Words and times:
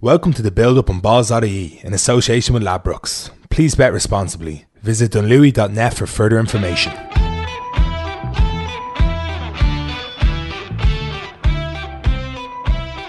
Welcome 0.00 0.32
to 0.34 0.42
the 0.42 0.52
build 0.52 0.78
up 0.78 0.90
on 0.90 1.00
balls.ie 1.00 1.80
in 1.82 1.92
association 1.92 2.54
with 2.54 2.62
Ladbrokes. 2.62 3.30
Please 3.50 3.74
bet 3.74 3.92
responsibly. 3.92 4.66
Visit 4.80 5.10
dunlewy.net 5.10 5.92
for 5.92 6.06
further 6.06 6.38
information. 6.38 6.92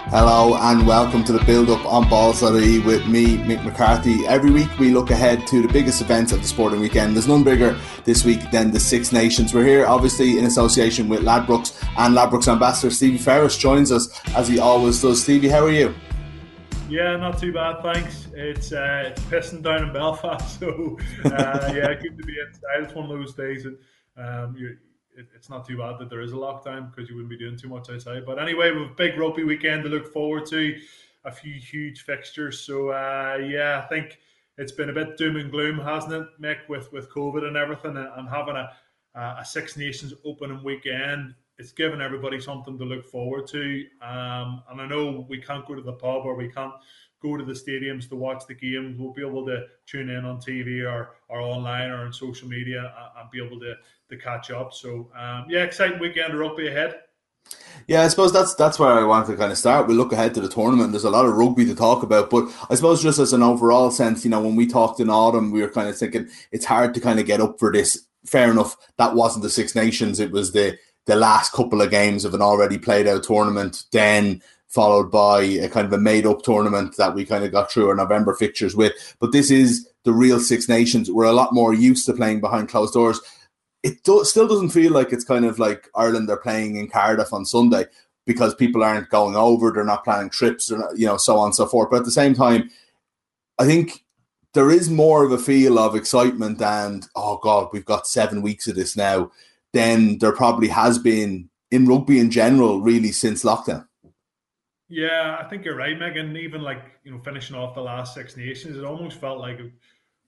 Hello 0.10 0.56
and 0.56 0.88
welcome 0.88 1.24
to 1.26 1.32
the 1.32 1.44
build 1.46 1.70
up 1.70 1.86
on 1.86 2.10
balls.ie 2.10 2.80
with 2.80 3.06
me, 3.06 3.38
Mick 3.38 3.64
McCarthy. 3.64 4.26
Every 4.26 4.50
week 4.50 4.80
we 4.80 4.90
look 4.90 5.12
ahead 5.12 5.46
to 5.46 5.62
the 5.62 5.72
biggest 5.72 6.02
events 6.02 6.32
of 6.32 6.42
the 6.42 6.48
sporting 6.48 6.80
weekend. 6.80 7.16
There's 7.16 7.28
none 7.28 7.44
bigger 7.44 7.80
this 8.04 8.26
week 8.26 8.50
than 8.50 8.72
the 8.72 8.80
Six 8.80 9.12
Nations. 9.12 9.54
We're 9.54 9.68
here 9.68 9.86
obviously 9.86 10.40
in 10.40 10.46
association 10.46 11.08
with 11.08 11.20
Ladbrokes 11.20 11.80
and 12.00 12.18
Ladbrokes 12.18 12.52
ambassador 12.52 12.90
Stevie 12.90 13.20
Ferris 13.20 13.60
joins 13.60 13.92
us 13.92 14.10
as 14.34 14.48
he 14.48 14.58
always 14.58 15.00
does. 15.00 15.22
Stevie, 15.22 15.50
how 15.50 15.64
are 15.64 15.72
you? 15.72 15.94
Yeah, 16.90 17.18
not 17.18 17.38
too 17.38 17.54
bad, 17.54 17.84
thanks. 17.84 18.26
It's 18.34 18.72
uh, 18.72 19.04
it's 19.12 19.22
pissing 19.26 19.62
down 19.62 19.84
in 19.84 19.94
Belfast, 19.94 20.60
so 20.60 20.98
uh, 21.26 21.72
yeah, 21.76 21.94
good 21.94 22.18
to 22.18 22.24
be 22.26 22.36
inside. 22.48 22.82
It's 22.82 22.96
one 22.96 23.12
of 23.12 23.16
those 23.16 23.36
days 23.36 23.64
that 23.64 23.78
um, 24.18 24.56
it, 25.16 25.28
it's 25.36 25.52
not 25.52 25.68
too 25.68 25.78
bad 25.78 26.00
that 26.00 26.10
there 26.10 26.22
is 26.22 26.32
a 26.32 26.36
lockdown 26.36 26.90
because 26.90 27.08
you 27.08 27.16
wouldn't 27.16 27.30
be 27.30 27.38
doing 27.38 27.58
too 27.58 27.70
much 27.70 27.92
outside. 27.92 28.26
But 28.26 28.40
anyway, 28.40 28.72
we've 28.72 28.90
a 28.90 28.94
big 28.96 29.20
rugby 29.20 29.44
weekend 29.44 29.84
to 29.84 29.90
look 29.90 30.12
forward 30.12 30.48
to, 30.48 30.80
a 31.26 31.32
few 31.32 31.54
huge 31.54 32.02
fixtures. 32.02 32.60
So 32.62 32.90
uh, 32.90 33.38
yeah, 33.40 33.84
I 33.84 33.88
think 33.88 34.18
it's 34.58 34.72
been 34.72 34.90
a 34.90 34.94
bit 34.94 35.16
doom 35.16 35.36
and 35.36 35.52
gloom, 35.52 35.78
hasn't 35.78 36.14
it, 36.14 36.28
Mick, 36.42 36.68
with 36.70 36.92
with 36.92 37.12
COVID 37.12 37.44
and 37.44 37.56
everything, 37.56 37.98
and 37.98 38.28
having 38.28 38.56
a 38.56 38.72
a 39.16 39.46
Six 39.46 39.78
Nations 39.78 40.14
opening 40.26 40.64
weekend 40.64 41.36
it's 41.60 41.74
given 41.74 42.02
everybody 42.02 42.40
something 42.40 42.78
to 42.78 42.86
look 42.86 43.06
forward 43.06 43.46
to. 43.48 43.86
Um, 44.02 44.64
and 44.72 44.82
I 44.82 44.88
know 44.88 45.26
we 45.30 45.40
can't 45.40 45.68
go 45.68 45.76
to 45.76 45.82
the 45.82 45.94
pub 45.94 46.26
or 46.26 46.36
we 46.36 46.48
can't 46.48 46.74
go 47.22 47.36
to 47.36 47.44
the 47.44 47.54
stadiums 47.54 48.08
to 48.10 48.16
watch 48.16 48.44
the 48.48 48.56
games. 48.56 48.98
We'll 48.98 49.12
be 49.12 49.28
able 49.28 49.46
to 49.46 49.66
tune 49.86 50.10
in 50.10 50.24
on 50.24 50.38
TV 50.38 50.90
or, 50.90 51.18
or 51.28 51.42
online 51.42 51.92
or 51.92 52.06
on 52.06 52.14
social 52.14 52.48
media 52.48 52.94
and 53.20 53.30
be 53.30 53.46
able 53.46 53.60
to, 53.60 53.76
to 54.10 54.18
catch 54.18 54.52
up. 54.52 54.74
So, 54.74 55.12
um, 55.18 55.46
yeah, 55.50 55.64
exciting 55.64 56.00
weekend 56.00 56.34
of 56.34 56.40
rugby 56.40 56.70
ahead. 56.70 57.02
Yeah, 57.88 58.04
I 58.04 58.08
suppose 58.08 58.32
that's 58.32 58.54
that's 58.54 58.78
where 58.78 58.92
I 58.92 59.04
want 59.04 59.26
to 59.28 59.36
kind 59.36 59.52
of 59.52 59.58
start. 59.58 59.88
We 59.88 59.96
look 59.96 60.12
ahead 60.12 60.36
to 60.36 60.42
the 60.42 60.50
tournament. 60.50 60.92
There's 60.92 61.06
a 61.06 61.10
lot 61.10 61.26
of 61.26 61.34
rugby 61.36 61.66
to 61.66 61.74
talk 61.74 62.04
about, 62.04 62.30
but 62.30 62.48
I 62.70 62.76
suppose 62.76 63.02
just 63.02 63.18
as 63.18 63.34
an 63.34 63.42
overall 63.42 63.90
sense, 63.90 64.24
you 64.24 64.30
know, 64.30 64.42
when 64.42 64.56
we 64.56 64.68
talked 64.68 65.00
in 65.00 65.10
autumn, 65.10 65.50
we 65.50 65.62
were 65.62 65.70
kind 65.70 65.90
of 65.90 65.98
thinking 65.98 66.28
it's 66.52 66.66
hard 66.66 66.94
to 66.94 67.00
kind 67.00 67.20
of 67.20 67.26
get 67.26 67.42
up 67.42 67.58
for 67.58 67.72
this. 67.72 68.06
Fair 68.26 68.52
enough, 68.52 68.76
that 68.98 69.16
wasn't 69.16 69.42
the 69.44 69.50
Six 69.50 69.74
Nations; 69.74 70.20
it 70.20 70.30
was 70.30 70.52
the 70.52 70.78
the 71.06 71.16
last 71.16 71.52
couple 71.52 71.82
of 71.82 71.92
games 71.92 72.26
of 72.26 72.34
an 72.34 72.42
already 72.42 72.78
played 72.78 73.08
out 73.08 73.24
tournament, 73.24 73.86
then 73.92 74.42
followed 74.68 75.10
by 75.10 75.42
a 75.42 75.68
kind 75.68 75.88
of 75.88 75.94
a 75.94 75.98
made 75.98 76.26
up 76.26 76.44
tournament 76.44 76.96
that 76.98 77.16
we 77.16 77.26
kind 77.26 77.44
of 77.44 77.52
got 77.52 77.72
through 77.72 77.90
our 77.90 77.96
November 77.96 78.34
fixtures 78.36 78.76
with. 78.76 78.94
But 79.20 79.32
this 79.32 79.50
is 79.50 79.90
the 80.04 80.14
real 80.14 80.40
Six 80.40 80.70
Nations. 80.70 81.12
We're 81.12 81.26
a 81.26 81.34
lot 81.34 81.54
more 81.54 81.74
used 81.74 82.06
to 82.06 82.14
playing 82.14 82.40
behind 82.40 82.70
closed 82.70 82.94
doors. 82.94 83.20
It 83.82 84.04
do, 84.04 84.24
still 84.24 84.48
doesn't 84.48 84.70
feel 84.70 84.92
like 84.92 85.12
it's 85.12 85.24
kind 85.24 85.46
of 85.46 85.58
like 85.58 85.90
Ireland 85.96 86.30
are 86.30 86.38
playing 86.38 86.76
in 86.76 86.90
Cardiff 86.90 87.34
on 87.34 87.46
Sunday 87.46 87.86
because 88.28 88.54
people 88.54 88.84
aren't 88.84 89.10
going 89.10 89.36
over, 89.36 89.72
they're 89.72 89.84
not 89.84 90.04
planning 90.04 90.30
trips, 90.30 90.72
or 90.72 90.92
you 90.96 91.08
know, 91.08 91.18
so 91.18 91.40
on 91.40 91.48
and 91.48 91.56
so 91.56 91.66
forth. 91.66 91.90
But 91.90 92.02
at 92.02 92.06
the 92.06 92.12
same 92.12 92.36
time, 92.36 92.70
I 93.58 93.66
think 93.66 94.04
there 94.54 94.70
is 94.70 94.90
more 94.90 95.24
of 95.24 95.32
a 95.32 95.38
feel 95.38 95.80
of 95.80 95.96
excitement 95.96 96.62
and 96.62 97.08
oh 97.16 97.40
god, 97.42 97.70
we've 97.74 97.86
got 97.86 98.08
seven 98.08 98.42
weeks 98.42 98.68
of 98.68 98.76
this 98.76 98.96
now 98.96 99.32
than 99.74 100.18
there 100.20 100.32
probably 100.32 100.68
has 100.68 100.98
been 100.98 101.50
in 101.72 101.86
rugby 101.86 102.20
in 102.20 102.32
general, 102.32 102.82
really, 102.82 103.12
since 103.12 103.44
lockdown. 103.44 103.86
Yeah, 104.88 105.38
I 105.40 105.48
think 105.48 105.64
you're 105.64 105.76
right, 105.76 105.98
Megan. 105.98 106.36
Even 106.36 106.62
like 106.62 106.84
you 107.04 107.12
know, 107.12 107.20
finishing 107.20 107.56
off 107.56 107.76
the 107.76 107.82
last 107.82 108.16
Six 108.16 108.36
Nations, 108.36 108.76
it 108.76 108.84
almost 108.84 109.20
felt 109.20 109.40
like 109.40 109.60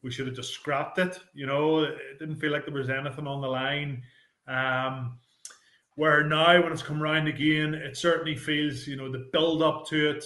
we 0.04 0.12
should 0.12 0.28
have 0.28 0.36
just 0.36 0.54
scrapped 0.54 1.00
it. 1.00 1.20
You 1.34 1.48
know, 1.48 1.84
it 1.84 2.20
didn't 2.20 2.38
feel 2.38 2.52
like 2.52 2.66
there 2.66 2.74
was 2.74 2.90
anything 2.90 3.28
on 3.28 3.42
the 3.42 3.48
line. 3.48 4.04
Um, 4.48 5.18
where 5.96 6.24
now, 6.24 6.62
when 6.62 6.72
it's 6.72 6.84
come 6.84 7.02
round 7.02 7.28
again, 7.28 7.74
it 7.74 7.98
certainly 7.98 8.36
feels 8.36 8.88
you 8.88 8.96
know 8.96 9.12
the 9.12 9.30
build 9.32 9.64
up 9.64 9.88
to 9.88 10.12
it. 10.12 10.26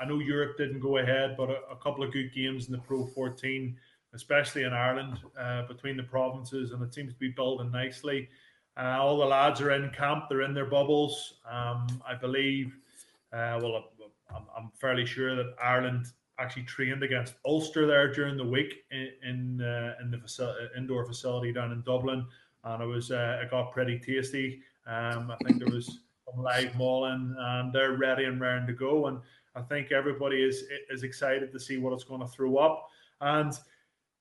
I 0.00 0.06
know 0.06 0.18
Europe 0.18 0.56
didn't 0.56 0.80
go 0.80 0.96
ahead, 0.98 1.36
but 1.36 1.50
a, 1.50 1.60
a 1.70 1.76
couple 1.76 2.02
of 2.02 2.12
good 2.12 2.34
games 2.34 2.66
in 2.66 2.72
the 2.72 2.78
Pro 2.78 3.06
14, 3.06 3.76
especially 4.14 4.64
in 4.64 4.72
Ireland, 4.72 5.20
uh, 5.38 5.66
between 5.66 5.96
the 5.96 6.02
provinces, 6.02 6.72
and 6.72 6.82
it 6.82 6.94
seems 6.94 7.12
to 7.12 7.18
be 7.18 7.28
building 7.28 7.70
nicely. 7.70 8.28
Uh, 8.76 8.98
all 9.00 9.16
the 9.18 9.24
lads 9.24 9.60
are 9.60 9.72
in 9.72 9.90
camp; 9.90 10.24
they're 10.28 10.42
in 10.42 10.54
their 10.54 10.66
bubbles. 10.66 11.34
Um, 11.50 11.86
I 12.06 12.14
believe. 12.14 12.76
Uh, 13.32 13.58
well, 13.62 13.90
I'm, 14.34 14.42
I'm, 14.56 14.70
fairly 14.78 15.04
sure 15.04 15.34
that 15.34 15.54
Ireland 15.62 16.06
actually 16.38 16.64
trained 16.64 17.02
against 17.02 17.34
Ulster 17.44 17.86
there 17.86 18.12
during 18.12 18.36
the 18.36 18.44
week 18.44 18.84
in 18.90 19.10
in, 19.22 19.62
uh, 19.62 19.94
in 20.00 20.10
the 20.10 20.68
indoor 20.76 21.04
facility 21.06 21.52
down 21.52 21.72
in 21.72 21.82
Dublin, 21.82 22.26
and 22.64 22.82
it 22.82 22.86
was 22.86 23.10
uh, 23.10 23.40
it 23.42 23.50
got 23.50 23.72
pretty 23.72 23.98
tasty. 23.98 24.60
Um, 24.86 25.30
I 25.30 25.36
think 25.44 25.58
there 25.58 25.74
was 25.74 26.00
some 26.30 26.42
live 26.42 26.74
mauling, 26.76 27.34
and 27.38 27.72
they're 27.72 27.96
ready 27.96 28.24
and 28.24 28.40
raring 28.40 28.66
to 28.66 28.72
go. 28.72 29.06
And 29.06 29.18
I 29.54 29.62
think 29.62 29.90
everybody 29.90 30.42
is 30.42 30.64
is 30.90 31.02
excited 31.02 31.50
to 31.52 31.60
see 31.60 31.78
what 31.78 31.92
it's 31.92 32.04
going 32.04 32.20
to 32.20 32.28
throw 32.28 32.56
up. 32.56 32.88
And 33.20 33.52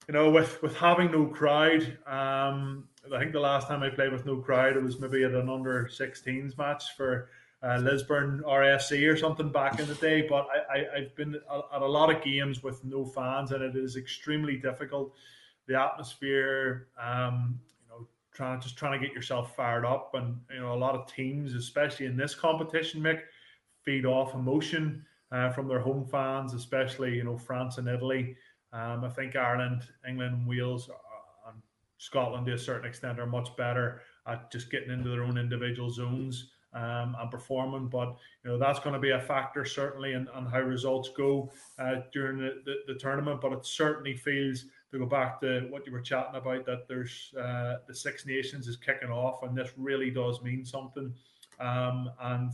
you 0.07 0.13
know, 0.13 0.29
with 0.29 0.61
with 0.61 0.75
having 0.77 1.11
no 1.11 1.25
crowd, 1.25 1.97
um, 2.05 2.87
I 3.13 3.19
think 3.19 3.31
the 3.31 3.39
last 3.39 3.67
time 3.67 3.83
I 3.83 3.89
played 3.89 4.11
with 4.11 4.25
no 4.25 4.37
crowd, 4.37 4.77
it 4.77 4.83
was 4.83 4.99
maybe 4.99 5.23
at 5.23 5.31
an 5.31 5.49
under 5.49 5.85
16s 5.85 6.57
match 6.57 6.95
for 6.95 7.29
uh, 7.63 7.77
Lisburn 7.77 8.43
RFC 8.45 9.11
or 9.11 9.17
something 9.17 9.51
back 9.51 9.79
in 9.79 9.87
the 9.87 9.95
day. 9.95 10.21
But 10.27 10.47
I, 10.71 10.99
have 10.99 11.15
been 11.15 11.35
at 11.35 11.81
a 11.81 11.85
lot 11.85 12.13
of 12.13 12.23
games 12.23 12.61
with 12.61 12.83
no 12.83 13.05
fans, 13.05 13.51
and 13.51 13.63
it 13.63 13.75
is 13.75 13.95
extremely 13.95 14.57
difficult. 14.57 15.13
The 15.67 15.79
atmosphere, 15.79 16.87
um, 17.01 17.59
you 17.81 17.89
know, 17.89 18.07
trying 18.31 18.61
just 18.61 18.77
trying 18.77 18.99
to 18.99 19.05
get 19.05 19.15
yourself 19.15 19.55
fired 19.55 19.85
up, 19.85 20.13
and 20.13 20.39
you 20.53 20.59
know, 20.59 20.73
a 20.73 20.75
lot 20.75 20.95
of 20.95 21.11
teams, 21.11 21.55
especially 21.55 22.05
in 22.05 22.15
this 22.15 22.35
competition, 22.35 23.01
Mick, 23.01 23.21
feed 23.83 24.05
off 24.05 24.35
emotion 24.35 25.03
uh, 25.31 25.49
from 25.51 25.67
their 25.67 25.79
home 25.79 26.05
fans, 26.05 26.53
especially 26.53 27.15
you 27.15 27.23
know 27.23 27.37
France 27.37 27.79
and 27.79 27.87
Italy. 27.87 28.35
Um, 28.75 29.05
I 29.05 29.09
think 29.09 29.35
Ireland, 29.37 29.83
England, 30.07 30.45
Wales 30.45 30.89
and 31.47 31.61
Scotland 31.97 32.45
to 32.47 32.53
a 32.53 32.57
certain 32.57 32.87
extent 32.87 33.19
are 33.19 33.25
much 33.25 33.55
better 33.55 34.01
at 34.27 34.51
just 34.51 34.69
getting 34.69 34.91
into 34.91 35.09
their 35.09 35.23
own 35.23 35.37
individual 35.37 35.89
zones 35.89 36.49
um, 36.73 37.15
and 37.17 37.31
performing. 37.31 37.87
But 37.87 38.17
you 38.43 38.51
know 38.51 38.57
that's 38.57 38.79
going 38.79 38.93
to 38.93 38.99
be 38.99 39.11
a 39.11 39.19
factor 39.19 39.63
certainly 39.63 40.11
in, 40.11 40.27
on 40.29 40.45
how 40.45 40.59
results 40.59 41.09
go 41.15 41.51
uh, 41.79 42.01
during 42.11 42.37
the, 42.37 42.61
the, 42.65 42.93
the, 42.93 42.99
tournament. 42.99 43.39
But 43.39 43.53
it 43.53 43.65
certainly 43.65 44.17
feels 44.17 44.65
to 44.91 44.99
go 44.99 45.05
back 45.05 45.39
to 45.39 45.67
what 45.69 45.85
you 45.85 45.93
were 45.93 46.01
chatting 46.01 46.35
about 46.35 46.65
that 46.65 46.87
there's 46.89 47.33
uh, 47.39 47.77
the 47.87 47.95
Six 47.95 48.25
Nations 48.25 48.67
is 48.67 48.75
kicking 48.75 49.09
off, 49.09 49.43
and 49.43 49.57
this 49.57 49.71
really 49.77 50.11
does 50.11 50.41
mean 50.41 50.65
something. 50.65 51.13
Um, 51.61 52.11
and 52.21 52.51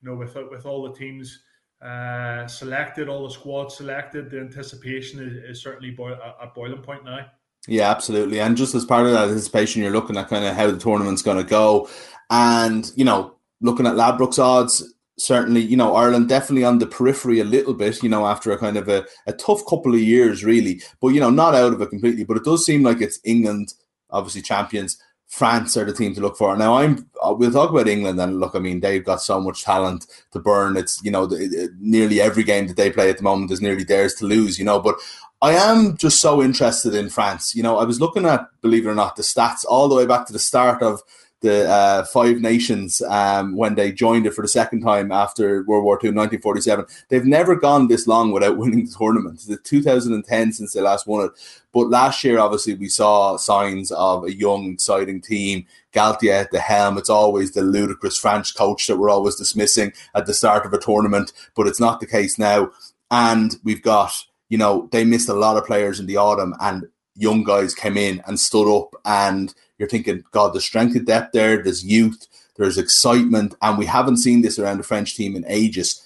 you 0.00 0.08
know 0.08 0.14
with 0.14 0.36
with 0.50 0.66
all 0.66 0.84
the 0.84 0.96
teams. 0.96 1.40
Uh, 1.84 2.46
selected, 2.46 3.10
all 3.10 3.24
the 3.28 3.34
squads 3.34 3.76
selected. 3.76 4.30
The 4.30 4.40
anticipation 4.40 5.20
is, 5.20 5.56
is 5.58 5.62
certainly 5.62 5.94
at 6.42 6.54
boiling 6.54 6.80
point 6.80 7.04
now. 7.04 7.26
Yeah, 7.68 7.90
absolutely. 7.90 8.40
And 8.40 8.56
just 8.56 8.74
as 8.74 8.84
part 8.86 9.06
of 9.06 9.12
that 9.12 9.28
anticipation, 9.28 9.82
you're 9.82 9.92
looking 9.92 10.16
at 10.16 10.28
kind 10.28 10.44
of 10.44 10.54
how 10.54 10.70
the 10.70 10.78
tournament's 10.78 11.22
going 11.22 11.36
to 11.36 11.44
go. 11.44 11.88
And, 12.30 12.90
you 12.96 13.04
know, 13.04 13.36
looking 13.60 13.86
at 13.86 13.94
Ladbrokes 13.94 14.38
odds, 14.38 14.94
certainly, 15.18 15.60
you 15.60 15.76
know, 15.76 15.94
Ireland 15.94 16.28
definitely 16.28 16.64
on 16.64 16.78
the 16.78 16.86
periphery 16.86 17.40
a 17.40 17.44
little 17.44 17.74
bit, 17.74 18.02
you 18.02 18.08
know, 18.08 18.26
after 18.26 18.50
a 18.52 18.58
kind 18.58 18.76
of 18.76 18.88
a, 18.88 19.06
a 19.26 19.32
tough 19.34 19.64
couple 19.68 19.94
of 19.94 20.00
years, 20.00 20.42
really. 20.42 20.82
But, 21.00 21.08
you 21.08 21.20
know, 21.20 21.30
not 21.30 21.54
out 21.54 21.74
of 21.74 21.80
it 21.82 21.90
completely. 21.90 22.24
But 22.24 22.38
it 22.38 22.44
does 22.44 22.64
seem 22.64 22.82
like 22.82 23.00
it's 23.00 23.20
England, 23.24 23.74
obviously 24.10 24.42
champions. 24.42 24.98
France 25.34 25.76
are 25.76 25.84
the 25.84 25.92
team 25.92 26.14
to 26.14 26.20
look 26.20 26.36
for. 26.36 26.56
Now, 26.56 26.74
I'm. 26.74 27.10
Uh, 27.20 27.34
we'll 27.36 27.50
talk 27.50 27.70
about 27.70 27.88
England 27.88 28.20
and 28.20 28.38
look. 28.38 28.54
I 28.54 28.60
mean, 28.60 28.78
they've 28.78 29.04
got 29.04 29.20
so 29.20 29.40
much 29.40 29.64
talent 29.64 30.06
to 30.30 30.38
burn. 30.38 30.76
It's 30.76 31.02
you 31.02 31.10
know, 31.10 31.26
the, 31.26 31.74
nearly 31.80 32.20
every 32.20 32.44
game 32.44 32.68
that 32.68 32.76
they 32.76 32.92
play 32.92 33.10
at 33.10 33.16
the 33.16 33.24
moment 33.24 33.50
is 33.50 33.60
nearly 33.60 33.82
theirs 33.82 34.14
to 34.14 34.26
lose. 34.26 34.60
You 34.60 34.64
know, 34.64 34.78
but 34.78 34.94
I 35.42 35.54
am 35.54 35.96
just 35.96 36.20
so 36.20 36.40
interested 36.40 36.94
in 36.94 37.10
France. 37.10 37.52
You 37.52 37.64
know, 37.64 37.78
I 37.78 37.84
was 37.84 38.00
looking 38.00 38.26
at, 38.26 38.46
believe 38.62 38.86
it 38.86 38.90
or 38.90 38.94
not, 38.94 39.16
the 39.16 39.24
stats 39.24 39.64
all 39.68 39.88
the 39.88 39.96
way 39.96 40.06
back 40.06 40.24
to 40.28 40.32
the 40.32 40.38
start 40.38 40.82
of 40.82 41.02
the 41.44 41.68
uh, 41.70 42.04
Five 42.06 42.40
Nations 42.40 43.00
um, 43.02 43.54
when 43.56 43.76
they 43.76 43.92
joined 43.92 44.26
it 44.26 44.34
for 44.34 44.42
the 44.42 44.48
second 44.48 44.80
time 44.80 45.12
after 45.12 45.62
World 45.64 45.84
War 45.84 45.94
II, 45.94 46.10
1947. 46.10 46.86
They've 47.08 47.24
never 47.24 47.54
gone 47.54 47.86
this 47.86 48.06
long 48.06 48.32
without 48.32 48.56
winning 48.58 48.86
the 48.86 48.92
tournament. 48.92 49.44
It's 49.46 49.68
2010 49.68 50.52
since 50.52 50.72
they 50.72 50.80
last 50.80 51.06
won 51.06 51.26
it. 51.26 51.32
But 51.72 51.90
last 51.90 52.24
year, 52.24 52.38
obviously, 52.38 52.74
we 52.74 52.88
saw 52.88 53.36
signs 53.36 53.92
of 53.92 54.24
a 54.24 54.34
young, 54.34 54.72
exciting 54.72 55.20
team. 55.20 55.66
Galthié 55.92 56.30
at 56.30 56.50
the 56.50 56.58
helm. 56.58 56.98
It's 56.98 57.10
always 57.10 57.52
the 57.52 57.62
ludicrous 57.62 58.18
French 58.18 58.56
coach 58.56 58.86
that 58.88 58.96
we're 58.96 59.10
always 59.10 59.36
dismissing 59.36 59.92
at 60.14 60.26
the 60.26 60.34
start 60.34 60.66
of 60.66 60.72
a 60.72 60.78
tournament, 60.78 61.32
but 61.54 61.68
it's 61.68 61.78
not 61.78 62.00
the 62.00 62.06
case 62.06 62.36
now. 62.36 62.70
And 63.10 63.56
we've 63.62 63.82
got 63.82 64.12
you 64.48 64.58
know, 64.58 64.88
they 64.92 65.04
missed 65.04 65.28
a 65.28 65.34
lot 65.34 65.56
of 65.56 65.64
players 65.64 65.98
in 65.98 66.06
the 66.06 66.16
autumn 66.16 66.54
and 66.60 66.86
young 67.16 67.42
guys 67.42 67.74
came 67.74 67.96
in 67.96 68.22
and 68.26 68.38
stood 68.38 68.72
up 68.72 68.94
and 69.04 69.54
you're 69.78 69.88
thinking, 69.88 70.24
God, 70.30 70.54
there's 70.54 70.64
strength 70.64 70.96
of 70.96 71.06
depth 71.06 71.32
there, 71.32 71.62
there's 71.62 71.84
youth, 71.84 72.26
there's 72.56 72.78
excitement, 72.78 73.54
and 73.62 73.78
we 73.78 73.86
haven't 73.86 74.18
seen 74.18 74.42
this 74.42 74.58
around 74.58 74.78
the 74.78 74.84
French 74.84 75.16
team 75.16 75.36
in 75.36 75.44
ages. 75.48 76.00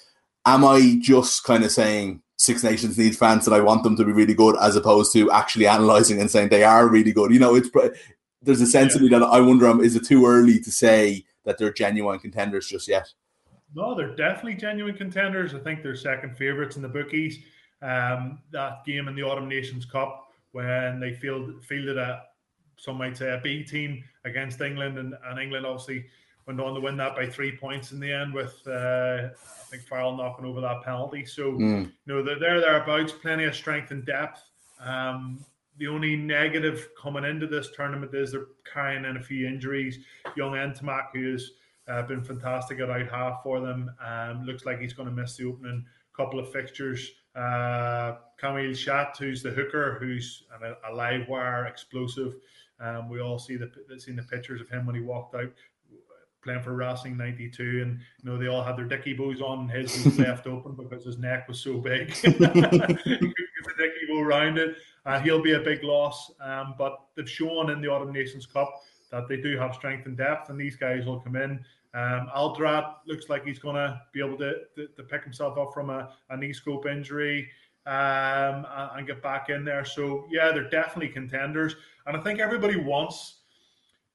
Am 0.47 0.65
I 0.65 0.99
just 1.03 1.45
kind 1.45 1.65
of 1.65 1.71
saying 1.71 2.23
Six 2.39 2.63
Nations 2.63 2.97
need 2.97 3.19
fans 3.19 3.47
and 3.47 3.55
I 3.55 3.61
want 3.61 3.83
them 3.83 3.97
to 3.97 4.05
be 4.05 4.13
really 4.13 4.33
good, 4.33 4.57
as 4.61 4.77
opposed 4.77 5.13
to 5.15 5.31
actually 5.33 5.65
analysing 5.65 6.21
and 6.21 6.31
saying 6.31 6.49
they 6.49 6.63
are 6.63 6.89
really 6.89 7.13
good. 7.13 7.33
You 7.33 7.41
know, 7.41 7.57
it's 7.57 7.69
there's 8.41 8.61
a 8.61 8.67
sense 8.67 8.95
yeah. 8.95 9.03
me 9.03 9.09
that 9.09 9.25
I 9.25 9.41
wonder, 9.41 9.67
um, 9.67 9.81
is 9.81 9.97
it 9.97 10.07
too 10.07 10.25
early 10.25 10.61
to 10.61 10.71
say 10.71 11.25
that 11.45 11.59
they're 11.59 11.73
genuine 11.73 12.21
contenders 12.21 12.69
just 12.69 12.87
yet? 12.87 13.13
No, 13.75 13.97
they're 13.97 14.15
definitely 14.15 14.55
genuine 14.55 14.97
contenders. 14.97 15.53
I 15.53 15.59
think 15.59 15.83
they're 15.83 15.97
second 15.97 16.39
favourites 16.39 16.77
in 16.77 16.83
the 16.83 16.89
bookies. 16.89 17.41
Um, 17.83 18.39
that 18.53 18.85
game 18.87 19.09
in 19.09 19.17
the 19.17 19.23
Autumn 19.25 19.49
Nations 19.49 19.85
Cup 19.85 20.29
when 20.53 21.01
they 21.01 21.15
field, 21.15 21.65
fielded 21.65 21.99
a 21.99 22.23
some 22.79 22.97
might 22.97 23.17
say 23.17 23.31
a 23.31 23.41
B 23.43 23.63
team 23.63 24.03
against 24.25 24.61
England, 24.61 24.99
and, 24.99 25.15
and 25.27 25.39
England 25.39 25.67
obviously 25.67 26.07
went 26.47 26.61
on 26.61 26.75
to 26.75 26.81
win 26.81 26.97
that 26.97 27.15
by 27.15 27.27
three 27.27 27.55
points 27.55 27.93
in 27.93 28.01
the 28.01 28.11
end 28.11 28.33
with 28.33 28.63
uh, 28.67 29.29
I 29.29 29.65
think 29.71 29.83
Farrell 29.83 30.17
knocking 30.17 30.47
over 30.47 30.63
that 30.63 30.83
penalty. 30.83 31.27
So 31.27 31.53
mm. 31.53 31.85
you 31.85 31.93
know 32.07 32.23
they're 32.23 32.39
there 32.39 32.61
thereabouts, 32.61 33.13
plenty 33.13 33.45
of 33.45 33.55
strength 33.55 33.91
and 33.91 34.05
depth. 34.07 34.43
Um, 34.81 35.45
the 35.77 35.89
only 35.89 36.17
negative 36.17 36.89
coming 37.01 37.25
into 37.25 37.47
this 37.47 37.69
tournament 37.77 38.15
is 38.15 38.33
they're 38.33 38.47
carrying 38.73 39.05
in 39.05 39.17
a 39.17 39.23
few 39.23 39.47
injuries. 39.47 39.99
Young 40.37 40.53
Ntamack, 40.53 41.09
who's 41.13 41.53
uh, 41.87 42.03
been 42.03 42.23
fantastic 42.23 42.81
at 42.81 42.91
out 42.91 43.09
half 43.09 43.43
for 43.43 43.61
them, 43.61 43.91
um, 44.05 44.45
looks 44.45 44.65
like 44.65 44.81
he's 44.81 44.93
going 44.93 45.09
to 45.09 45.15
miss 45.15 45.37
the 45.37 45.45
opening 45.45 45.85
couple 46.17 46.41
of 46.41 46.51
fixtures. 46.53 47.13
Uh, 47.35 48.17
Camille 48.37 48.75
Chat, 48.75 49.17
who's 49.19 49.43
the 49.43 49.51
hooker, 49.51 49.99
who's 50.01 50.43
a, 50.63 50.91
a 50.91 50.93
live 50.93 51.29
wire 51.29 51.67
explosive. 51.67 52.35
Um, 52.81 53.09
we 53.09 53.21
all 53.21 53.39
see 53.39 53.57
the 53.57 53.71
seen 53.99 54.17
the 54.17 54.23
pictures 54.23 54.61
of 54.61 54.69
him 54.69 54.87
when 54.87 54.95
he 54.95 55.01
walked 55.01 55.35
out 55.35 55.53
playing 56.43 56.63
for 56.63 56.75
Racing 56.75 57.17
92 57.17 57.83
and 57.83 57.99
you 58.23 58.31
know 58.31 58.39
they 58.39 58.47
all 58.47 58.63
had 58.63 58.77
their 58.77 58.85
dicky 58.85 59.13
bows 59.13 59.41
on 59.41 59.61
and 59.61 59.71
his 59.71 60.05
was 60.05 60.19
left 60.19 60.47
open 60.47 60.75
because 60.75 61.05
his 61.05 61.19
neck 61.19 61.49
was 61.49 61.61
so 61.61 61.79
big. 61.79 62.11
He 62.15 62.33
couldn't 62.33 62.55
get 62.55 62.71
the 62.71 63.75
dicky 63.77 64.07
bow 64.09 64.21
around 64.21 64.59
it. 64.59 64.77
Uh, 65.05 65.19
he'll 65.21 65.43
be 65.43 65.53
a 65.53 65.61
big 65.61 65.83
loss 65.83 66.31
um, 66.41 66.75
but 66.79 67.01
they've 67.17 67.29
shown 67.29 67.71
in 67.71 67.81
the 67.81 67.89
Autumn 67.89 68.13
Nations 68.13 68.47
Cup 68.47 68.83
that 69.11 69.29
they 69.29 69.37
do 69.37 69.59
have 69.59 69.75
strength 69.75 70.07
and 70.07 70.17
depth 70.17 70.51
and 70.51 70.61
these 70.61 70.77
guys 70.77 71.07
will 71.07 71.21
come 71.21 71.37
in. 71.37 71.65
Um, 71.95 72.29
Alldritt 72.37 72.95
looks 73.07 73.29
like 73.29 73.45
he's 73.45 73.59
going 73.59 73.77
to 73.77 74.01
be 74.13 74.21
able 74.21 74.37
to, 74.39 74.55
to, 74.77 74.89
to, 74.89 75.03
pick 75.03 75.25
himself 75.25 75.57
up 75.57 75.73
from 75.73 75.89
a, 75.89 76.11
a 76.29 76.37
knee 76.37 76.53
scope 76.53 76.87
injury 76.87 77.49
um, 77.87 78.67
and 78.95 79.07
get 79.07 79.23
back 79.23 79.49
in 79.49 79.65
there. 79.65 79.85
So 79.85 80.27
yeah 80.31 80.53
they're 80.53 80.69
definitely 80.69 81.09
contenders 81.09 81.77
and 82.09 82.17
I 82.17 82.21
think 82.21 82.41
everybody 82.41 82.77
wants 82.77 83.43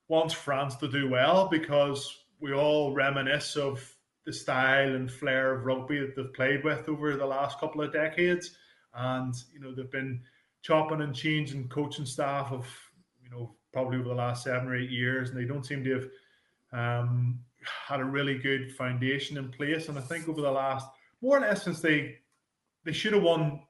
wants 0.08 0.34
France 0.34 0.76
to 0.78 0.88
do 0.88 1.10
well 1.10 1.48
because 1.48 2.26
we 2.42 2.52
all 2.52 2.92
reminisce 2.92 3.56
of 3.56 3.88
the 4.26 4.34
style 4.34 4.96
and 4.96 5.10
flair 5.10 5.54
of 5.54 5.66
rugby 5.66 6.00
that 6.00 6.16
they've 6.16 6.34
played 6.34 6.64
with 6.64 6.90
over 6.90 7.16
the 7.16 7.26
last 7.26 7.60
couple 7.60 7.82
of 7.82 7.94
decades. 7.94 8.58
And, 8.96 9.34
you 9.54 9.60
know, 9.60 9.74
they've 9.74 9.92
been 9.92 10.22
chopping 10.62 11.02
and 11.02 11.16
changing 11.16 11.70
coaching 11.70 12.06
staff 12.06 12.52
of, 12.52 12.68
you 13.24 13.30
know, 13.30 13.56
probably 13.72 14.00
over 14.00 14.10
the 14.10 14.16
last 14.16 14.44
seven 14.44 14.68
or 14.68 14.76
eight 14.76 14.90
years, 14.90 15.30
and 15.30 15.38
they 15.38 15.46
don't 15.46 15.66
seem 15.66 15.84
to 15.84 15.94
have 15.94 16.10
um, 16.74 17.40
had 17.64 18.00
a 18.00 18.06
really 18.06 18.40
good 18.40 18.72
foundation 18.76 19.38
in 19.38 19.50
place. 19.50 19.88
And 19.88 19.98
I 19.98 20.02
think 20.02 20.28
over 20.28 20.42
the 20.42 20.52
last 20.52 20.88
more 21.22 21.38
or 21.38 21.42
less 21.42 21.64
since 21.64 21.80
they 21.80 22.18
they 22.86 22.92
should 22.92 23.14
have 23.14 23.24
won 23.24 23.62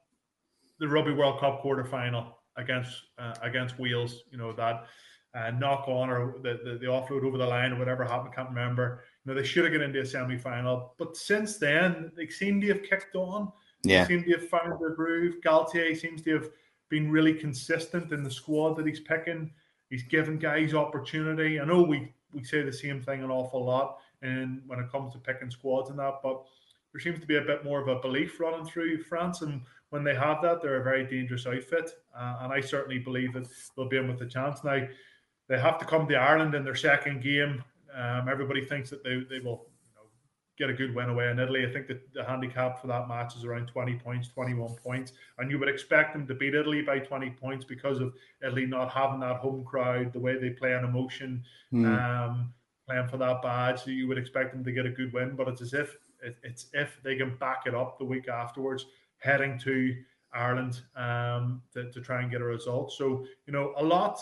the 0.78 0.88
Rugby 0.88 1.12
World 1.12 1.40
Cup 1.40 1.60
quarter 1.60 1.84
final 1.84 2.38
against 2.56 3.02
uh, 3.18 3.34
against 3.42 3.78
Wales. 3.78 4.24
You 4.30 4.38
know 4.38 4.52
that 4.52 4.86
uh, 5.34 5.50
knock 5.50 5.88
on 5.88 6.10
or 6.10 6.36
the, 6.42 6.60
the, 6.64 6.78
the 6.78 6.86
offload 6.86 7.24
over 7.24 7.38
the 7.38 7.46
line 7.46 7.72
or 7.72 7.78
whatever 7.78 8.04
happened. 8.04 8.30
I 8.32 8.34
can't 8.34 8.48
remember. 8.48 9.04
You 9.24 9.32
know 9.32 9.40
they 9.40 9.46
should 9.46 9.64
have 9.64 9.72
got 9.72 9.82
into 9.82 10.00
a 10.00 10.06
semi 10.06 10.38
final, 10.38 10.94
but 10.98 11.16
since 11.16 11.56
then 11.56 12.12
they 12.16 12.28
seem 12.28 12.60
to 12.60 12.68
have 12.68 12.82
kicked 12.82 13.16
on. 13.16 13.52
Yeah, 13.82 14.04
they 14.04 14.16
seem 14.16 14.24
to 14.24 14.32
have 14.32 14.48
found 14.48 14.80
their 14.80 14.90
groove. 14.90 15.36
Galthié 15.44 15.96
seems 15.96 16.22
to 16.22 16.34
have 16.34 16.48
been 16.88 17.10
really 17.10 17.34
consistent 17.34 18.12
in 18.12 18.22
the 18.22 18.30
squad 18.30 18.76
that 18.76 18.86
he's 18.86 19.00
picking. 19.00 19.50
He's 19.90 20.04
given 20.04 20.38
guys 20.38 20.74
opportunity. 20.74 21.60
I 21.60 21.64
know 21.64 21.82
we 21.82 22.12
we 22.32 22.44
say 22.44 22.62
the 22.62 22.72
same 22.72 23.00
thing 23.00 23.22
an 23.22 23.30
awful 23.30 23.64
lot, 23.64 23.98
and 24.22 24.62
when 24.66 24.78
it 24.78 24.90
comes 24.90 25.12
to 25.12 25.18
picking 25.18 25.50
squads 25.50 25.90
and 25.90 25.98
that, 25.98 26.20
but 26.22 26.44
there 26.92 27.00
seems 27.00 27.20
to 27.20 27.26
be 27.26 27.36
a 27.36 27.42
bit 27.42 27.64
more 27.64 27.80
of 27.80 27.88
a 27.88 28.00
belief 28.00 28.38
running 28.38 28.64
through 28.64 29.02
France. 29.02 29.42
And 29.42 29.62
when 29.90 30.04
they 30.04 30.14
have 30.14 30.42
that, 30.42 30.60
they're 30.60 30.80
a 30.80 30.84
very 30.84 31.04
dangerous 31.04 31.46
outfit. 31.46 31.92
Uh, 32.16 32.38
and 32.40 32.52
I 32.52 32.60
certainly 32.60 32.98
believe 32.98 33.32
that 33.34 33.46
they'll 33.76 33.88
be 33.88 33.96
in 33.96 34.08
with 34.08 34.20
a 34.22 34.26
chance. 34.26 34.64
Now, 34.64 34.86
they 35.48 35.58
have 35.58 35.78
to 35.78 35.84
come 35.84 36.08
to 36.08 36.14
Ireland 36.16 36.54
in 36.54 36.64
their 36.64 36.74
second 36.74 37.22
game. 37.22 37.62
Um, 37.94 38.28
everybody 38.28 38.64
thinks 38.64 38.90
that 38.90 39.04
they, 39.04 39.22
they 39.28 39.38
will 39.38 39.68
you 39.86 39.94
know, 39.94 40.08
get 40.58 40.70
a 40.70 40.72
good 40.72 40.94
win 40.94 41.10
away 41.10 41.30
in 41.30 41.38
Italy. 41.38 41.66
I 41.66 41.72
think 41.72 41.86
that 41.88 42.12
the 42.12 42.24
handicap 42.24 42.80
for 42.80 42.86
that 42.88 43.08
match 43.08 43.36
is 43.36 43.44
around 43.44 43.66
20 43.66 43.94
points, 43.96 44.28
21 44.28 44.74
points. 44.76 45.12
And 45.38 45.50
you 45.50 45.58
would 45.58 45.68
expect 45.68 46.14
them 46.14 46.26
to 46.26 46.34
beat 46.34 46.54
Italy 46.54 46.82
by 46.82 46.98
20 46.98 47.30
points 47.30 47.64
because 47.64 48.00
of 48.00 48.14
Italy 48.42 48.66
not 48.66 48.90
having 48.90 49.20
that 49.20 49.36
home 49.36 49.64
crowd, 49.64 50.12
the 50.12 50.18
way 50.18 50.38
they 50.38 50.50
play 50.50 50.74
on 50.74 50.84
emotion, 50.84 51.44
mm. 51.72 51.86
um, 51.86 52.52
playing 52.88 53.08
for 53.08 53.18
that 53.18 53.42
badge. 53.42 53.84
So 53.84 53.90
you 53.90 54.08
would 54.08 54.18
expect 54.18 54.52
them 54.52 54.64
to 54.64 54.72
get 54.72 54.86
a 54.86 54.90
good 54.90 55.12
win. 55.12 55.36
But 55.36 55.48
it's 55.48 55.60
as 55.60 55.74
if 55.74 55.96
it's 56.42 56.66
if 56.72 57.00
they 57.02 57.16
can 57.16 57.36
back 57.36 57.64
it 57.66 57.74
up 57.74 57.98
the 57.98 58.04
week 58.04 58.28
afterwards, 58.28 58.86
heading 59.24 59.58
to 59.60 59.96
Ireland 60.34 60.82
um, 60.96 61.62
to, 61.72 61.90
to 61.90 62.00
try 62.00 62.22
and 62.22 62.30
get 62.30 62.40
a 62.40 62.44
result. 62.44 62.92
So, 62.92 63.24
you 63.46 63.52
know, 63.52 63.72
a 63.78 63.84
lot, 63.84 64.20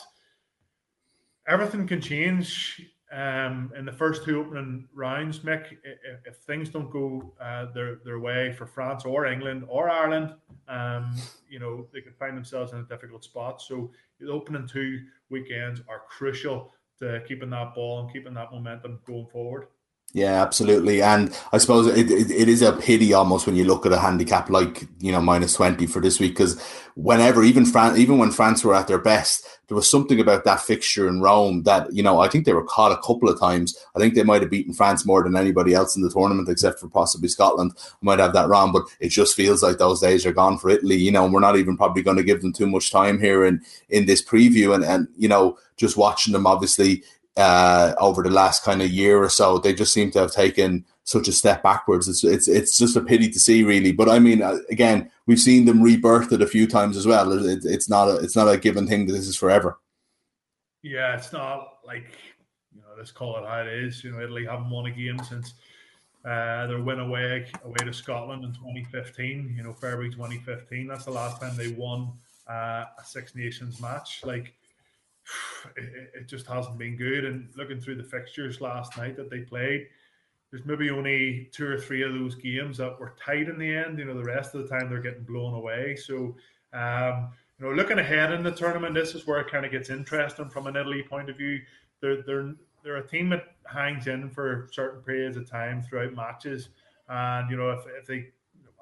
everything 1.49 1.87
can 1.87 2.00
change 2.00 2.81
um, 3.12 3.72
in 3.76 3.84
the 3.84 3.93
first 3.93 4.25
two 4.25 4.40
opening 4.40 4.88
rounds, 4.94 5.40
Mick. 5.40 5.72
If, 5.84 6.26
if 6.26 6.37
things 6.37 6.69
don't 6.69 6.90
go 6.90 7.34
uh, 7.40 7.66
their, 7.72 7.96
their 8.04 8.20
way 8.20 8.52
for 8.52 8.66
France 8.66 9.04
or 9.04 9.26
England 9.26 9.64
or 9.69 9.90
Ireland, 9.90 10.34
um, 10.69 11.14
you 11.49 11.58
know, 11.58 11.87
they 11.93 12.00
could 12.00 12.16
find 12.16 12.37
themselves 12.37 12.72
in 12.72 12.78
a 12.78 12.84
difficult 12.84 13.25
spot. 13.25 13.60
So, 13.60 13.90
the 14.20 14.31
opening 14.31 14.69
two 14.69 15.00
weekends 15.31 15.81
are 15.88 16.02
crucial 16.08 16.72
to 17.00 17.22
keeping 17.26 17.50
that 17.50 17.75
ball 17.75 18.00
and 18.00 18.12
keeping 18.12 18.34
that 18.34 18.52
momentum 18.52 19.00
going 19.04 19.26
forward. 19.26 19.66
Yeah, 20.14 20.43
absolutely. 20.43 21.00
And 21.00 21.35
I 21.53 21.59
suppose 21.59 21.87
it, 21.87 22.11
it, 22.11 22.31
it 22.31 22.49
is 22.49 22.61
a 22.61 22.75
pity 22.75 23.14
almost 23.14 23.47
when 23.47 23.56
you 23.56 23.64
look 23.64 23.87
at 23.87 23.93
a 23.93 23.99
handicap 23.99 24.50
like, 24.50 24.87
you 25.00 25.11
know, 25.11 25.23
minus 25.23 25.55
20 25.55 25.87
for 25.87 26.00
this 26.00 26.20
week, 26.20 26.32
because 26.32 26.61
whenever, 26.97 27.43
even 27.43 27.64
France, 27.64 27.99
even 27.99 28.19
when 28.19 28.31
France 28.31 28.62
were 28.62 28.75
at 28.75 28.88
their 28.88 28.99
best, 28.99 29.47
there 29.69 29.75
was 29.75 29.88
something 29.88 30.20
about 30.20 30.44
that 30.44 30.61
fixture 30.61 31.09
in 31.09 31.23
Rome 31.23 31.62
that, 31.62 31.91
you 31.94 32.03
know, 32.03 32.20
I 32.20 32.29
think 32.29 32.44
they 32.44 32.53
were 32.53 32.64
caught 32.64 32.93
a 32.93 33.00
couple 33.00 33.31
of 33.31 33.41
times. 33.41 33.75
I 33.97 34.00
think 34.00 34.12
they 34.12 34.23
might 34.23 34.43
have 34.43 34.50
beaten 34.50 34.75
France 34.75 35.06
more 35.06 35.23
than 35.23 35.35
anybody 35.35 35.73
else 35.73 35.97
in 35.97 36.03
the 36.03 36.11
tournament, 36.11 36.50
except 36.50 36.79
for 36.79 36.88
possibly 36.88 37.29
Scotland. 37.31 37.73
I 37.79 37.97
might 38.03 38.19
have 38.19 38.35
that 38.35 38.49
wrong, 38.49 38.70
but 38.70 38.82
it 39.00 39.09
just 39.09 39.35
feels 39.35 39.62
like 39.62 39.79
those 39.79 40.03
days 40.03 40.26
are 40.26 40.32
gone 40.32 40.59
for 40.59 40.69
Italy, 40.69 40.97
you 40.97 41.11
know, 41.11 41.25
and 41.25 41.32
we're 41.32 41.41
not 41.41 41.56
even 41.56 41.79
probably 41.79 42.02
going 42.02 42.19
to 42.19 42.23
give 42.23 42.42
them 42.42 42.52
too 42.52 42.66
much 42.66 42.90
time 42.90 43.19
here 43.19 43.47
in, 43.47 43.62
in 43.88 44.04
this 44.04 44.23
preview. 44.23 44.75
And, 44.75 44.85
and, 44.85 45.09
you 45.16 45.28
know, 45.28 45.57
just 45.78 45.97
watching 45.97 46.35
them, 46.35 46.47
obviously, 46.47 47.02
uh, 47.36 47.94
over 47.98 48.22
the 48.22 48.30
last 48.30 48.62
kind 48.62 48.82
of 48.82 48.90
year 48.90 49.22
or 49.22 49.28
so. 49.28 49.58
They 49.58 49.74
just 49.74 49.92
seem 49.92 50.10
to 50.12 50.20
have 50.20 50.32
taken 50.32 50.84
such 51.04 51.28
a 51.28 51.32
step 51.32 51.62
backwards. 51.62 52.08
It's 52.08 52.24
it's 52.24 52.48
it's 52.48 52.78
just 52.78 52.96
a 52.96 53.00
pity 53.00 53.30
to 53.30 53.38
see, 53.38 53.62
really. 53.64 53.92
But 53.92 54.08
I 54.08 54.18
mean, 54.18 54.42
uh, 54.42 54.58
again, 54.70 55.10
we've 55.26 55.40
seen 55.40 55.64
them 55.64 55.82
rebirthed 55.82 56.32
it 56.32 56.42
a 56.42 56.46
few 56.46 56.66
times 56.66 56.96
as 56.96 57.06
well. 57.06 57.32
It, 57.32 57.64
it's 57.64 57.88
not 57.88 58.08
a 58.08 58.16
it's 58.16 58.36
not 58.36 58.48
a 58.48 58.58
given 58.58 58.86
thing 58.86 59.06
that 59.06 59.12
this 59.12 59.26
is 59.26 59.36
forever. 59.36 59.78
Yeah, 60.82 61.16
it's 61.16 61.32
not 61.32 61.78
like 61.86 62.12
you 62.74 62.80
know, 62.80 62.88
let's 62.96 63.12
call 63.12 63.36
it 63.38 63.48
how 63.48 63.60
it 63.60 63.68
is. 63.68 64.02
You 64.04 64.12
know, 64.12 64.20
Italy 64.20 64.46
haven't 64.46 64.70
won 64.70 64.86
a 64.86 64.90
game 64.90 65.18
since 65.28 65.54
uh, 66.24 66.66
their 66.66 66.80
win 66.80 67.00
away 67.00 67.46
away 67.64 67.76
to 67.84 67.92
Scotland 67.92 68.44
in 68.44 68.52
2015. 68.52 69.54
You 69.56 69.62
know, 69.62 69.72
February 69.72 70.10
2015. 70.10 70.86
That's 70.86 71.04
the 71.04 71.10
last 71.10 71.40
time 71.40 71.56
they 71.56 71.68
won 71.68 72.12
uh, 72.48 72.84
a 72.98 73.04
Six 73.04 73.34
Nations 73.34 73.80
match. 73.80 74.22
Like 74.24 74.54
it, 75.76 76.11
it, 76.14 76.28
just 76.28 76.47
hasn't 76.47 76.78
been 76.78 76.97
good. 76.97 77.25
And 77.25 77.49
looking 77.57 77.81
through 77.81 77.97
the 77.97 78.04
fixtures 78.04 78.61
last 78.61 78.97
night 78.97 79.16
that 79.16 79.31
they 79.31 79.40
played, 79.40 79.87
there's 80.50 80.64
maybe 80.64 80.90
only 80.90 81.49
two 81.52 81.66
or 81.66 81.78
three 81.78 82.02
of 82.02 82.12
those 82.12 82.35
games 82.35 82.76
that 82.78 82.99
were 82.99 83.14
tight 83.23 83.49
in 83.49 83.59
the 83.59 83.75
end. 83.75 83.99
You 83.99 84.04
know, 84.04 84.14
the 84.14 84.25
rest 84.25 84.54
of 84.54 84.62
the 84.62 84.69
time 84.69 84.88
they're 84.88 85.00
getting 85.00 85.25
blown 85.25 85.54
away. 85.54 85.97
So, 85.97 86.37
um, 86.73 87.31
you 87.59 87.66
know, 87.66 87.73
looking 87.73 87.99
ahead 87.99 88.33
in 88.33 88.42
the 88.42 88.50
tournament, 88.50 88.95
this 88.95 89.14
is 89.14 89.26
where 89.26 89.40
it 89.40 89.50
kind 89.50 89.64
of 89.64 89.73
gets 89.73 89.90
interesting 89.90 90.50
from 90.50 90.66
an 90.66 90.76
Italy 90.76 91.02
point 91.02 91.31
of 91.31 91.37
view. 91.37 91.61
They're 92.00 92.23
they're 92.23 92.54
they're 92.83 92.97
a 92.97 93.09
team 93.09 93.28
that 93.31 93.45
hangs 93.64 94.07
in 94.07 94.28
for 94.31 94.69
certain 94.73 95.02
periods 95.02 95.37
of 95.37 95.49
time 95.49 95.83
throughout 95.83 96.14
matches, 96.14 96.69
and 97.09 97.50
you 97.50 97.57
know 97.57 97.71
if 97.71 97.85
if 97.99 98.07
they 98.07 98.28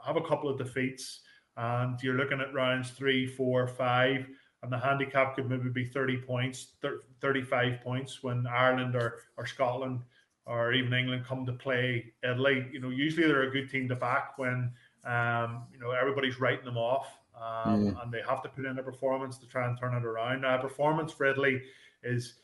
have 0.05 0.17
a 0.17 0.23
couple 0.23 0.49
of 0.49 0.59
defeats 0.59 1.21
and 1.57 2.03
you're 2.03 2.17
looking 2.17 2.41
at 2.41 2.55
rounds 2.55 2.91
three, 2.91 3.27
four, 3.27 3.67
five 3.67 4.27
and 4.63 4.71
the 4.71 4.79
handicap 4.79 5.37
could 5.37 5.49
maybe 5.49 5.71
be 5.71 5.85
30 5.85 6.19
points, 6.19 6.73
35 7.21 7.81
points 7.81 8.23
when 8.23 8.47
Ireland 8.47 8.95
or, 8.95 9.21
or 9.37 9.47
Scotland 9.47 10.01
or 10.47 10.73
even 10.73 10.93
England 10.93 11.25
come 11.27 11.47
to 11.47 11.53
play 11.53 12.13
Italy. 12.23 12.67
You 12.73 12.81
know, 12.81 12.91
usually 12.91 13.27
they're 13.27 13.49
a 13.49 13.51
good 13.51 13.71
team 13.71 13.89
to 13.89 13.97
back 13.97 14.37
when, 14.37 14.73
um, 15.05 15.65
you 15.73 15.79
know, 15.81 15.93
everybody's 15.93 16.41
writing 16.41 16.65
them 16.65 16.77
off 16.77 17.07
um, 17.41 17.87
mm. 17.87 18.03
and 18.03 18.13
they 18.13 18.21
have 18.29 18.43
to 18.43 18.49
put 18.51 18.67
in 18.67 18.79
a 18.79 18.83
performance 18.83 19.39
to 19.39 19.47
try 19.47 19.67
and 19.67 19.79
turn 19.79 19.95
it 19.95 20.05
around. 20.05 20.43
Now, 20.43 20.59
a 20.59 20.61
performance 20.61 21.13
for 21.13 21.25
Italy 21.25 21.63
is 22.03 22.35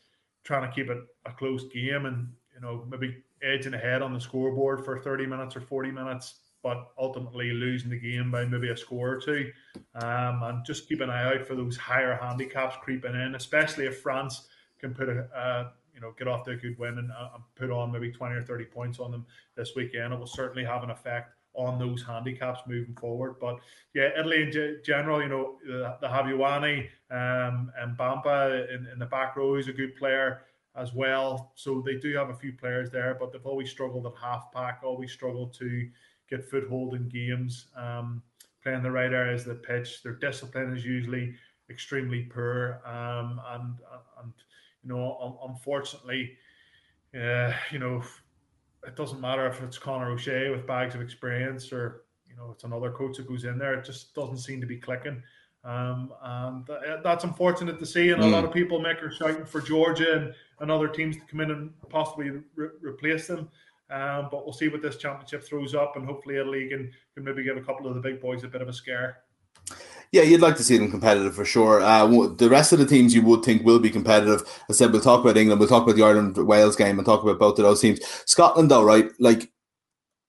trying 0.42 0.68
to 0.68 0.74
keep 0.74 0.88
it 0.88 0.98
a 1.26 1.32
close 1.32 1.64
game 1.64 2.06
and, 2.06 2.32
you 2.54 2.60
know, 2.60 2.86
maybe 2.88 3.22
edging 3.42 3.74
ahead 3.74 4.00
on 4.00 4.14
the 4.14 4.20
scoreboard 4.20 4.84
for 4.84 5.00
30 5.00 5.26
minutes 5.26 5.54
or 5.54 5.60
40 5.60 5.90
minutes 5.90 6.36
but 6.66 6.90
ultimately 6.98 7.52
losing 7.52 7.90
the 7.90 7.96
game 7.96 8.28
by 8.28 8.44
maybe 8.44 8.70
a 8.70 8.76
score 8.76 9.12
or 9.12 9.20
two. 9.20 9.52
Um, 9.94 10.42
and 10.42 10.64
just 10.64 10.88
keep 10.88 11.00
an 11.00 11.10
eye 11.10 11.32
out 11.32 11.46
for 11.46 11.54
those 11.54 11.76
higher 11.76 12.18
handicaps 12.20 12.74
creeping 12.82 13.14
in, 13.14 13.36
especially 13.36 13.86
if 13.86 14.00
France 14.00 14.48
can 14.80 14.92
put 14.92 15.08
a, 15.08 15.28
uh, 15.32 15.68
you 15.94 16.00
know, 16.00 16.12
get 16.18 16.26
off 16.26 16.48
a 16.48 16.56
good 16.56 16.76
win 16.76 16.98
and, 16.98 17.12
uh, 17.12 17.38
put 17.54 17.70
on 17.70 17.92
maybe 17.92 18.10
20 18.10 18.34
or 18.34 18.42
30 18.42 18.64
points 18.64 18.98
on 18.98 19.12
them 19.12 19.24
this 19.54 19.76
weekend. 19.76 20.12
It 20.12 20.18
will 20.18 20.26
certainly 20.26 20.64
have 20.64 20.82
an 20.82 20.90
effect 20.90 21.34
on 21.54 21.78
those 21.78 22.02
handicaps 22.02 22.62
moving 22.66 22.96
forward. 22.96 23.36
But 23.40 23.60
yeah, 23.94 24.08
Italy 24.18 24.42
in 24.42 24.50
g- 24.50 24.78
general, 24.84 25.22
you 25.22 25.28
know, 25.28 25.58
the, 25.64 25.96
the 26.00 26.08
um, 27.12 27.70
and 27.78 27.96
Bampa 27.96 28.66
in, 28.74 28.88
in 28.92 28.98
the 28.98 29.06
back 29.06 29.36
row 29.36 29.54
is 29.54 29.68
a 29.68 29.72
good 29.72 29.94
player 29.94 30.42
as 30.74 30.92
well. 30.92 31.52
So 31.54 31.80
they 31.80 31.94
do 31.94 32.12
have 32.16 32.30
a 32.30 32.34
few 32.34 32.54
players 32.54 32.90
there, 32.90 33.16
but 33.18 33.32
they've 33.32 33.46
always 33.46 33.70
struggled 33.70 34.04
at 34.04 34.12
half 34.20 34.50
pack, 34.52 34.80
always 34.82 35.12
struggled 35.12 35.54
to 35.54 35.88
get 36.28 36.48
foothold 36.48 36.94
in 36.94 37.08
games, 37.08 37.66
um, 37.76 38.22
playing 38.62 38.82
the 38.82 38.90
right 38.90 39.12
areas 39.12 39.42
of 39.42 39.48
the 39.48 39.54
pitch. 39.62 40.02
Their 40.02 40.14
discipline 40.14 40.76
is 40.76 40.84
usually 40.84 41.34
extremely 41.70 42.22
poor, 42.22 42.80
um, 42.84 43.40
and 43.50 43.78
and 44.22 44.32
you 44.82 44.90
know, 44.90 45.38
unfortunately, 45.48 46.36
uh, 47.14 47.52
you 47.70 47.78
know, 47.78 48.02
it 48.86 48.96
doesn't 48.96 49.20
matter 49.20 49.46
if 49.46 49.62
it's 49.62 49.78
Conor 49.78 50.10
O'Shea 50.10 50.50
with 50.50 50.66
bags 50.66 50.94
of 50.94 51.00
experience 51.00 51.72
or 51.72 52.02
you 52.28 52.36
know 52.36 52.50
it's 52.52 52.64
another 52.64 52.90
coach 52.90 53.16
that 53.16 53.26
goes 53.26 53.44
in 53.44 53.58
there. 53.58 53.74
It 53.74 53.84
just 53.84 54.14
doesn't 54.14 54.38
seem 54.38 54.60
to 54.60 54.66
be 54.66 54.78
clicking. 54.78 55.22
Um, 55.64 56.12
and 56.22 56.70
uh, 56.70 56.98
that's 57.02 57.24
unfortunate 57.24 57.80
to 57.80 57.86
see. 57.86 58.10
And 58.10 58.22
mm. 58.22 58.26
a 58.26 58.28
lot 58.28 58.44
of 58.44 58.52
people 58.52 58.80
make 58.80 59.02
are 59.02 59.10
shouting 59.10 59.44
for 59.44 59.60
Georgia 59.60 60.16
and, 60.16 60.34
and 60.60 60.70
other 60.70 60.86
teams 60.86 61.16
to 61.16 61.22
come 61.22 61.40
in 61.40 61.50
and 61.50 61.72
possibly 61.88 62.30
re- 62.54 62.68
replace 62.80 63.26
them. 63.26 63.48
Um, 63.90 64.28
but 64.30 64.44
we'll 64.44 64.52
see 64.52 64.68
what 64.68 64.82
this 64.82 64.96
championship 64.96 65.44
throws 65.44 65.74
up, 65.74 65.94
and 65.96 66.04
hopefully 66.04 66.36
Italy 66.36 66.68
can, 66.68 66.90
can 67.14 67.24
maybe 67.24 67.44
give 67.44 67.56
a 67.56 67.62
couple 67.62 67.86
of 67.86 67.94
the 67.94 68.00
big 68.00 68.20
boys 68.20 68.42
a 68.42 68.48
bit 68.48 68.62
of 68.62 68.68
a 68.68 68.72
scare. 68.72 69.18
Yeah, 70.12 70.22
you'd 70.22 70.40
like 70.40 70.56
to 70.56 70.64
see 70.64 70.76
them 70.76 70.90
competitive 70.90 71.34
for 71.34 71.44
sure. 71.44 71.80
Uh, 71.80 72.06
the 72.36 72.48
rest 72.48 72.72
of 72.72 72.78
the 72.78 72.86
teams 72.86 73.14
you 73.14 73.22
would 73.22 73.44
think 73.44 73.64
will 73.64 73.80
be 73.80 73.90
competitive. 73.90 74.42
I 74.68 74.72
said 74.72 74.92
we'll 74.92 75.00
talk 75.00 75.20
about 75.20 75.36
England, 75.36 75.60
we'll 75.60 75.68
talk 75.68 75.82
about 75.82 75.96
the 75.96 76.04
Ireland 76.04 76.36
Wales 76.36 76.76
game, 76.76 76.98
and 76.98 77.06
talk 77.06 77.22
about 77.22 77.38
both 77.38 77.58
of 77.58 77.64
those 77.64 77.80
teams. 77.80 78.00
Scotland, 78.24 78.70
though, 78.70 78.84
right? 78.84 79.10
Like 79.18 79.50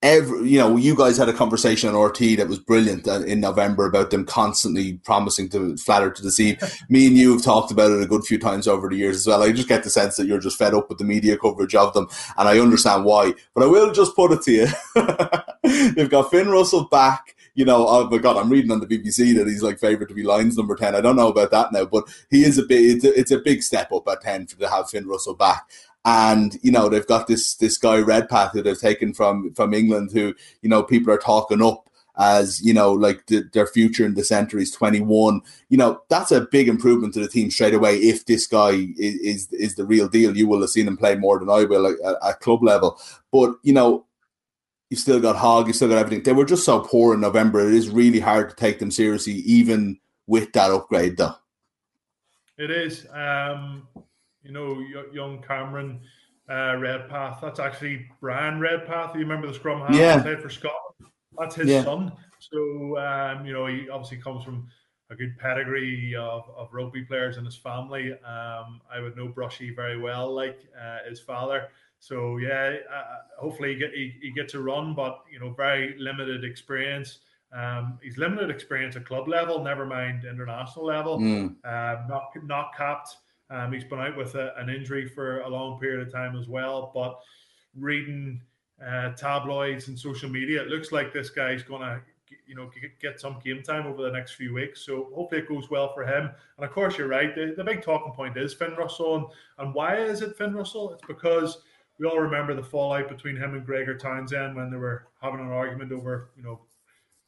every, 0.02 0.48
you 0.50 0.60
know, 0.60 0.78
you 0.78 0.96
guys 0.96 1.18
had 1.18 1.30
a 1.30 1.34
conversation 1.34 1.90
on 1.90 1.96
RTÉ 1.96 2.38
that 2.38 2.48
was 2.48 2.60
brilliant 2.60 3.08
uh, 3.08 3.22
in 3.22 3.40
November 3.40 3.86
about 3.86 4.12
them 4.12 4.26
constantly 4.26 4.94
promising 5.04 5.50
to 5.50 5.76
flatter 5.78 6.12
to 6.12 6.22
deceive. 6.22 6.62
Me 6.90 7.08
and 7.08 7.18
you 7.18 7.34
have 7.34 7.44
talked 7.44 7.72
about 7.72 7.92
it 7.92 8.02
a 8.02 8.08
good 8.08 8.24
few 8.24 8.38
times 8.38 8.68
over 8.68 8.90
the 8.90 8.96
years 8.96 9.18
as 9.18 9.28
well. 9.28 9.44
I 9.44 9.52
just 9.52 9.68
get 9.68 9.84
the 9.84 9.90
sense 9.90 10.16
that 10.18 10.28
you're 10.28 10.40
just 10.40 10.58
fed 10.58 10.74
up 10.74 10.90
with 10.90 11.00
the 11.00 11.04
media 11.04 11.38
coverage 11.38 11.76
of 11.76 11.94
them, 11.94 12.08
and 12.38 12.48
I 12.48 12.60
understand 12.60 13.06
why. 13.06 13.34
But 13.54 13.64
I 13.64 13.68
will 13.68 13.92
just 13.92 14.16
put 14.16 14.32
it 14.32 14.42
to 14.44 14.52
you: 14.52 14.68
they've 15.94 16.10
got 16.10 16.32
Finn 16.32 16.50
Russell 16.50 16.86
back. 16.86 17.36
You 17.56 17.66
know, 17.66 17.88
oh 17.88 18.08
my 18.08 18.20
God, 18.20 18.38
I'm 18.38 18.52
reading 18.52 18.72
on 18.72 18.82
the 18.82 18.86
BBC 18.86 19.36
that 19.36 19.48
he's 19.48 19.64
like 19.64 19.80
favourite 19.80 20.10
to 20.10 20.14
be 20.14 20.22
Lions 20.22 20.58
number 20.58 20.76
ten. 20.76 20.94
I 20.94 21.02
don't 21.02 21.16
know 21.16 21.30
about 21.30 21.50
that 21.52 21.72
now, 21.72 21.86
but 21.86 22.04
he 22.30 22.44
is 22.46 22.60
a 22.60 22.64
big. 22.64 22.98
It's 22.98 23.04
a, 23.04 23.20
it's 23.20 23.32
a 23.32 23.40
big 23.40 23.64
step 23.64 23.92
up 23.92 24.08
at 24.08 24.22
ten 24.22 24.46
for 24.46 24.60
to 24.60 24.70
have 24.70 24.92
Finn 24.92 25.08
Russell 25.08 25.34
back 25.34 25.68
and 26.08 26.58
you 26.64 26.72
know 26.72 26.88
they've 26.88 27.06
got 27.06 27.28
this 27.28 27.56
this 27.56 27.78
guy 27.78 28.00
Redpath 28.00 28.54
who 28.54 28.64
they've 28.64 28.80
taken 28.80 29.14
from 29.14 29.54
from 29.54 29.74
England, 29.74 30.12
who 30.14 30.34
you 30.62 30.70
know 30.70 30.82
people 30.82 31.14
are 31.14 31.18
talking 31.18 31.62
up 31.62 31.90
as 32.18 32.62
you 32.64 32.74
know 32.74 32.94
like 32.94 33.26
the, 33.28 33.44
their 33.52 33.68
future 33.68 34.06
in 34.06 34.16
the 34.16 34.24
centre. 34.24 34.58
is 34.58 34.72
twenty 34.72 35.02
one. 35.02 35.42
You 35.68 35.78
know 35.78 36.02
that's 36.08 36.32
a 36.32 36.48
big 36.50 36.70
improvement 36.70 37.14
to 37.16 37.20
the 37.20 37.28
team 37.28 37.52
straight 37.52 37.74
away. 37.74 37.98
If 37.98 38.26
this 38.26 38.48
guy 38.48 38.88
is 38.98 39.20
is, 39.20 39.48
is 39.52 39.76
the 39.76 39.86
real 39.86 40.08
deal, 40.08 40.38
you 40.38 40.48
will 40.48 40.62
have 40.62 40.70
seen 40.70 40.88
him 40.88 40.96
play 40.96 41.16
more 41.16 41.40
than 41.40 41.50
I 41.50 41.66
will 41.66 41.86
at, 41.88 42.16
at 42.24 42.40
club 42.40 42.64
level. 42.64 42.98
But 43.30 43.56
you 43.64 43.74
know 43.74 44.06
you've 44.90 45.02
still 45.02 45.20
got 45.20 45.36
Hogg, 45.36 45.68
you've 45.68 45.76
still 45.76 45.90
got 45.90 45.98
everything. 45.98 46.24
They 46.24 46.32
were 46.32 46.46
just 46.46 46.64
so 46.64 46.80
poor 46.80 47.16
in 47.16 47.20
November. 47.20 47.68
It 47.68 47.74
is 47.74 47.90
really 47.90 48.22
hard 48.22 48.50
to 48.50 48.56
take 48.56 48.80
them 48.80 48.92
seriously, 48.92 49.34
even 49.34 50.00
with 50.26 50.54
that 50.54 50.72
upgrade, 50.72 51.18
though. 51.18 51.36
It 52.58 52.72
is. 52.72 53.06
Um, 53.12 53.86
you 54.48 54.54
know, 54.54 54.84
young 55.14 55.44
Cameron 55.44 56.00
uh, 56.50 56.78
Redpath. 56.78 57.40
That's 57.42 57.60
actually 57.60 58.08
Bryan 58.22 58.60
Redpath. 58.60 59.14
You 59.14 59.22
remember 59.22 59.48
the 59.48 59.54
scrum 59.54 59.82
half 59.82 59.96
yeah. 59.96 60.22
played 60.22 60.42
for 60.42 60.50
Scotland? 60.50 61.12
That's 61.38 61.56
his 61.56 61.68
yeah. 61.68 61.84
son. 61.84 62.12
So, 62.40 62.98
um, 62.98 63.46
you 63.46 63.54
know, 63.54 63.68
he 63.68 63.90
obviously 63.90 64.18
comes 64.18 64.44
from 64.44 64.68
a 65.10 65.16
good 65.16 65.38
pedigree 65.38 66.16
of, 66.16 66.44
of 66.56 66.70
rugby 66.72 67.04
players 67.04 67.38
in 67.38 67.46
his 67.46 67.56
family. 67.56 68.14
Um, 68.14 68.82
I 68.92 69.00
would 69.02 69.16
know 69.16 69.28
Brushy 69.28 69.74
very 69.74 70.00
well, 70.00 70.34
like 70.34 70.60
uh, 70.80 71.10
his 71.10 71.20
father. 71.20 71.70
So 72.00 72.38
yeah, 72.38 72.76
uh, 72.94 73.04
hopefully 73.40 73.74
he, 73.74 73.80
get, 73.80 73.92
he, 73.92 74.14
he 74.22 74.32
gets 74.32 74.54
a 74.54 74.60
run, 74.60 74.94
but 74.94 75.24
you 75.32 75.40
know, 75.40 75.52
very 75.52 75.96
limited 75.98 76.44
experience. 76.44 77.20
Um, 77.56 77.98
he's 78.04 78.18
limited 78.18 78.50
experience 78.50 78.96
at 78.96 79.06
club 79.06 79.28
level, 79.28 79.64
never 79.64 79.86
mind 79.86 80.26
international 80.26 80.86
level. 80.86 81.20
Mm. 81.20 81.56
Uh, 81.64 82.08
not 82.08 82.32
not 82.44 82.76
capped 82.76 83.16
um, 83.50 83.72
he's 83.72 83.84
been 83.84 84.00
out 84.00 84.18
with 84.18 84.36
a, 84.36 84.54
an 84.58 84.70
injury 84.70 85.08
for 85.08 85.42
a 85.42 85.50
long 85.50 85.80
period 85.80 86.06
of 86.06 86.12
time 86.12 86.36
as 86.36 86.48
well. 86.48 86.92
But 86.94 87.20
reading 87.78 88.42
uh, 88.86 89.12
tabloids 89.12 89.88
and 89.88 89.98
social 89.98 90.30
media, 90.30 90.62
it 90.62 90.68
looks 90.68 90.92
like 90.92 91.14
this 91.14 91.30
guy's 91.30 91.64
going 91.64 91.82
to, 91.82 92.02
you 92.46 92.56
know, 92.56 92.70
get 93.02 93.20
some 93.22 93.40
game 93.44 93.64
time 93.64 93.88
over 93.88 94.02
the 94.02 94.12
next 94.12 94.34
few 94.34 94.54
weeks. 94.54 94.86
So 94.86 95.10
hopefully 95.16 95.42
it 95.42 95.48
goes 95.48 95.70
well 95.70 95.94
for 95.94 96.04
him. 96.06 96.30
And 96.58 96.66
of 96.66 96.72
course, 96.72 96.98
you're 96.98 97.08
right. 97.08 97.34
The, 97.34 97.54
the 97.56 97.64
big 97.64 97.82
talking 97.82 98.14
point 98.14 98.38
is 98.38 98.54
Finn 98.54 98.76
Russell. 98.78 99.16
And, 99.16 99.26
and 99.60 99.74
why 99.74 99.98
is 99.98 100.22
it 100.22 100.38
Finn 100.38 100.54
Russell? 100.54 100.94
It's 100.94 101.08
because 101.08 101.60
we 102.00 102.06
all 102.06 102.20
remember 102.20 102.54
the 102.54 102.64
fallout 102.64 103.10
between 103.10 103.38
him 103.38 103.54
and 103.56 103.66
Gregor 103.66 103.98
Townsend 103.98 104.56
when 104.56 104.70
they 104.70 104.78
were 104.78 105.08
having 105.22 105.40
an 105.40 105.52
argument 105.52 105.92
over, 105.92 106.30
you 106.36 106.44
know, 106.44 106.60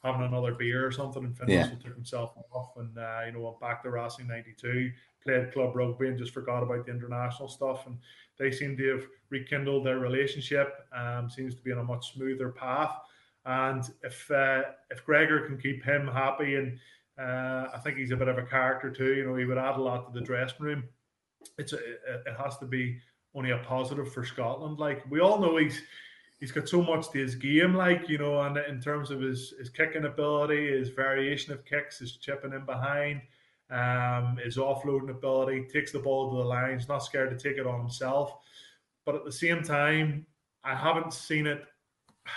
having 0.04 0.26
another 0.26 0.54
beer 0.54 0.86
or 0.86 0.92
something. 0.92 1.24
And 1.24 1.38
Finn 1.38 1.50
yeah. 1.50 1.62
Russell 1.62 1.78
took 1.78 1.96
himself 1.96 2.34
off 2.52 2.72
and, 2.78 2.98
uh, 2.98 3.22
you 3.26 3.34
know, 3.34 3.42
went 3.42 3.60
back 3.60 3.84
to 3.84 3.92
Racing 3.92 4.28
92 4.28 4.92
played 5.24 5.52
club 5.52 5.76
rugby 5.76 6.08
and 6.08 6.18
just 6.18 6.34
forgot 6.34 6.64
about 6.64 6.86
the 6.86 6.92
international 6.92 7.50
stuff. 7.50 7.86
And 7.86 7.98
they 8.38 8.52
seem 8.52 8.78
to 8.78 8.98
have 8.98 9.06
rekindled 9.30 9.86
their 9.86 10.00
relationship. 10.00 10.74
Um, 10.96 11.30
seems 11.30 11.56
to 11.56 11.62
be 11.62 11.72
on 11.72 11.80
a 11.80 11.84
much 11.84 12.14
smoother 12.14 12.50
path. 12.50 12.96
And 13.46 13.84
if 14.04 14.30
uh, 14.32 14.64
if 14.90 15.06
Gregor 15.06 15.46
can 15.48 15.58
keep 15.58 15.84
him 15.84 16.08
happy, 16.08 16.56
and 16.56 16.78
uh, 17.20 17.70
I 17.74 17.80
think 17.84 17.98
he's 17.98 18.12
a 18.12 18.18
bit 18.18 18.28
of 18.28 18.38
a 18.38 18.44
character 18.44 18.92
too. 18.92 19.16
You 19.16 19.26
know, 19.26 19.36
he 19.36 19.46
would 19.46 19.58
add 19.58 19.78
a 19.78 19.82
lot 19.82 20.06
to 20.06 20.20
the 20.20 20.26
dressing 20.26 20.66
room. 20.66 20.84
It's 21.58 21.74
a, 21.74 21.78
it 21.78 22.36
has 22.38 22.58
to 22.58 22.66
be 22.66 23.00
only 23.34 23.52
a 23.52 23.58
positive 23.60 24.12
for 24.12 24.26
Scotland. 24.26 24.78
Like 24.80 25.10
we 25.10 25.20
all 25.20 25.40
know, 25.40 25.58
he's 25.58 25.82
he's 26.40 26.52
got 26.52 26.68
so 26.68 26.82
much 26.82 27.10
to 27.12 27.20
his 27.20 27.36
game. 27.36 27.76
Like 27.76 28.10
you 28.10 28.18
know, 28.18 28.42
and 28.42 28.58
in 28.58 28.82
terms 28.82 29.12
of 29.12 29.22
his 29.22 29.54
his 29.58 29.70
kicking 29.70 30.06
ability, 30.06 30.78
his 30.78 30.90
variation 30.90 31.54
of 31.54 31.66
kicks, 31.66 32.00
his 32.00 32.14
chipping 32.18 32.54
in 32.54 32.66
behind 32.66 33.22
um, 33.70 34.38
his 34.44 34.58
offloading 34.58 35.10
ability, 35.10 35.68
takes 35.72 35.92
the 35.92 36.00
ball 36.00 36.32
to 36.32 36.38
the 36.38 36.44
lines, 36.44 36.88
not 36.88 37.04
scared 37.04 37.38
to 37.38 37.50
take 37.50 37.58
it 37.58 37.68
on 37.68 37.80
himself. 37.80 38.36
But 39.06 39.16
at 39.16 39.26
the 39.26 39.32
same 39.32 39.64
time, 39.64 40.26
I 40.64 40.76
haven't 40.76 41.14
seen 41.14 41.48
it. 41.48 41.64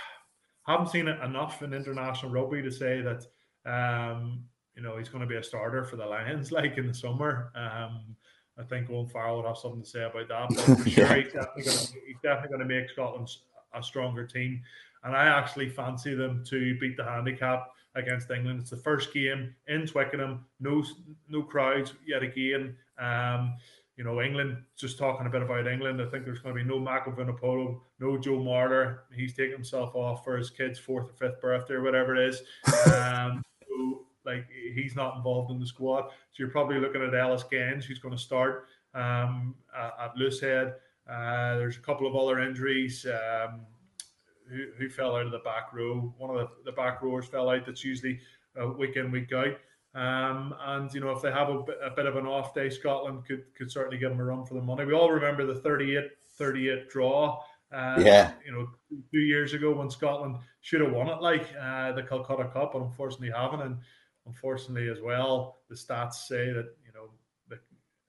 Haven't 0.65 0.91
seen 0.91 1.09
it 1.09 1.21
enough 1.25 1.61
in 1.63 1.75
international 1.75 2.31
rugby 2.31 2.63
to 2.63 2.71
say 2.71 3.03
that 3.03 3.27
um, 3.67 4.45
you 4.77 4.83
know 4.83 4.97
he's 4.97 5.09
going 5.09 5.23
to 5.23 5.27
be 5.27 5.35
a 5.35 5.43
starter 5.43 5.83
for 5.83 5.97
the 5.97 6.07
Lions 6.07 6.53
like 6.53 6.79
in 6.79 6.87
the 6.87 6.95
summer. 6.95 7.51
Um, 7.57 8.17
I 8.59 8.63
think 8.63 8.91
Owen 8.91 9.09
Farrell 9.09 9.39
would 9.39 9.47
have 9.47 9.57
something 9.57 9.83
to 9.83 9.89
say 9.89 10.05
about 10.05 10.29
that. 10.29 10.49
But 10.51 10.79
for 10.79 10.89
sure, 10.89 11.07
he's 11.15 11.33
definitely 11.33 11.65
going 11.65 11.79
to, 11.79 11.93
he's 12.07 12.17
definitely 12.23 12.57
going 12.57 12.69
to 12.69 12.75
make 12.75 12.91
Scotland 12.91 13.29
a 13.75 13.83
stronger 13.83 14.27
team. 14.27 14.63
And 15.05 15.17
I 15.17 15.27
actually 15.27 15.69
fancy 15.69 16.15
them 16.15 16.45
to 16.49 16.79
beat 16.79 16.97
the 16.97 17.05
handicap 17.05 17.71
against 17.95 18.31
England. 18.31 18.61
It's 18.61 18.71
the 18.71 18.77
first 18.77 19.13
game 19.13 19.55
in 19.67 19.87
Twickenham, 19.87 20.47
no 20.61 20.85
no 21.29 21.43
crowds 21.43 21.95
yet 22.07 22.23
again. 22.23 22.77
Um, 22.99 23.55
you 23.97 24.05
know, 24.05 24.23
England, 24.23 24.57
just 24.77 24.99
talking 24.99 25.27
a 25.27 25.31
bit 25.31 25.43
about 25.43 25.67
England, 25.67 26.01
I 26.01 26.07
think 26.07 26.25
there's 26.25 26.39
going 26.39 26.55
to 26.57 26.63
be 26.63 26.69
no 26.69 26.79
Mako 26.79 27.13
Vunipola, 27.13 27.79
no 28.01 28.17
Joe 28.17 28.39
Marler. 28.39 29.01
He's 29.15 29.35
taking 29.35 29.53
himself 29.53 29.95
off 29.95 30.25
for 30.25 30.37
his 30.37 30.49
kid's 30.51 30.79
fourth 30.79 31.11
or 31.11 31.13
fifth 31.13 31.41
birthday 31.43 31.75
or 31.75 31.83
whatever 31.83 32.17
it 32.17 32.29
is. 32.29 32.41
Um, 32.95 33.43
so, 33.69 34.07
like, 34.25 34.47
he's 34.75 34.97
not 34.97 35.17
involved 35.17 35.51
in 35.51 35.61
the 35.61 35.67
squad. 35.67 36.09
So 36.09 36.37
you're 36.39 36.49
probably 36.49 36.81
looking 36.81 37.03
at 37.03 37.15
Ellis 37.15 37.45
Genge, 37.53 37.85
who's 37.85 37.99
going 37.99 38.17
to 38.17 38.21
start 38.21 38.67
um, 38.95 39.55
at, 39.79 39.93
at 40.03 40.17
Loosehead. 40.17 40.75
Uh, 41.09 41.57
there's 41.57 41.77
a 41.77 41.81
couple 41.81 42.07
of 42.07 42.17
other 42.17 42.41
injuries. 42.41 43.07
Um, 43.07 43.63
who, 44.53 44.67
who 44.79 44.89
fell 44.89 45.17
out 45.17 45.27
of 45.27 45.33
the 45.33 45.39
back 45.39 45.73
row. 45.73 46.13
One 46.19 46.31
of 46.31 46.37
the, 46.37 46.71
the 46.71 46.77
back 46.77 47.03
rowers 47.03 47.27
fell 47.27 47.49
out. 47.49 47.67
That's 47.67 47.85
usually 47.85 48.21
uh, 48.61 48.69
week 48.69 48.97
in 48.97 49.11
week 49.11 49.33
out. 49.33 49.57
Um, 49.95 50.55
and 50.65 50.93
you 50.93 51.01
know, 51.01 51.11
if 51.11 51.23
they 51.23 51.31
have 51.31 51.49
a, 51.49 51.59
a, 51.85 51.91
bit 51.91 52.07
of 52.07 52.17
an 52.17 52.27
off 52.27 52.55
day, 52.55 52.71
Scotland 52.71 53.25
could 53.27 53.45
could 53.57 53.71
certainly 53.71 53.99
give 53.99 54.11
them 54.11 54.21
a 54.21 54.25
run 54.25 54.45
for 54.45 54.55
the 54.55 54.63
money. 54.63 54.85
We 54.85 54.95
all 54.95 55.11
remember 55.11 55.45
the 55.47 55.61
38 55.61 56.11
38 56.31 56.89
draw. 56.89 57.43
Uh, 57.71 57.97
yeah. 57.99 58.33
You 58.45 58.53
know, 58.53 58.69
two 59.11 59.21
years 59.21 59.55
ago 59.55 59.75
when 59.75 59.91
Scotland 59.91 60.37
should 60.61 60.81
have 60.81 60.93
won 60.93 61.09
it, 61.09 61.21
like 61.21 61.47
uh, 61.61 61.93
the 61.93 62.03
Calcutta 62.03 62.45
Cup, 62.45 62.73
but 62.73 62.83
unfortunately 62.83 63.31
haven't. 63.31 63.63
And 63.63 63.79
unfortunately, 64.27 64.89
as 64.89 65.01
well, 65.03 65.59
the 65.69 65.75
stats 65.75 66.15
say 66.15 66.53
that 66.53 66.75
you 66.82 66.82
know 66.82 66.82
the, 66.82 66.82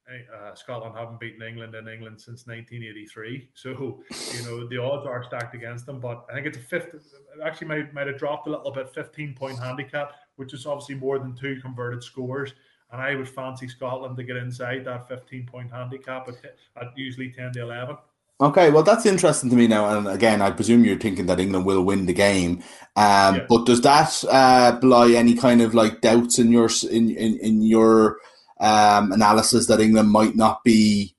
uh, 0.10 0.53
Scotland 0.55 0.95
haven't 0.98 1.19
beaten 1.19 1.41
England 1.41 1.75
in 1.75 1.88
England 1.88 2.19
since 2.19 2.45
1983. 2.45 3.50
So, 3.53 4.03
you 4.33 4.43
know, 4.45 4.67
the 4.67 4.77
odds 4.77 5.05
are 5.05 5.24
stacked 5.24 5.55
against 5.55 5.86
them. 5.86 6.00
But 6.00 6.25
I 6.29 6.33
think 6.33 6.48
it's 6.48 6.57
a 6.57 6.62
fifth, 6.62 6.95
actually 7.43 7.67
might, 7.67 7.93
might 7.93 8.07
have 8.07 8.17
dropped 8.17 8.48
a 8.48 8.51
little 8.51 8.72
bit, 8.72 8.89
15 8.93 9.33
point 9.36 9.60
handicap, 9.60 10.13
which 10.36 10.53
is 10.53 10.65
obviously 10.65 10.95
more 10.95 11.19
than 11.19 11.36
two 11.36 11.60
converted 11.62 12.03
scores. 12.03 12.53
And 12.91 13.01
I 13.01 13.15
would 13.15 13.27
fancy 13.27 13.67
Scotland 13.67 14.17
to 14.17 14.24
get 14.24 14.36
inside 14.36 14.86
that 14.86 15.07
15 15.07 15.48
point 15.48 15.72
handicap 15.72 16.27
at, 16.27 16.36
at 16.79 16.98
usually 16.98 17.31
10 17.31 17.53
to 17.53 17.62
11. 17.62 17.98
Okay, 18.41 18.72
well, 18.72 18.83
that's 18.83 19.05
interesting 19.05 19.50
to 19.51 19.55
me 19.55 19.67
now. 19.67 19.98
And 19.98 20.07
again, 20.07 20.41
I 20.41 20.51
presume 20.51 20.83
you're 20.83 20.98
thinking 20.98 21.27
that 21.27 21.39
England 21.39 21.65
will 21.65 21.83
win 21.83 22.07
the 22.07 22.13
game. 22.13 22.63
Um, 22.95 23.36
yeah. 23.36 23.45
But 23.48 23.65
does 23.65 23.81
that 23.81 24.24
uh, 24.29 24.74
belie 24.79 25.12
any 25.12 25.36
kind 25.36 25.62
of 25.62 25.74
like 25.74 26.01
doubts 26.01 26.39
in 26.39 26.51
your 26.51 26.69
in 26.89 27.10
in, 27.12 27.38
in 27.39 27.62
your 27.62 28.17
um, 28.63 29.12
analysis 29.12 29.67
that 29.67 29.82
England 29.82 30.10
might 30.10 30.36
not 30.38 30.63
be 30.63 31.15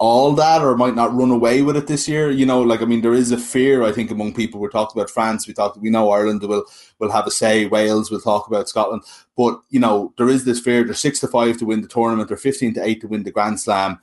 all 0.00 0.32
that 0.32 0.62
or 0.62 0.76
might 0.76 0.96
not 0.96 1.14
run 1.14 1.30
away 1.30 1.60
with 1.62 1.76
it 1.76 1.86
this 1.86 2.08
year. 2.08 2.30
You 2.30 2.44
know, 2.44 2.60
like 2.60 2.82
I 2.82 2.86
mean, 2.86 3.02
there 3.02 3.14
is 3.14 3.30
a 3.30 3.38
fear 3.38 3.84
I 3.84 3.92
think 3.92 4.10
among 4.10 4.34
people. 4.34 4.58
We're 4.58 4.70
talking 4.70 5.00
about 5.00 5.10
France. 5.10 5.46
We 5.46 5.54
talked. 5.54 5.76
We 5.76 5.90
know 5.90 6.10
Ireland 6.10 6.42
will 6.42 6.64
will 6.98 7.12
have 7.12 7.26
a 7.26 7.30
say. 7.30 7.66
Wales 7.66 8.10
will 8.10 8.20
talk 8.20 8.48
about 8.48 8.68
Scotland. 8.68 9.02
But 9.36 9.60
you 9.70 9.78
know, 9.78 10.12
there 10.18 10.28
is 10.28 10.44
this 10.44 10.58
fear. 10.58 10.82
They're 10.82 10.94
six 10.94 11.20
to 11.20 11.28
five 11.28 11.56
to 11.58 11.66
win 11.66 11.82
the 11.82 11.88
tournament. 11.88 12.28
They're 12.28 12.36
fifteen 12.36 12.74
to 12.74 12.84
eight 12.84 13.00
to 13.02 13.08
win 13.08 13.22
the 13.22 13.30
Grand 13.30 13.60
Slam, 13.60 14.00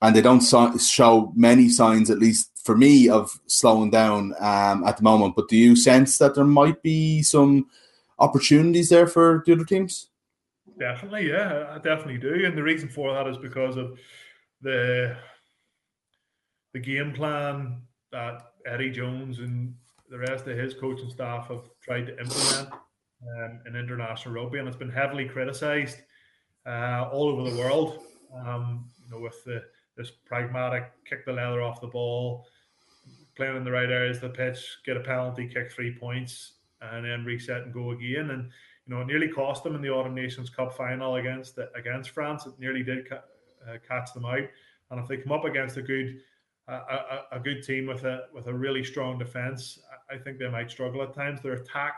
and 0.00 0.14
they 0.14 0.22
don't 0.22 0.42
so- 0.42 0.76
show 0.78 1.32
many 1.34 1.68
signs, 1.68 2.10
at 2.10 2.20
least 2.20 2.50
for 2.62 2.76
me, 2.76 3.08
of 3.08 3.40
slowing 3.46 3.90
down 3.90 4.34
um, 4.38 4.84
at 4.84 4.98
the 4.98 5.02
moment. 5.02 5.34
But 5.34 5.48
do 5.48 5.56
you 5.56 5.74
sense 5.74 6.18
that 6.18 6.36
there 6.36 6.44
might 6.44 6.80
be 6.82 7.22
some 7.22 7.66
opportunities 8.20 8.90
there 8.90 9.08
for 9.08 9.42
the 9.44 9.54
other 9.54 9.64
teams? 9.64 10.11
Definitely, 10.82 11.28
yeah, 11.28 11.66
I 11.70 11.78
definitely 11.78 12.18
do. 12.18 12.44
And 12.44 12.58
the 12.58 12.62
reason 12.62 12.88
for 12.88 13.14
that 13.14 13.28
is 13.28 13.38
because 13.38 13.76
of 13.76 14.00
the 14.62 15.16
the 16.72 16.80
game 16.80 17.12
plan 17.12 17.82
that 18.10 18.54
Eddie 18.66 18.90
Jones 18.90 19.38
and 19.38 19.76
the 20.10 20.18
rest 20.18 20.48
of 20.48 20.58
his 20.58 20.74
coaching 20.74 21.08
staff 21.08 21.46
have 21.46 21.70
tried 21.80 22.06
to 22.06 22.18
implement 22.18 22.72
um, 22.72 23.60
in 23.64 23.76
international 23.76 24.34
rugby, 24.34 24.58
and 24.58 24.66
it's 24.66 24.76
been 24.76 24.90
heavily 24.90 25.28
criticised 25.28 25.98
uh, 26.66 27.08
all 27.12 27.28
over 27.28 27.48
the 27.48 27.56
world. 27.56 28.00
Um, 28.34 28.90
you 29.04 29.14
know, 29.14 29.20
with 29.20 29.44
the 29.44 29.62
this 29.96 30.10
pragmatic 30.26 30.90
kick 31.08 31.24
the 31.24 31.32
leather 31.32 31.62
off 31.62 31.80
the 31.80 31.86
ball, 31.86 32.44
playing 33.36 33.56
in 33.56 33.62
the 33.62 33.70
right 33.70 33.88
areas 33.88 34.16
of 34.16 34.22
the 34.22 34.30
pitch, 34.30 34.78
get 34.84 34.96
a 34.96 35.00
penalty, 35.00 35.46
kick 35.46 35.70
three 35.70 35.96
points, 35.96 36.54
and 36.80 37.04
then 37.04 37.24
reset 37.24 37.62
and 37.62 37.72
go 37.72 37.92
again. 37.92 38.30
And 38.30 38.50
you 38.86 38.94
know, 38.94 39.00
it 39.00 39.06
nearly 39.06 39.28
cost 39.28 39.62
them 39.62 39.74
in 39.74 39.82
the 39.82 39.90
Autumn 39.90 40.14
Nations 40.14 40.50
Cup 40.50 40.76
final 40.76 41.16
against 41.16 41.58
against 41.74 42.10
France. 42.10 42.46
It 42.46 42.58
nearly 42.58 42.82
did 42.82 43.08
ca- 43.08 43.22
uh, 43.68 43.78
catch 43.86 44.12
them 44.12 44.24
out. 44.24 44.48
And 44.90 45.00
if 45.00 45.08
they 45.08 45.16
come 45.16 45.32
up 45.32 45.44
against 45.44 45.76
a 45.76 45.82
good 45.82 46.20
a, 46.68 46.72
a, 46.74 47.26
a, 47.32 47.40
good 47.40 47.62
team 47.62 47.86
with 47.86 48.04
a 48.04 48.26
with 48.32 48.46
a 48.46 48.54
really 48.54 48.84
strong 48.84 49.18
defense, 49.18 49.78
I 50.10 50.16
think 50.18 50.38
they 50.38 50.48
might 50.48 50.70
struggle 50.70 51.02
at 51.02 51.14
times. 51.14 51.40
Their 51.42 51.54
attack 51.54 51.94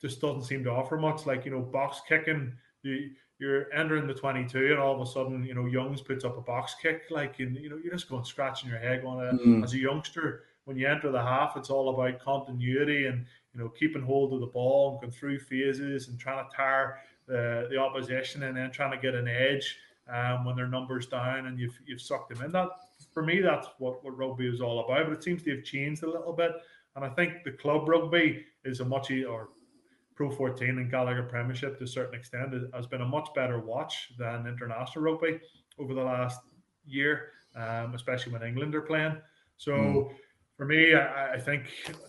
just 0.00 0.20
doesn't 0.20 0.42
seem 0.42 0.64
to 0.64 0.70
offer 0.70 0.96
much. 0.96 1.26
Like 1.26 1.44
you 1.44 1.50
know, 1.50 1.60
box 1.60 2.00
kicking, 2.08 2.52
you, 2.82 3.10
you're 3.38 3.72
entering 3.72 4.06
the 4.06 4.14
22, 4.14 4.72
and 4.72 4.78
all 4.78 4.94
of 4.94 5.00
a 5.00 5.10
sudden, 5.10 5.44
you 5.44 5.54
know, 5.54 5.66
Youngs 5.66 6.00
puts 6.00 6.24
up 6.24 6.36
a 6.38 6.40
box 6.40 6.74
kick. 6.80 7.02
Like 7.10 7.38
and, 7.38 7.56
you 7.56 7.68
know, 7.70 7.78
you're 7.82 7.92
just 7.92 8.08
going 8.08 8.24
scratching 8.24 8.70
your 8.70 8.78
head, 8.78 9.02
going 9.02 9.38
mm. 9.38 9.64
as 9.64 9.74
a 9.74 9.78
youngster. 9.78 10.44
When 10.64 10.76
you 10.76 10.86
enter 10.86 11.10
the 11.10 11.22
half, 11.22 11.56
it's 11.56 11.70
all 11.70 11.88
about 11.88 12.20
continuity 12.20 13.06
and 13.06 13.24
you 13.54 13.60
know, 13.60 13.68
keeping 13.68 14.02
hold 14.02 14.32
of 14.32 14.40
the 14.40 14.46
ball 14.46 14.92
and 14.92 15.00
going 15.00 15.12
through 15.12 15.38
phases 15.38 16.08
and 16.08 16.18
trying 16.18 16.44
to 16.44 16.56
tire 16.56 16.98
the, 17.26 17.66
the 17.70 17.76
opposition 17.76 18.42
and 18.44 18.56
then 18.56 18.70
trying 18.70 18.90
to 18.90 18.98
get 18.98 19.14
an 19.14 19.28
edge 19.28 19.76
um, 20.12 20.44
when 20.44 20.56
their 20.56 20.66
numbers 20.66 21.06
down 21.06 21.46
and 21.46 21.58
you've 21.58 21.78
you've 21.86 22.00
sucked 22.00 22.30
them 22.30 22.44
in. 22.44 22.52
That 22.52 22.68
for 23.12 23.22
me, 23.22 23.40
that's 23.40 23.68
what, 23.78 24.04
what 24.04 24.16
rugby 24.16 24.46
is 24.46 24.60
all 24.60 24.84
about. 24.84 25.06
But 25.06 25.12
it 25.16 25.22
seems 25.22 25.42
to 25.44 25.56
have 25.56 25.64
changed 25.64 26.02
a 26.02 26.10
little 26.10 26.32
bit. 26.32 26.52
And 26.96 27.04
I 27.04 27.10
think 27.10 27.44
the 27.44 27.52
club 27.52 27.88
rugby 27.88 28.44
is 28.64 28.80
a 28.80 28.84
much 28.84 29.10
or 29.10 29.50
Pro 30.14 30.30
14 30.30 30.68
and 30.68 30.90
Gallagher 30.90 31.22
Premiership 31.22 31.78
to 31.78 31.84
a 31.84 31.86
certain 31.86 32.18
extent 32.18 32.52
has 32.74 32.86
been 32.86 33.02
a 33.02 33.06
much 33.06 33.28
better 33.36 33.60
watch 33.60 34.10
than 34.18 34.46
international 34.46 35.04
rugby 35.04 35.38
over 35.78 35.94
the 35.94 36.02
last 36.02 36.40
year, 36.84 37.30
um, 37.54 37.94
especially 37.94 38.32
when 38.32 38.42
England 38.42 38.74
are 38.74 38.82
playing. 38.82 39.16
So. 39.56 39.72
Mm 39.72 40.10
for 40.58 40.66
me, 40.66 40.92
I, 40.92 41.34
I, 41.34 41.38
think 41.38 41.66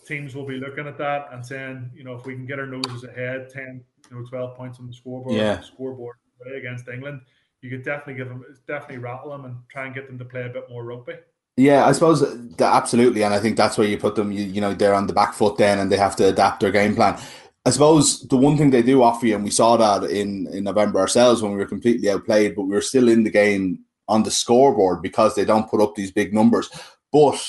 teams 0.07 0.35
will 0.35 0.45
be 0.45 0.57
looking 0.57 0.87
at 0.87 0.97
that 0.97 1.27
and 1.31 1.45
saying, 1.45 1.91
you 1.95 2.03
know, 2.03 2.15
if 2.15 2.25
we 2.25 2.33
can 2.33 2.47
get 2.47 2.57
our 2.57 2.65
noses 2.65 3.03
ahead, 3.03 3.47
10, 3.51 3.83
you 4.09 4.17
know, 4.17 4.25
12 4.27 4.57
points 4.57 4.79
on 4.79 4.87
the 4.87 4.93
scoreboard, 4.93 5.35
yeah. 5.35 5.61
scoreboard 5.61 6.17
against 6.57 6.87
England, 6.87 7.21
you 7.61 7.69
could 7.69 7.85
definitely 7.85 8.15
give 8.15 8.27
them, 8.27 8.43
definitely 8.67 8.97
rattle 8.97 9.29
them 9.29 9.45
and 9.45 9.55
try 9.69 9.85
and 9.85 9.93
get 9.93 10.07
them 10.07 10.17
to 10.17 10.25
play 10.25 10.47
a 10.47 10.49
bit 10.49 10.67
more 10.67 10.83
rugby. 10.83 11.13
Yeah, 11.57 11.85
I 11.85 11.91
suppose 11.91 12.23
uh, 12.23 12.37
absolutely, 12.59 13.21
and 13.23 13.35
I 13.35 13.39
think 13.39 13.55
that's 13.55 13.77
where 13.77 13.87
you 13.87 13.97
put 13.97 14.15
them. 14.15 14.31
You, 14.31 14.45
you 14.45 14.61
know, 14.61 14.73
they're 14.73 14.95
on 14.95 15.07
the 15.07 15.13
back 15.13 15.33
foot 15.33 15.57
then, 15.57 15.77
and 15.77 15.91
they 15.91 15.97
have 15.97 16.15
to 16.15 16.29
adapt 16.29 16.61
their 16.61 16.71
game 16.71 16.95
plan. 16.95 17.19
I 17.65 17.71
suppose 17.71 18.21
the 18.21 18.37
one 18.37 18.57
thing 18.57 18.69
they 18.69 18.81
do 18.81 19.03
offer 19.03 19.27
you, 19.27 19.35
and 19.35 19.43
we 19.43 19.51
saw 19.51 19.75
that 19.75 20.09
in 20.09 20.47
in 20.53 20.63
November 20.63 20.99
ourselves 20.99 21.41
when 21.41 21.51
we 21.51 21.57
were 21.57 21.65
completely 21.65 22.09
outplayed, 22.09 22.55
but 22.55 22.63
we 22.63 22.73
were 22.73 22.81
still 22.81 23.09
in 23.09 23.23
the 23.25 23.29
game 23.29 23.83
on 24.07 24.23
the 24.23 24.31
scoreboard 24.31 25.01
because 25.01 25.35
they 25.35 25.43
don't 25.43 25.69
put 25.69 25.81
up 25.81 25.95
these 25.95 26.11
big 26.11 26.33
numbers. 26.33 26.69
But 27.11 27.39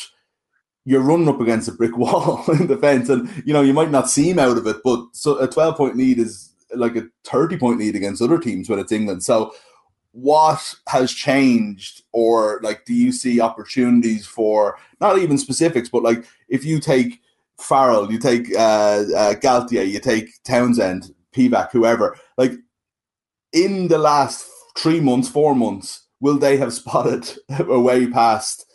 you're 0.84 1.02
running 1.02 1.28
up 1.28 1.40
against 1.40 1.68
a 1.68 1.72
brick 1.72 1.96
wall 1.96 2.44
in 2.48 2.66
defence, 2.66 3.08
and 3.08 3.28
you 3.44 3.52
know 3.52 3.62
you 3.62 3.72
might 3.72 3.90
not 3.90 4.10
seem 4.10 4.38
out 4.38 4.58
of 4.58 4.66
it, 4.66 4.76
but 4.84 5.04
so 5.12 5.38
a 5.38 5.48
12 5.48 5.76
point 5.76 5.96
lead 5.96 6.18
is 6.18 6.50
like 6.74 6.96
a 6.96 7.08
30 7.24 7.58
point 7.58 7.78
lead 7.78 7.96
against 7.96 8.22
other 8.22 8.38
teams 8.38 8.68
when 8.68 8.78
it's 8.78 8.92
England. 8.92 9.22
So, 9.22 9.52
what 10.12 10.74
has 10.88 11.12
changed, 11.12 12.02
or 12.12 12.60
like, 12.62 12.84
do 12.84 12.94
you 12.94 13.12
see 13.12 13.40
opportunities 13.40 14.26
for 14.26 14.78
not 15.00 15.18
even 15.18 15.38
specifics, 15.38 15.88
but 15.88 16.02
like 16.02 16.24
if 16.48 16.64
you 16.64 16.80
take 16.80 17.20
Farrell, 17.58 18.10
you 18.10 18.18
take 18.18 18.54
uh, 18.56 19.04
uh, 19.16 19.34
Galthié, 19.34 19.88
you 19.88 20.00
take 20.00 20.42
Townsend, 20.44 21.14
Pivac, 21.34 21.70
whoever, 21.72 22.16
like 22.36 22.52
in 23.52 23.88
the 23.88 23.98
last 23.98 24.46
three 24.76 25.00
months, 25.00 25.28
four 25.28 25.54
months, 25.54 26.06
will 26.20 26.38
they 26.38 26.56
have 26.56 26.72
spotted 26.72 27.30
a 27.50 27.80
way 27.80 28.06
past? 28.06 28.66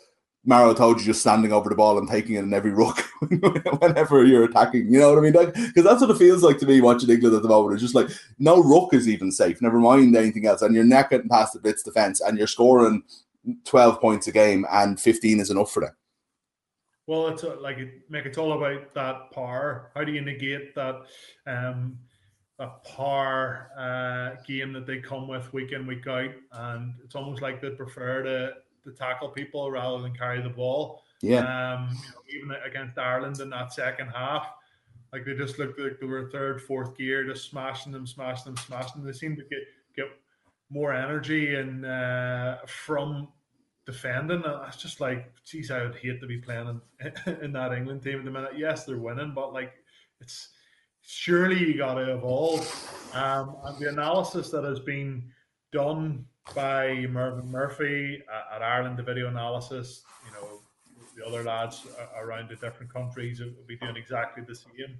Maro 0.46 0.72
Itoje 0.72 1.00
just 1.00 1.20
standing 1.20 1.52
over 1.52 1.68
the 1.68 1.74
ball 1.74 1.98
and 1.98 2.08
taking 2.08 2.36
it 2.36 2.44
in 2.44 2.54
every 2.54 2.70
ruck 2.70 3.00
whenever 3.80 4.24
you're 4.24 4.44
attacking. 4.44 4.92
You 4.92 5.00
know 5.00 5.10
what 5.10 5.18
I 5.18 5.22
mean? 5.22 5.32
Because 5.32 5.76
like, 5.76 5.84
that's 5.84 6.00
what 6.00 6.10
it 6.10 6.18
feels 6.18 6.44
like 6.44 6.58
to 6.58 6.66
me 6.66 6.80
watching 6.80 7.10
England 7.10 7.34
at 7.34 7.42
the 7.42 7.48
moment. 7.48 7.74
It's 7.74 7.82
just 7.82 7.96
like 7.96 8.08
no 8.38 8.62
ruck 8.62 8.94
is 8.94 9.08
even 9.08 9.32
safe. 9.32 9.60
Never 9.60 9.80
mind 9.80 10.16
anything 10.16 10.46
else, 10.46 10.62
and 10.62 10.74
you're 10.74 10.84
not 10.84 11.10
getting 11.10 11.28
past 11.28 11.52
the 11.52 11.58
blitz 11.58 11.82
defense, 11.82 12.20
and 12.20 12.38
you're 12.38 12.46
scoring 12.46 13.02
twelve 13.64 14.00
points 14.00 14.28
a 14.28 14.32
game, 14.32 14.64
and 14.70 15.00
fifteen 15.00 15.40
is 15.40 15.50
enough 15.50 15.72
for 15.72 15.80
them. 15.80 15.96
Well, 17.08 17.28
it's 17.28 17.42
uh, 17.42 17.56
like 17.60 17.78
make 18.08 18.24
it's 18.24 18.38
all 18.38 18.52
about 18.52 18.94
that 18.94 19.32
power. 19.32 19.90
How 19.96 20.04
do 20.04 20.12
you 20.12 20.20
negate 20.20 20.76
that? 20.76 21.02
Um, 21.46 21.98
that 22.58 22.82
power 22.84 23.68
uh, 23.78 24.42
game 24.46 24.72
that 24.72 24.86
they 24.86 24.98
come 24.98 25.28
with 25.28 25.52
week 25.52 25.72
in 25.72 25.86
week 25.86 26.06
out, 26.06 26.30
and 26.52 26.94
it's 27.04 27.14
almost 27.14 27.42
like 27.42 27.60
they 27.60 27.70
prefer 27.70 28.22
to 28.22 28.52
to 28.86 28.92
tackle 28.92 29.28
people 29.28 29.70
rather 29.70 30.00
than 30.00 30.14
carry 30.14 30.40
the 30.40 30.48
ball. 30.48 31.02
Yeah. 31.22 31.40
Um, 31.40 31.96
you 32.28 32.46
know, 32.46 32.54
even 32.54 32.62
against 32.64 32.98
Ireland 32.98 33.40
in 33.40 33.50
that 33.50 33.72
second 33.72 34.08
half, 34.08 34.48
like 35.12 35.24
they 35.24 35.34
just 35.34 35.58
looked 35.58 35.78
like 35.78 35.98
they 36.00 36.06
were 36.06 36.30
third, 36.30 36.62
fourth 36.62 36.96
gear, 36.96 37.24
just 37.24 37.50
smashing 37.50 37.92
them, 37.92 38.06
smashing 38.06 38.54
them, 38.54 38.56
smashing 38.56 39.02
them. 39.02 39.10
They 39.10 39.16
seemed 39.16 39.38
to 39.38 39.44
get 39.44 39.60
get 39.94 40.06
more 40.70 40.92
energy 40.92 41.54
and 41.54 41.84
uh, 41.84 42.58
from 42.66 43.28
defending. 43.86 44.44
And 44.44 44.68
it's 44.68 44.76
just 44.76 45.00
like, 45.00 45.32
geez, 45.44 45.70
I 45.70 45.82
would 45.82 45.96
hate 45.96 46.20
to 46.20 46.26
be 46.26 46.38
playing 46.38 46.80
in, 47.00 47.36
in 47.42 47.52
that 47.52 47.72
England 47.72 48.02
team 48.02 48.18
at 48.18 48.24
the 48.24 48.30
minute. 48.30 48.58
Yes, 48.58 48.84
they're 48.84 48.98
winning, 48.98 49.32
but 49.34 49.52
like 49.52 49.72
it's 50.20 50.48
surely 51.02 51.58
you 51.58 51.78
got 51.78 51.94
to 51.94 52.14
evolve. 52.14 52.66
Um, 53.14 53.56
and 53.64 53.78
the 53.78 53.88
analysis 53.88 54.50
that 54.50 54.64
has 54.64 54.80
been 54.80 55.30
done 55.72 56.26
by 56.54 57.06
Mervyn 57.10 57.50
Murphy 57.50 58.22
at, 58.54 58.62
Ireland, 58.62 58.96
the 58.96 59.02
video 59.02 59.28
analysis. 59.28 60.02
You 60.26 60.32
know, 60.32 60.60
the 61.16 61.26
other 61.26 61.42
lads 61.42 61.86
around 62.16 62.50
the 62.50 62.56
different 62.56 62.92
countries 62.92 63.40
will 63.40 63.66
be 63.66 63.76
doing 63.76 63.96
exactly 63.96 64.44
the 64.46 64.54
same. 64.54 64.98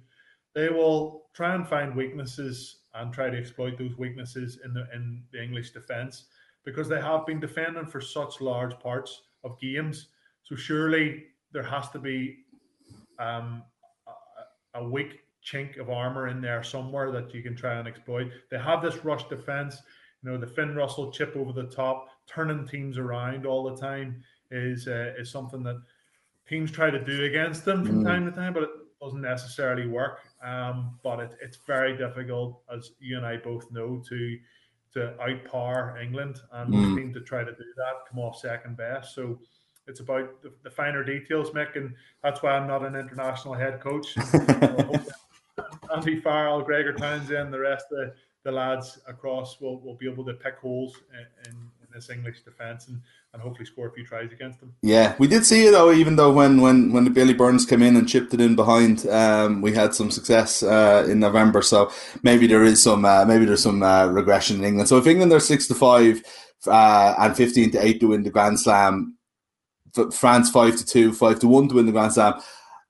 They 0.53 0.69
will 0.69 1.25
try 1.33 1.55
and 1.55 1.67
find 1.67 1.95
weaknesses 1.95 2.79
and 2.95 3.13
try 3.13 3.29
to 3.29 3.37
exploit 3.37 3.77
those 3.77 3.97
weaknesses 3.97 4.59
in 4.65 4.73
the 4.73 4.87
in 4.93 5.23
the 5.31 5.41
English 5.41 5.71
defence 5.71 6.25
because 6.65 6.89
they 6.89 6.99
have 6.99 7.25
been 7.25 7.39
defending 7.39 7.85
for 7.85 8.01
such 8.01 8.41
large 8.41 8.77
parts 8.79 9.21
of 9.43 9.59
games. 9.59 10.07
So 10.43 10.55
surely 10.55 11.25
there 11.51 11.63
has 11.63 11.89
to 11.91 11.99
be 11.99 12.39
um, 13.19 13.63
a, 14.73 14.79
a 14.79 14.89
weak 14.89 15.19
chink 15.45 15.79
of 15.79 15.89
armour 15.89 16.27
in 16.27 16.41
there 16.41 16.63
somewhere 16.63 17.11
that 17.11 17.33
you 17.33 17.41
can 17.41 17.55
try 17.55 17.75
and 17.75 17.87
exploit. 17.87 18.31
They 18.51 18.59
have 18.59 18.81
this 18.81 19.05
rush 19.05 19.27
defence 19.29 19.81
you 20.23 20.31
know, 20.31 20.37
the 20.37 20.47
Finn 20.47 20.75
Russell 20.75 21.11
chip 21.11 21.35
over 21.35 21.53
the 21.53 21.67
top, 21.67 22.09
turning 22.27 22.67
teams 22.67 22.97
around 22.97 23.45
all 23.45 23.63
the 23.63 23.79
time 23.79 24.23
is 24.51 24.87
uh, 24.87 25.13
is 25.17 25.29
something 25.29 25.63
that 25.63 25.81
teams 26.47 26.71
try 26.71 26.89
to 26.89 27.03
do 27.03 27.25
against 27.25 27.65
them 27.65 27.85
from 27.85 28.03
mm. 28.03 28.05
time 28.05 28.25
to 28.25 28.31
time, 28.31 28.53
but 28.53 28.63
it 28.63 28.69
doesn't 29.01 29.21
necessarily 29.21 29.87
work. 29.87 30.19
Um, 30.43 30.97
but 31.03 31.19
it, 31.19 31.37
it's 31.41 31.57
very 31.67 31.97
difficult, 31.97 32.61
as 32.73 32.91
you 32.99 33.17
and 33.17 33.25
I 33.25 33.37
both 33.37 33.71
know, 33.71 34.01
to 34.09 34.37
to 34.93 35.13
outpower 35.21 36.01
England, 36.01 36.39
and 36.53 36.73
mm. 36.73 36.95
seem 36.95 37.13
to 37.13 37.21
try 37.21 37.43
to 37.43 37.51
do 37.51 37.65
that, 37.75 38.09
come 38.09 38.19
off 38.19 38.39
second 38.39 38.77
best. 38.77 39.13
So 39.13 39.39
it's 39.85 39.99
about 39.99 40.41
the, 40.41 40.51
the, 40.63 40.69
finer 40.69 41.03
details, 41.03 41.51
Mick, 41.51 41.75
and 41.75 41.93
that's 42.23 42.41
why 42.41 42.51
I'm 42.51 42.67
not 42.67 42.85
an 42.85 42.95
international 42.95 43.53
head 43.53 43.79
coach. 43.79 44.15
Andy 45.95 46.19
Farrell, 46.19 46.61
Gregor 46.61 46.93
Townsend, 46.93 47.53
the 47.53 47.59
rest 47.59 47.85
of 47.91 47.97
the, 47.97 48.13
the 48.47 48.51
lads 48.53 48.97
across 49.09 49.59
will, 49.59 49.81
will 49.81 49.95
be 49.95 50.09
able 50.09 50.23
to 50.23 50.33
pick 50.33 50.55
holes 50.55 50.95
in, 51.11 51.51
in, 51.51 51.57
this 51.93 52.09
English 52.11 52.41
defence 52.41 52.89
and, 52.89 53.01
and 53.33 53.41
hopefully 53.41 53.65
score 53.65 53.87
a 53.87 53.91
few 53.91 54.05
tries 54.05 54.31
against 54.31 54.59
them. 54.59 54.71
Yeah, 54.83 55.15
we 55.17 55.25
did 55.27 55.45
see 55.45 55.65
it 55.65 55.71
though, 55.71 55.91
even 55.91 56.15
though 56.15 56.31
when 56.31 56.61
when 56.61 56.91
when 56.91 57.05
the 57.05 57.09
Billy 57.09 57.33
Burns 57.33 57.65
came 57.65 57.81
in 57.81 57.95
and 57.95 58.07
chipped 58.07 58.33
it 58.35 58.41
in 58.41 58.55
behind, 58.55 59.07
um, 59.07 59.61
we 59.61 59.73
had 59.73 59.95
some 59.95 60.11
success 60.11 60.61
uh, 60.61 61.07
in 61.09 61.19
November. 61.19 61.63
So 61.63 61.91
maybe 62.21 62.45
there 62.45 62.63
is 62.63 62.83
some 62.83 63.03
uh, 63.03 63.25
maybe 63.25 63.45
there's 63.45 63.63
some 63.63 63.81
uh, 63.81 64.07
regression 64.07 64.57
in 64.57 64.65
England. 64.65 64.89
So 64.89 64.97
if 64.97 65.07
England 65.07 65.33
are 65.33 65.39
six 65.39 65.65
to 65.67 65.75
five 65.75 66.21
uh, 66.67 67.15
and 67.17 67.35
fifteen 67.35 67.71
to 67.71 67.83
eight 67.83 67.99
to 68.01 68.09
win 68.09 68.21
the 68.21 68.29
Grand 68.29 68.59
Slam, 68.59 69.17
France 70.11 70.51
five 70.51 70.75
to 70.75 70.85
two, 70.85 71.13
five 71.13 71.39
to 71.39 71.47
one 71.47 71.67
to 71.69 71.75
win 71.75 71.87
the 71.87 71.93
Grand 71.93 72.13
Slam, 72.13 72.39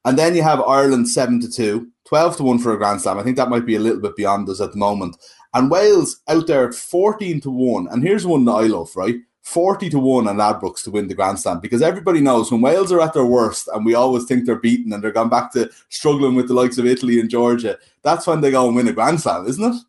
and 0.04 0.20
then 0.20 0.36
you 0.36 0.44
have 0.44 0.60
Ireland 0.60 1.08
seven 1.08 1.40
to 1.40 1.50
two. 1.50 1.92
12 2.08 2.38
to 2.38 2.44
1 2.44 2.60
for 2.60 2.74
a 2.74 2.78
Grand 2.78 3.02
Slam. 3.02 3.20
I 3.20 3.24
think 3.24 3.36
that 3.36 3.50
might 3.50 3.66
be 3.66 3.76
a 3.76 3.82
little 3.82 4.00
bit 4.00 4.16
beyond 4.16 4.48
us 4.48 4.62
at 4.62 4.72
the 4.72 4.78
moment. 4.78 5.18
And 5.54 5.72
Wales 5.72 6.22
out 6.28 6.48
there 6.48 6.68
at 6.68 6.76
14 6.76 7.42
to 7.42 7.52
1. 7.52 7.88
And 7.90 8.04
here's 8.04 8.26
one 8.26 8.46
that 8.46 8.54
I 8.54 8.64
love, 8.64 8.96
right? 8.96 9.18
40 9.48 9.90
to 9.92 10.00
1 10.00 10.28
on 10.28 10.36
Ladbrokes 10.36 10.84
to 10.84 10.92
win 10.92 11.08
the 11.08 11.14
grandstand 11.14 11.62
because 11.62 11.82
everybody 11.82 12.20
knows 12.20 12.52
when 12.52 12.60
Wales 12.60 12.92
are 12.92 13.00
at 13.00 13.14
their 13.14 13.26
worst 13.26 13.70
and 13.70 13.86
we 13.86 13.96
always 13.96 14.26
think 14.26 14.46
they're 14.46 14.58
beaten 14.58 14.92
and 14.92 15.02
they're 15.02 15.12
gone 15.12 15.30
back 15.30 15.54
to 15.54 15.72
struggling 15.88 16.36
with 16.36 16.50
the 16.50 16.54
likes 16.54 16.78
of 16.78 16.86
Italy 16.86 17.22
and 17.22 17.30
Georgia, 17.30 17.80
that's 18.02 18.28
when 18.28 18.42
they 18.42 18.52
go 18.52 18.68
and 18.68 18.76
win 18.76 18.90
a 18.90 18.92
grandstand, 18.92 19.48
isn't 19.48 19.74
it? 19.74 19.82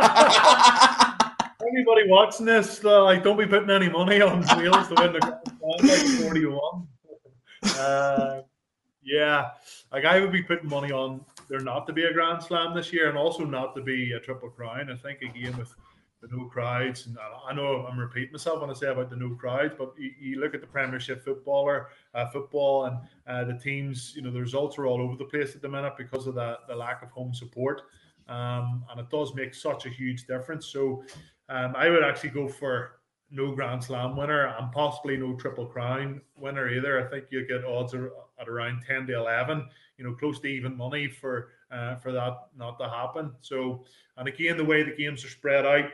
watching 2.07 2.45
this, 2.45 2.85
uh, 2.85 3.05
like, 3.05 3.23
don't 3.23 3.39
be 3.39 3.47
putting 3.47 3.71
any 3.71 3.89
money 3.89 4.21
on 4.21 4.45
Wales 4.55 4.87
to 4.89 4.95
win 4.99 5.13
the 5.13 5.19
grandstand, 5.19 5.81
like 5.81 6.05
41. 6.23 6.87
Uh, 7.77 8.41
yeah, 9.03 9.51
like 9.91 10.03
I 10.03 10.19
would 10.19 10.31
be 10.31 10.41
putting 10.41 10.67
money 10.67 10.91
on 10.91 11.23
there 11.51 11.59
not 11.59 11.85
to 11.85 11.91
be 11.91 12.05
a 12.05 12.13
Grand 12.13 12.41
Slam 12.41 12.73
this 12.73 12.93
year 12.93 13.09
and 13.09 13.17
also 13.17 13.43
not 13.43 13.75
to 13.75 13.81
be 13.81 14.13
a 14.13 14.19
Triple 14.21 14.49
Crown. 14.49 14.89
I 14.89 14.95
think 14.95 15.21
again 15.21 15.57
with 15.57 15.75
the 16.21 16.29
no 16.31 16.45
crowds, 16.45 17.07
and 17.07 17.17
I 17.19 17.53
know 17.53 17.85
I'm 17.89 17.99
repeating 17.99 18.31
myself 18.31 18.61
when 18.61 18.69
I 18.69 18.73
say 18.73 18.87
about 18.87 19.09
the 19.09 19.17
no 19.17 19.35
crowds, 19.35 19.73
but 19.77 19.93
you, 19.97 20.11
you 20.17 20.39
look 20.39 20.53
at 20.53 20.61
the 20.61 20.67
Premiership 20.67 21.25
footballer 21.25 21.89
uh, 22.13 22.29
football 22.29 22.85
and 22.85 22.97
uh, 23.27 23.43
the 23.43 23.59
teams. 23.59 24.13
You 24.15 24.21
know 24.21 24.31
the 24.31 24.39
results 24.39 24.77
are 24.77 24.85
all 24.85 25.01
over 25.01 25.17
the 25.17 25.25
place 25.25 25.53
at 25.55 25.61
the 25.61 25.67
minute 25.67 25.93
because 25.97 26.25
of 26.25 26.35
the 26.35 26.59
the 26.69 26.75
lack 26.75 27.03
of 27.03 27.11
home 27.11 27.33
support, 27.33 27.81
um, 28.29 28.85
and 28.89 28.99
it 28.99 29.09
does 29.09 29.35
make 29.35 29.53
such 29.53 29.85
a 29.85 29.89
huge 29.89 30.27
difference. 30.27 30.67
So 30.67 31.03
um, 31.49 31.73
I 31.75 31.89
would 31.89 32.03
actually 32.03 32.29
go 32.29 32.47
for 32.47 33.01
no 33.29 33.53
Grand 33.53 33.83
Slam 33.83 34.15
winner 34.15 34.55
and 34.57 34.71
possibly 34.71 35.17
no 35.17 35.35
Triple 35.35 35.65
Crown 35.65 36.21
winner 36.37 36.69
either. 36.69 37.05
I 37.05 37.09
think 37.09 37.25
you 37.29 37.45
get 37.45 37.65
odds 37.65 37.93
at 37.93 38.47
around 38.47 38.83
ten 38.87 39.05
to 39.07 39.17
eleven. 39.17 39.67
You 40.01 40.07
know, 40.07 40.15
close 40.15 40.39
to 40.39 40.47
even 40.47 40.75
money 40.75 41.07
for 41.07 41.49
uh, 41.71 41.95
for 41.97 42.11
that 42.11 42.47
not 42.57 42.79
to 42.79 42.89
happen. 42.89 43.33
So, 43.41 43.85
and 44.17 44.27
again, 44.27 44.57
the 44.57 44.65
way 44.65 44.81
the 44.81 44.95
games 44.95 45.23
are 45.23 45.29
spread 45.29 45.63
out, 45.63 45.85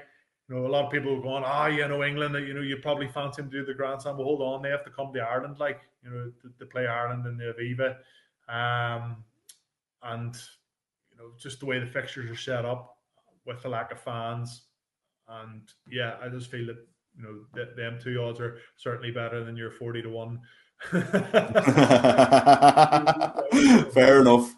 you 0.48 0.56
know, 0.56 0.66
a 0.66 0.70
lot 0.70 0.86
of 0.86 0.92
people 0.94 1.18
are 1.18 1.22
going, 1.22 1.44
ah, 1.46 1.68
you 1.68 1.86
know, 1.86 2.04
England, 2.06 2.36
you 2.48 2.54
know, 2.54 2.62
you 2.62 2.78
probably 2.78 3.10
fancy 3.10 3.42
them 3.42 3.52
to 3.52 3.60
do 3.60 3.66
the 3.66 3.74
Grand 3.74 4.02
Slam. 4.02 4.16
But 4.16 4.24
hold 4.24 4.42
on, 4.42 4.62
they 4.62 4.70
have 4.70 4.86
to 4.86 4.92
come 4.92 5.12
to 5.14 5.20
Ireland, 5.20 5.60
like 5.60 5.82
you 6.02 6.10
know, 6.10 6.32
to, 6.42 6.50
to 6.58 6.66
play 6.66 6.88
Ireland 6.88 7.26
in 7.26 7.38
the 7.38 7.54
Aviva, 7.54 7.98
um, 8.48 9.18
and 10.04 10.34
you 11.12 11.18
know, 11.18 11.32
just 11.38 11.60
the 11.60 11.66
way 11.66 11.80
the 11.80 11.86
fixtures 11.86 12.32
are 12.32 12.42
set 12.42 12.64
up 12.64 12.98
with 13.46 13.62
the 13.62 13.68
lack 13.68 13.92
of 13.92 14.00
fans, 14.00 14.62
and 15.28 15.64
yeah, 15.92 16.16
I 16.24 16.30
just 16.30 16.50
feel 16.50 16.68
that 16.68 16.78
you 17.18 17.24
know, 17.24 17.36
th- 17.56 17.76
them 17.76 18.00
two 18.02 18.22
odds 18.22 18.40
are 18.40 18.60
certainly 18.78 19.12
better 19.12 19.44
than 19.44 19.58
your 19.58 19.72
40 19.72 20.04
to 20.04 20.10
1. 20.10 20.40
Fair 23.94 24.22
enough. 24.22 24.54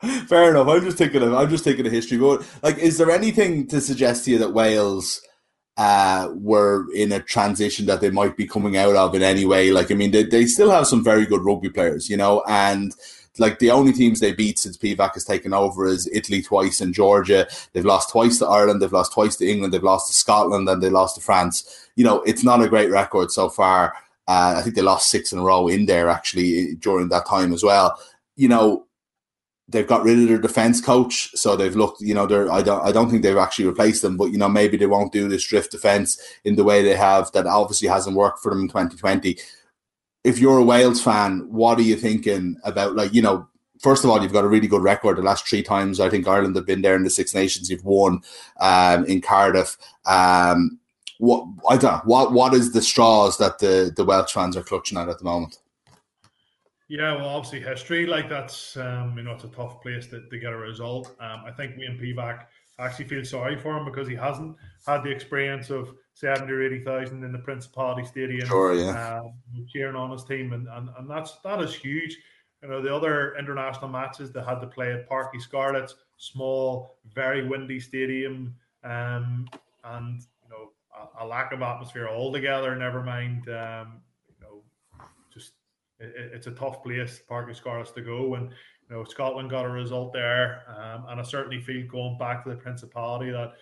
Fair 0.28 0.50
enough. 0.50 0.68
I'm 0.68 0.82
just 0.82 0.98
thinking 0.98 1.22
of 1.22 1.34
I'm 1.34 1.48
just 1.48 1.64
thinking 1.64 1.86
of 1.86 1.92
history. 1.92 2.18
But 2.18 2.44
like, 2.62 2.78
is 2.78 2.98
there 2.98 3.10
anything 3.10 3.66
to 3.68 3.80
suggest 3.80 4.24
to 4.24 4.32
you 4.32 4.38
that 4.38 4.52
Wales 4.52 5.20
uh, 5.76 6.28
were 6.34 6.86
in 6.94 7.12
a 7.12 7.20
transition 7.20 7.86
that 7.86 8.00
they 8.00 8.10
might 8.10 8.36
be 8.36 8.46
coming 8.46 8.76
out 8.76 8.96
of 8.96 9.14
in 9.14 9.22
any 9.22 9.44
way? 9.44 9.70
Like, 9.70 9.90
I 9.90 9.94
mean, 9.94 10.10
they, 10.10 10.24
they 10.24 10.46
still 10.46 10.70
have 10.70 10.86
some 10.86 11.04
very 11.04 11.24
good 11.24 11.44
rugby 11.44 11.70
players, 11.70 12.10
you 12.10 12.16
know, 12.16 12.42
and 12.48 12.92
like 13.38 13.58
the 13.58 13.70
only 13.70 13.92
teams 13.92 14.20
they 14.20 14.32
beat 14.32 14.58
since 14.58 14.76
Pivac 14.76 15.14
has 15.14 15.24
taken 15.24 15.54
over 15.54 15.86
is 15.86 16.08
Italy 16.12 16.42
twice 16.42 16.80
and 16.80 16.92
Georgia. 16.92 17.46
They've 17.72 17.84
lost 17.84 18.10
twice 18.10 18.38
to 18.38 18.46
Ireland, 18.46 18.82
they've 18.82 18.92
lost 18.92 19.12
twice 19.12 19.36
to 19.36 19.48
England, 19.48 19.72
they've 19.72 19.82
lost 19.82 20.08
to 20.08 20.14
Scotland, 20.14 20.68
and 20.68 20.82
they 20.82 20.90
lost 20.90 21.14
to 21.14 21.20
France. 21.20 21.88
You 21.96 22.04
know, 22.04 22.22
it's 22.22 22.44
not 22.44 22.62
a 22.62 22.68
great 22.68 22.90
record 22.90 23.30
so 23.30 23.48
far. 23.48 23.94
Uh, 24.30 24.54
I 24.56 24.62
think 24.62 24.76
they 24.76 24.82
lost 24.82 25.10
six 25.10 25.32
in 25.32 25.38
a 25.38 25.42
row 25.42 25.66
in 25.66 25.86
there 25.86 26.08
actually 26.08 26.76
during 26.76 27.08
that 27.08 27.26
time 27.26 27.52
as 27.52 27.64
well. 27.64 27.98
You 28.36 28.48
know, 28.48 28.86
they've 29.68 29.86
got 29.86 30.04
rid 30.04 30.20
of 30.20 30.28
their 30.28 30.38
defense 30.38 30.80
coach, 30.80 31.30
so 31.34 31.56
they've 31.56 31.74
looked. 31.74 32.00
You 32.00 32.14
know, 32.14 32.26
they're 32.26 32.50
I 32.50 32.62
don't 32.62 32.86
I 32.86 32.92
don't 32.92 33.10
think 33.10 33.22
they've 33.22 33.36
actually 33.36 33.66
replaced 33.66 34.02
them, 34.02 34.16
but 34.16 34.26
you 34.26 34.38
know 34.38 34.48
maybe 34.48 34.76
they 34.76 34.86
won't 34.86 35.12
do 35.12 35.28
this 35.28 35.46
drift 35.46 35.72
defense 35.72 36.20
in 36.44 36.54
the 36.56 36.64
way 36.64 36.82
they 36.82 36.94
have. 36.94 37.32
That 37.32 37.46
obviously 37.46 37.88
hasn't 37.88 38.16
worked 38.16 38.40
for 38.40 38.50
them 38.50 38.60
in 38.60 38.68
2020 38.68 39.36
if 40.24 40.38
you're 40.38 40.58
a 40.58 40.64
Wales 40.64 41.02
fan, 41.02 41.46
what 41.50 41.78
are 41.78 41.82
you 41.82 41.96
thinking 41.96 42.56
about? 42.64 42.94
Like, 42.94 43.14
you 43.14 43.22
know, 43.22 43.48
first 43.80 44.04
of 44.04 44.10
all, 44.10 44.22
you've 44.22 44.32
got 44.32 44.44
a 44.44 44.48
really 44.48 44.68
good 44.68 44.82
record. 44.82 45.16
The 45.16 45.22
last 45.22 45.48
three 45.48 45.62
times 45.62 46.00
I 46.00 46.10
think 46.10 46.28
Ireland 46.28 46.56
have 46.56 46.66
been 46.66 46.82
there 46.82 46.96
in 46.96 47.04
the 47.04 47.10
Six 47.10 47.34
Nations, 47.34 47.70
you've 47.70 47.84
won 47.84 48.20
um, 48.60 49.04
in 49.06 49.20
Cardiff. 49.20 49.76
Um, 50.04 50.78
what 51.20 51.46
I 51.68 51.76
don't 51.76 51.92
know, 51.92 52.00
what 52.04 52.32
what 52.32 52.54
is 52.54 52.72
the 52.72 52.82
straws 52.82 53.38
that 53.38 53.58
the 53.58 53.92
the 53.94 54.04
Welsh 54.04 54.32
fans 54.32 54.56
are 54.56 54.62
clutching 54.62 54.98
at 54.98 55.08
at 55.08 55.18
the 55.18 55.24
moment? 55.24 55.58
Yeah, 56.88 57.14
well, 57.14 57.28
obviously 57.28 57.60
history 57.60 58.06
like 58.06 58.28
that's 58.28 58.76
um, 58.76 59.16
you 59.16 59.22
know 59.22 59.32
it's 59.32 59.44
a 59.44 59.48
tough 59.48 59.80
place 59.80 60.06
to, 60.08 60.28
to 60.28 60.38
get 60.38 60.52
a 60.52 60.56
result. 60.56 61.14
Um, 61.20 61.42
I 61.46 61.52
think 61.52 61.76
Wayne 61.76 61.98
Pivac 61.98 62.46
actually 62.80 63.06
feel 63.06 63.24
sorry 63.24 63.56
for 63.56 63.76
him 63.76 63.84
because 63.84 64.08
he 64.08 64.14
hasn't 64.14 64.56
had 64.86 65.02
the 65.02 65.10
experience 65.10 65.70
of 65.70 65.94
70 66.14 66.52
or 66.52 66.62
80,000 66.62 67.24
in 67.24 67.32
the 67.32 67.38
Principality 67.38 68.04
Stadium, 68.04 68.46
sure, 68.46 68.74
yeah. 68.74 69.20
Um, 69.20 69.32
cheering 69.72 69.96
on 69.96 70.10
his 70.10 70.24
team. 70.24 70.52
And, 70.52 70.66
and, 70.68 70.88
and 70.98 71.08
that's, 71.08 71.36
that 71.44 71.60
is 71.62 71.74
huge. 71.74 72.16
You 72.62 72.68
know, 72.68 72.82
the 72.82 72.94
other 72.94 73.36
international 73.38 73.88
matches 73.88 74.32
they 74.32 74.42
had 74.42 74.60
to 74.60 74.66
play 74.66 74.92
at 74.92 75.08
Parc 75.08 75.32
y 75.32 75.40
Scarlets, 75.40 75.94
small, 76.18 76.96
very 77.14 77.46
windy 77.46 77.80
stadium, 77.80 78.54
um, 78.84 79.48
and, 79.84 80.22
a, 81.20 81.26
lack 81.26 81.52
of 81.52 81.62
atmosphere 81.62 82.08
altogether, 82.08 82.74
never 82.76 83.02
mind, 83.02 83.48
um, 83.48 84.00
you 84.28 84.34
know, 84.40 84.62
just 85.32 85.52
it, 85.98 86.32
it's 86.34 86.46
a 86.46 86.52
tough 86.52 86.82
place, 86.82 87.20
Parc 87.28 87.46
y 87.46 87.52
Scarlets 87.52 87.92
to 87.92 88.02
go. 88.02 88.34
And, 88.34 88.50
you 88.50 88.96
know, 88.96 89.04
Scotland 89.04 89.50
got 89.50 89.64
a 89.64 89.70
result 89.70 90.12
there. 90.12 90.62
Um, 90.68 91.06
and 91.08 91.20
I 91.20 91.22
certainly 91.22 91.60
feel 91.60 91.86
going 91.86 92.18
back 92.18 92.44
to 92.44 92.50
the 92.50 92.56
Principality 92.56 93.30
that, 93.30 93.52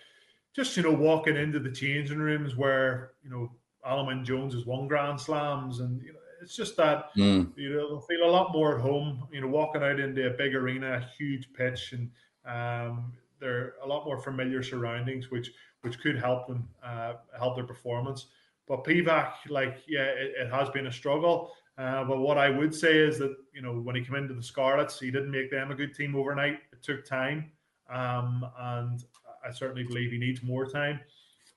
just 0.55 0.75
you 0.75 0.83
know 0.83 0.91
walking 0.91 1.35
into 1.35 1.59
the 1.59 1.71
changing 1.71 2.17
rooms 2.17 2.55
where 2.55 3.11
you 3.23 3.29
know 3.29 3.51
Alun 3.87 4.25
Jones 4.25 4.53
has 4.53 4.65
won 4.65 4.87
Grand 4.87 5.19
Slams, 5.19 5.79
and 5.79 6.01
you 6.01 6.13
know 6.13 6.19
it's 6.41 6.55
just 6.55 6.75
that 6.77 7.15
mm. 7.15 7.49
you 7.55 7.73
know 7.73 7.99
feel 8.01 8.23
a 8.23 8.31
lot 8.31 8.51
more 8.51 8.75
at 8.75 8.81
home. 8.81 9.27
You 9.31 9.41
know, 9.41 9.47
walking 9.47 9.83
out 9.83 9.99
into 9.99 10.27
a 10.27 10.37
big 10.37 10.55
arena, 10.55 10.97
a 10.97 11.09
huge 11.17 11.53
pitch, 11.53 11.93
and 11.93 12.09
um, 12.45 13.13
they're 13.39 13.75
a 13.83 13.87
lot 13.87 14.05
more 14.05 14.19
familiar 14.19 14.63
surroundings, 14.63 15.31
which 15.31 15.51
which 15.81 15.99
could 15.99 16.17
help 16.17 16.47
them 16.47 16.67
uh, 16.83 17.13
help 17.37 17.55
their 17.55 17.65
performance. 17.65 18.27
But 18.67 18.83
Pivac, 18.83 19.33
like 19.49 19.77
yeah, 19.87 20.05
it, 20.05 20.33
it 20.41 20.51
has 20.51 20.69
been 20.69 20.87
a 20.87 20.91
struggle. 20.91 21.51
Uh, 21.77 22.03
but 22.03 22.19
what 22.19 22.37
I 22.37 22.49
would 22.49 22.75
say 22.75 22.97
is 22.97 23.17
that 23.19 23.35
you 23.53 23.61
know 23.61 23.73
when 23.73 23.95
he 23.95 24.03
came 24.03 24.15
into 24.15 24.33
the 24.33 24.43
Scarlets, 24.43 24.99
he 24.99 25.11
didn't 25.11 25.31
make 25.31 25.49
them 25.49 25.71
a 25.71 25.75
good 25.75 25.95
team 25.95 26.15
overnight. 26.15 26.59
It 26.73 26.83
took 26.83 27.05
time, 27.05 27.51
um, 27.89 28.45
and 28.59 29.03
I 29.45 29.51
certainly 29.51 29.83
believe 29.83 30.11
he 30.11 30.17
needs 30.17 30.43
more 30.43 30.65
time. 30.65 30.99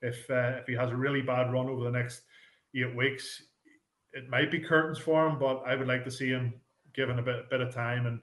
If 0.01 0.29
uh, 0.29 0.59
if 0.59 0.67
he 0.67 0.73
has 0.73 0.91
a 0.91 0.95
really 0.95 1.21
bad 1.21 1.51
run 1.51 1.67
over 1.67 1.83
the 1.83 1.91
next 1.91 2.21
eight 2.75 2.95
weeks, 2.95 3.43
it 4.13 4.29
might 4.29 4.49
be 4.49 4.59
curtains 4.59 4.97
for 4.97 5.27
him. 5.27 5.37
But 5.37 5.63
I 5.65 5.75
would 5.75 5.87
like 5.87 6.05
to 6.05 6.11
see 6.11 6.29
him 6.29 6.53
given 6.93 7.19
a 7.19 7.21
bit 7.21 7.49
bit 7.49 7.61
of 7.61 7.73
time 7.73 8.05
and 8.05 8.19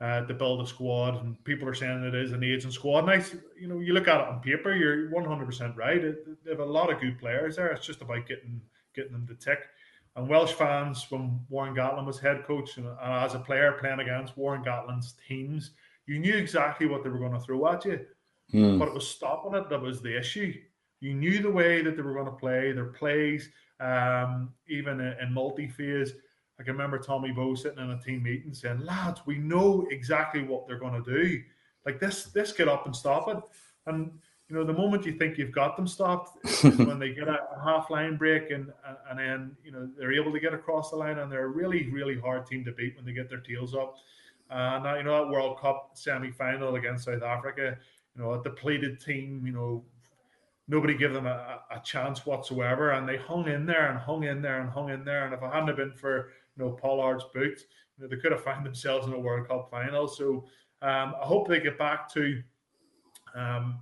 uh, 0.00 0.22
to 0.22 0.34
build 0.34 0.60
a 0.60 0.66
squad. 0.66 1.22
And 1.22 1.42
people 1.44 1.68
are 1.68 1.74
saying 1.74 2.04
it 2.04 2.14
is 2.14 2.32
an 2.32 2.44
aging 2.44 2.70
squad. 2.70 3.06
Nice, 3.06 3.34
you 3.58 3.68
know, 3.68 3.80
you 3.80 3.92
look 3.92 4.08
at 4.08 4.20
it 4.20 4.28
on 4.28 4.40
paper, 4.40 4.74
you're 4.74 5.10
100 5.10 5.46
percent 5.46 5.76
right. 5.76 6.02
They 6.02 6.50
have 6.50 6.60
a 6.60 6.64
lot 6.64 6.92
of 6.92 7.00
good 7.00 7.18
players 7.18 7.56
there. 7.56 7.68
It's 7.68 7.86
just 7.86 8.02
about 8.02 8.26
getting 8.26 8.60
getting 8.94 9.12
them 9.12 9.26
to 9.26 9.34
tick. 9.34 9.60
And 10.16 10.28
Welsh 10.28 10.52
fans, 10.52 11.06
when 11.10 11.40
Warren 11.50 11.74
Gatland 11.74 12.06
was 12.06 12.18
head 12.18 12.44
coach 12.44 12.78
and, 12.78 12.86
and 12.86 13.24
as 13.24 13.34
a 13.34 13.38
player 13.38 13.72
playing 13.72 14.00
against 14.00 14.36
Warren 14.36 14.64
Gatland's 14.64 15.14
teams, 15.28 15.72
you 16.06 16.18
knew 16.18 16.34
exactly 16.34 16.86
what 16.86 17.04
they 17.04 17.10
were 17.10 17.18
going 17.18 17.32
to 17.32 17.40
throw 17.40 17.66
at 17.68 17.84
you. 17.84 18.00
Mm. 18.54 18.78
But 18.78 18.88
it 18.88 18.94
was 18.94 19.06
stopping 19.06 19.54
it 19.54 19.68
that 19.68 19.80
was 19.80 20.00
the 20.00 20.16
issue. 20.16 20.54
You 21.00 21.14
knew 21.14 21.40
the 21.40 21.50
way 21.50 21.82
that 21.82 21.96
they 21.96 22.02
were 22.02 22.14
going 22.14 22.26
to 22.26 22.32
play, 22.32 22.72
their 22.72 22.86
plays, 22.86 23.50
um, 23.80 24.54
even 24.68 25.00
in, 25.00 25.14
in 25.20 25.34
multi 25.34 25.68
phase. 25.68 26.12
I 26.58 26.62
can 26.62 26.72
remember 26.72 26.98
Tommy 26.98 27.32
Bowe 27.32 27.54
sitting 27.54 27.78
in 27.78 27.90
a 27.90 28.00
team 28.00 28.22
meeting 28.22 28.54
saying, 28.54 28.80
lads, 28.80 29.20
we 29.26 29.36
know 29.38 29.86
exactly 29.90 30.42
what 30.42 30.66
they're 30.66 30.78
going 30.78 31.02
to 31.02 31.10
do. 31.10 31.42
like 31.84 32.00
this, 32.00 32.24
this 32.26 32.52
get 32.52 32.68
up 32.68 32.86
and 32.86 32.96
stop 32.96 33.28
it. 33.28 33.36
And 33.86 34.10
you 34.48 34.54
know, 34.54 34.64
the 34.64 34.72
moment 34.72 35.04
you 35.04 35.12
think 35.12 35.38
you've 35.38 35.52
got 35.52 35.76
them 35.76 35.88
stopped, 35.88 36.38
when 36.62 36.98
they 36.98 37.12
get 37.12 37.26
a, 37.26 37.38
a, 37.56 37.64
half 37.64 37.90
line 37.90 38.16
break 38.16 38.50
and 38.50 38.72
and 39.10 39.18
then 39.18 39.56
you 39.64 39.72
know 39.72 39.88
they're 39.98 40.12
able 40.12 40.32
to 40.32 40.38
get 40.38 40.54
across 40.54 40.90
the 40.90 40.96
line, 40.96 41.18
and 41.18 41.30
they're 41.30 41.46
a 41.46 41.48
really 41.48 41.90
really 41.90 42.18
hard 42.18 42.46
team 42.46 42.64
to 42.64 42.72
beat 42.72 42.94
when 42.94 43.04
they 43.04 43.12
get 43.12 43.28
their 43.28 43.40
tails 43.40 43.74
up. 43.74 43.96
And 44.48 44.86
uh, 44.86 44.94
you 44.94 45.02
know 45.02 45.24
that 45.24 45.32
World 45.32 45.58
Cup 45.58 45.90
semi 45.94 46.30
final 46.30 46.76
against 46.76 47.06
South 47.06 47.24
Africa, 47.24 47.76
you 48.14 48.22
know, 48.22 48.34
a 48.34 48.42
depleted 48.42 49.00
team, 49.00 49.42
you 49.44 49.52
know, 49.52 49.84
nobody 50.68 50.96
gave 50.96 51.12
them 51.12 51.26
a, 51.26 51.60
a, 51.72 51.80
chance 51.80 52.24
whatsoever, 52.24 52.92
and 52.92 53.08
they 53.08 53.16
hung 53.16 53.48
in 53.48 53.66
there 53.66 53.90
and 53.90 53.98
hung 53.98 54.22
in 54.22 54.42
there 54.42 54.60
and 54.60 54.70
hung 54.70 54.90
in 54.90 55.04
there. 55.04 55.24
And 55.24 55.34
if 55.34 55.42
it 55.42 55.52
hadn't 55.52 55.76
been 55.76 55.92
for 55.92 56.30
you 56.56 56.64
know 56.64 56.70
Pollard's 56.70 57.24
boot, 57.34 57.60
you 57.96 58.04
know, 58.04 58.08
they 58.08 58.20
could 58.20 58.32
have 58.32 58.42
found 58.42 58.64
themselves 58.64 59.06
in 59.06 59.12
a 59.12 59.18
World 59.18 59.48
Cup 59.48 59.70
final. 59.70 60.08
So 60.08 60.46
um, 60.82 61.14
I 61.20 61.24
hope 61.24 61.48
they 61.48 61.60
get 61.60 61.78
back 61.78 62.12
to. 62.14 62.42
Um, 63.34 63.80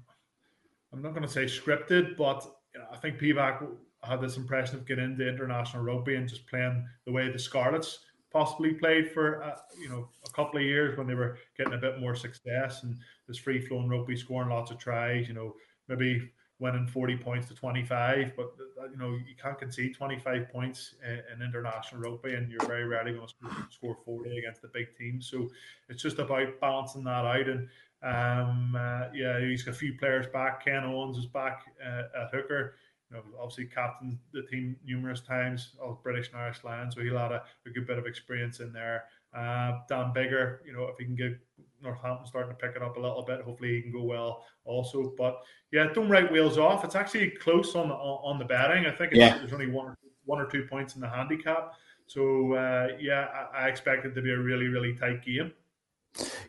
I'm 0.92 1.02
not 1.02 1.10
going 1.10 1.22
to 1.22 1.28
say 1.28 1.44
scripted, 1.44 2.16
but 2.16 2.44
you 2.74 2.80
know, 2.80 2.86
I 2.92 2.96
think 2.96 3.18
Pivac 3.18 3.66
had 4.02 4.20
this 4.20 4.36
impression 4.36 4.76
of 4.76 4.86
getting 4.86 5.04
into 5.04 5.28
international 5.28 5.82
rugby 5.82 6.16
and 6.16 6.28
just 6.28 6.46
playing 6.46 6.86
the 7.06 7.12
way 7.12 7.30
the 7.30 7.38
Scarlets 7.38 8.00
possibly 8.34 8.74
played 8.74 9.10
for 9.12 9.42
uh, 9.44 9.56
you 9.80 9.88
know 9.88 10.08
a 10.26 10.30
couple 10.30 10.58
of 10.58 10.66
years 10.66 10.98
when 10.98 11.06
they 11.06 11.14
were 11.14 11.38
getting 11.56 11.72
a 11.72 11.78
bit 11.78 12.00
more 12.00 12.16
success 12.16 12.82
and 12.82 12.96
this 13.28 13.38
free 13.38 13.60
flowing 13.60 13.88
rugby, 13.88 14.16
scoring 14.16 14.50
lots 14.50 14.70
of 14.70 14.78
tries. 14.78 15.28
You 15.28 15.34
know, 15.34 15.54
maybe 15.88 16.30
winning 16.60 16.86
40 16.86 17.16
points 17.16 17.48
to 17.48 17.54
25 17.54 18.32
but 18.36 18.54
uh, 18.80 18.88
you 18.90 18.96
know 18.96 19.10
you 19.10 19.34
can't 19.40 19.58
concede 19.58 19.94
25 19.94 20.48
points 20.50 20.94
in, 21.04 21.20
in 21.34 21.46
international 21.46 22.00
rugby 22.00 22.34
and 22.34 22.50
you're 22.50 22.66
very 22.66 22.84
rarely 22.84 23.12
going 23.12 23.26
to 23.26 23.34
score 23.70 23.96
40 24.04 24.38
against 24.38 24.62
the 24.62 24.68
big 24.68 24.96
teams 24.96 25.28
so 25.28 25.48
it's 25.88 26.02
just 26.02 26.18
about 26.18 26.60
balancing 26.60 27.04
that 27.04 27.24
out 27.24 27.48
and 27.48 27.68
um, 28.04 28.76
uh, 28.78 29.04
yeah, 29.14 29.40
he's 29.40 29.62
got 29.62 29.72
a 29.72 29.78
few 29.78 29.94
players 29.94 30.26
back. 30.26 30.64
Ken 30.64 30.84
Owens 30.84 31.16
is 31.16 31.26
back 31.26 31.62
uh, 31.82 32.22
at 32.22 32.34
hooker. 32.34 32.74
You 33.10 33.16
know, 33.16 33.22
obviously 33.38 33.66
captained 33.66 34.18
the 34.32 34.42
team 34.42 34.76
numerous 34.84 35.20
times 35.20 35.76
of 35.80 36.02
British 36.02 36.30
and 36.32 36.40
Irish 36.40 36.64
Lions, 36.64 36.94
so 36.94 37.02
he'll 37.02 37.18
have 37.18 37.32
a, 37.32 37.42
a 37.66 37.70
good 37.70 37.86
bit 37.86 37.98
of 37.98 38.06
experience 38.06 38.60
in 38.60 38.72
there. 38.72 39.04
Uh, 39.34 39.80
Dan 39.88 40.12
Biggar, 40.14 40.58
you 40.64 40.72
know, 40.72 40.84
if 40.84 40.96
he 40.98 41.04
can 41.04 41.16
get 41.16 41.38
Northampton 41.82 42.26
starting 42.26 42.50
to 42.50 42.56
pick 42.56 42.76
it 42.76 42.82
up 42.82 42.96
a 42.96 43.00
little 43.00 43.22
bit, 43.22 43.42
hopefully 43.42 43.76
he 43.76 43.82
can 43.82 43.92
go 43.92 44.02
well 44.02 44.44
also. 44.64 45.12
But 45.16 45.42
yeah, 45.72 45.88
don't 45.92 46.08
write 46.08 46.32
Wales 46.32 46.56
off. 46.56 46.84
It's 46.84 46.94
actually 46.94 47.30
close 47.30 47.74
on 47.74 47.90
on, 47.90 48.38
the 48.38 48.44
betting. 48.44 48.86
I 48.86 48.92
think 48.92 49.12
yeah. 49.12 49.38
there's 49.38 49.52
only 49.52 49.68
one 49.68 49.86
or 49.86 49.98
two, 50.00 50.08
one 50.24 50.40
or 50.40 50.46
two 50.46 50.66
points 50.70 50.94
in 50.94 51.00
the 51.00 51.08
handicap. 51.08 51.74
So 52.06 52.54
uh, 52.54 52.88
yeah, 53.00 53.28
I, 53.52 53.64
I 53.64 53.68
expect 53.68 54.06
it 54.06 54.14
to 54.14 54.22
be 54.22 54.30
a 54.30 54.38
really 54.38 54.68
really 54.68 54.94
tight 54.94 55.24
game. 55.24 55.52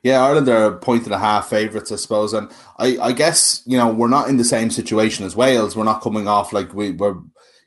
Yeah, 0.03 0.23
Ireland 0.23 0.47
are 0.49 0.65
a 0.65 0.77
point 0.77 1.05
and 1.05 1.13
a 1.13 1.19
half 1.19 1.49
favourites, 1.49 1.91
I 1.91 1.95
suppose, 1.95 2.33
and 2.33 2.51
I, 2.77 2.97
I 2.99 3.11
guess 3.11 3.63
you 3.65 3.77
know 3.77 3.91
we're 3.91 4.07
not 4.07 4.29
in 4.29 4.37
the 4.37 4.43
same 4.43 4.69
situation 4.69 5.25
as 5.25 5.35
Wales. 5.35 5.75
We're 5.75 5.83
not 5.83 6.01
coming 6.01 6.27
off 6.27 6.53
like 6.53 6.73
we 6.73 6.91
were, 6.91 7.17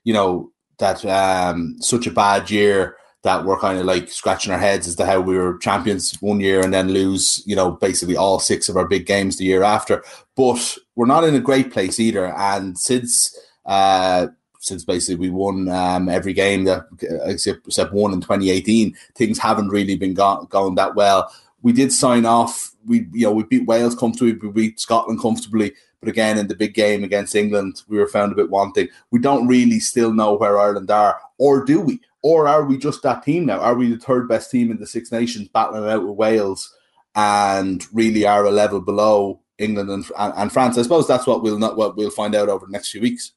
you 0.05 0.13
know, 0.13 0.53
that 0.79 1.05
um, 1.05 1.77
such 1.81 2.07
a 2.07 2.13
bad 2.13 2.51
year 2.51 2.97
that 3.25 3.45
we're 3.45 3.59
kind 3.59 3.79
of 3.79 3.85
like 3.85 4.09
scratching 4.09 4.53
our 4.53 4.59
heads 4.59 4.87
as 4.87 4.95
to 4.95 5.05
how 5.05 5.21
we 5.21 5.37
were 5.37 5.59
champions 5.59 6.13
one 6.21 6.39
year 6.39 6.61
and 6.61 6.73
then 6.73 6.93
lose, 6.93 7.43
you 7.47 7.57
know, 7.57 7.73
basically 7.73 8.17
all 8.17 8.39
six 8.39 8.69
of 8.69 8.77
our 8.77 8.87
big 8.87 9.05
games 9.05 9.37
the 9.37 9.45
year 9.45 9.65
after. 9.65 10.05
But 10.37 10.79
we're 10.95 11.07
not 11.07 11.25
in 11.25 11.35
a 11.35 11.41
great 11.41 11.73
place 11.73 11.99
either, 11.99 12.27
and 12.37 12.79
since. 12.79 13.37
Uh, 13.67 14.29
since 14.61 14.85
basically 14.85 15.15
we 15.15 15.31
won 15.31 15.69
um, 15.69 16.09
every 16.09 16.33
game 16.33 16.65
that 16.65 16.85
except, 17.25 17.67
except 17.67 17.93
one 17.93 18.13
in 18.13 18.21
2018, 18.21 18.95
things 19.15 19.39
haven't 19.39 19.69
really 19.69 19.95
been 19.95 20.15
go- 20.15 20.47
going 20.51 20.75
that 20.75 20.97
well 20.97 21.31
we 21.63 21.73
did 21.73 21.93
sign 21.93 22.25
off. 22.25 22.73
We 22.87 23.07
you 23.13 23.27
know 23.27 23.33
we 23.33 23.45
beat 23.45 23.67
Wales 23.67 23.95
comfortably, 23.95 24.35
we 24.35 24.53
beat 24.53 24.81
Scotland 24.81 25.21
comfortably, 25.21 25.75
but 26.01 26.09
again 26.09 26.39
in 26.39 26.49
the 26.49 26.57
big 26.57 26.75
game 26.75 27.05
against 27.05 27.35
England, 27.35 27.83
we 27.89 27.99
were 27.99 28.09
found 28.09 28.33
a 28.33 28.37
bit 28.37 28.51
wanting. 28.51 28.89
We 29.11 29.19
don't 29.19 29.47
really 29.47 29.81
still 29.81 30.13
know 30.13 30.35
where 30.35 30.59
Ireland 30.59 30.91
are, 30.91 31.21
or 31.39 31.65
do 31.65 31.81
we? 31.81 32.01
Or 32.23 32.49
are 32.49 32.65
we 32.65 32.79
just 32.79 33.03
that 33.03 33.23
team 33.23 33.47
now? 33.47 33.61
Are 33.61 33.75
we 33.75 33.91
the 33.91 33.99
third 33.99 34.29
best 34.29 34.51
team 34.51 34.71
in 34.71 34.79
the 34.79 34.87
Six 34.87 35.13
Nations, 35.13 35.49
battling 35.49 35.89
out 35.89 36.05
with 36.05 36.17
Wales, 36.17 36.75
and 37.15 37.85
really 37.93 38.27
are 38.27 38.45
a 38.45 38.51
level 38.51 38.81
below 38.81 39.41
England 39.59 39.91
and, 39.91 40.05
and, 40.19 40.35
and 40.37 40.53
France? 40.53 40.79
I 40.79 40.83
suppose 40.83 41.07
that's 41.07 41.27
what 41.27 41.43
we'll 41.43 41.59
not 41.59 41.77
what 41.77 41.97
we'll 41.97 42.11
find 42.11 42.35
out 42.35 42.49
over 42.49 42.67
the 42.67 42.73
next 42.73 42.91
few 42.91 43.01
weeks. 43.01 43.33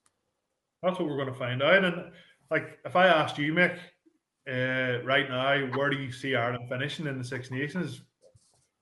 That's 0.81 0.97
what 0.97 1.07
we're 1.07 1.17
going 1.17 1.31
to 1.31 1.39
find 1.39 1.61
out. 1.61 1.83
And 1.83 2.11
like, 2.49 2.79
if 2.85 2.95
I 2.95 3.07
asked 3.07 3.37
you, 3.37 3.53
Mick, 3.53 3.77
uh, 4.51 5.03
right 5.03 5.29
now, 5.29 5.59
where 5.77 5.89
do 5.89 5.97
you 5.97 6.11
see 6.11 6.35
Ireland 6.35 6.67
finishing 6.69 7.07
in 7.07 7.17
the 7.17 7.23
Six 7.23 7.49
Nations? 7.51 8.01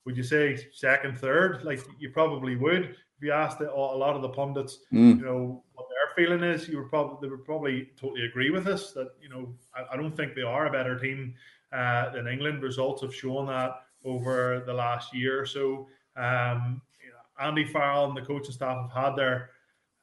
would 0.10 0.18
you 0.18 0.24
say 0.24 0.58
second, 0.74 1.20
third? 1.20 1.64
Like 1.64 1.82
you 2.00 2.10
probably 2.10 2.56
would 2.56 2.86
if 2.86 3.22
you 3.22 3.32
asked 3.32 3.62
a 3.62 3.72
lot 3.72 4.16
of 4.16 4.24
the 4.24 4.30
pundits, 4.30 4.80
mm. 4.92 5.20
you 5.20 5.24
know, 5.24 5.64
what 5.74 5.86
their 5.90 6.16
feeling 6.16 6.44
is. 6.44 6.68
You 6.68 6.80
would 6.80 6.90
probably 6.90 7.18
they 7.22 7.30
would 7.30 7.46
probably 7.46 7.90
totally 7.96 8.26
agree 8.26 8.50
with 8.50 8.66
us 8.66 8.92
that 8.94 9.12
you 9.22 9.30
know 9.30 9.54
I, 9.76 9.94
I 9.94 9.98
don't 9.98 10.18
think 10.18 10.34
they 10.34 10.42
are 10.42 10.66
a 10.66 10.72
better 10.72 10.98
team 10.98 11.36
uh, 11.72 12.10
than 12.10 12.28
England. 12.28 12.64
Results 12.64 13.04
have 13.04 13.14
shown 13.14 13.46
that 13.48 13.84
over 14.04 14.64
the 14.66 14.74
last 14.74 15.14
year 15.14 15.40
or 15.40 15.46
so. 15.46 15.88
Um, 16.16 16.82
you 17.04 17.12
know, 17.12 17.46
Andy 17.46 17.66
Farrell 17.66 18.06
and 18.06 18.18
the 18.18 18.26
coaching 18.26 18.54
staff 18.54 18.90
have 18.92 19.04
had 19.06 19.16
their 19.16 19.52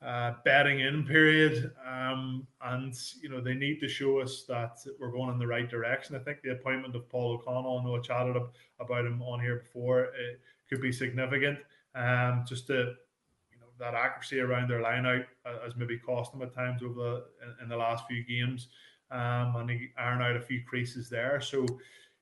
uh, 0.04 0.34
betting 0.44 0.80
in 0.80 1.06
period, 1.06 1.72
um, 1.86 2.46
and 2.62 2.94
you 3.22 3.28
know 3.28 3.40
they 3.40 3.54
need 3.54 3.80
to 3.80 3.88
show 3.88 4.20
us 4.20 4.44
that 4.48 4.76
we're 5.00 5.10
going 5.10 5.32
in 5.32 5.38
the 5.38 5.46
right 5.46 5.70
direction. 5.70 6.14
I 6.14 6.18
think 6.18 6.42
the 6.42 6.52
appointment 6.52 6.94
of 6.94 7.08
Paul 7.08 7.34
O'Connell, 7.34 7.78
I 7.78 7.84
know 7.84 7.96
I 7.96 8.00
chatted 8.00 8.40
about 8.78 9.06
him 9.06 9.22
on 9.22 9.40
here 9.40 9.56
before, 9.56 10.04
it 10.04 10.40
could 10.68 10.82
be 10.82 10.92
significant. 10.92 11.58
Um, 11.94 12.44
just 12.46 12.66
to 12.66 12.74
you 13.50 13.58
know 13.58 13.68
that 13.78 13.94
accuracy 13.94 14.40
around 14.40 14.68
their 14.68 14.82
line 14.82 15.06
out 15.06 15.24
has 15.64 15.76
maybe 15.76 15.98
cost 15.98 16.32
them 16.32 16.42
at 16.42 16.54
times 16.54 16.82
over 16.82 16.94
the 16.94 17.24
in, 17.42 17.64
in 17.64 17.68
the 17.70 17.76
last 17.76 18.04
few 18.06 18.22
games, 18.22 18.68
um, 19.10 19.56
and 19.56 19.70
they 19.70 19.90
iron 19.98 20.20
out 20.20 20.36
a 20.36 20.40
few 20.40 20.62
creases 20.68 21.08
there. 21.08 21.40
So 21.40 21.64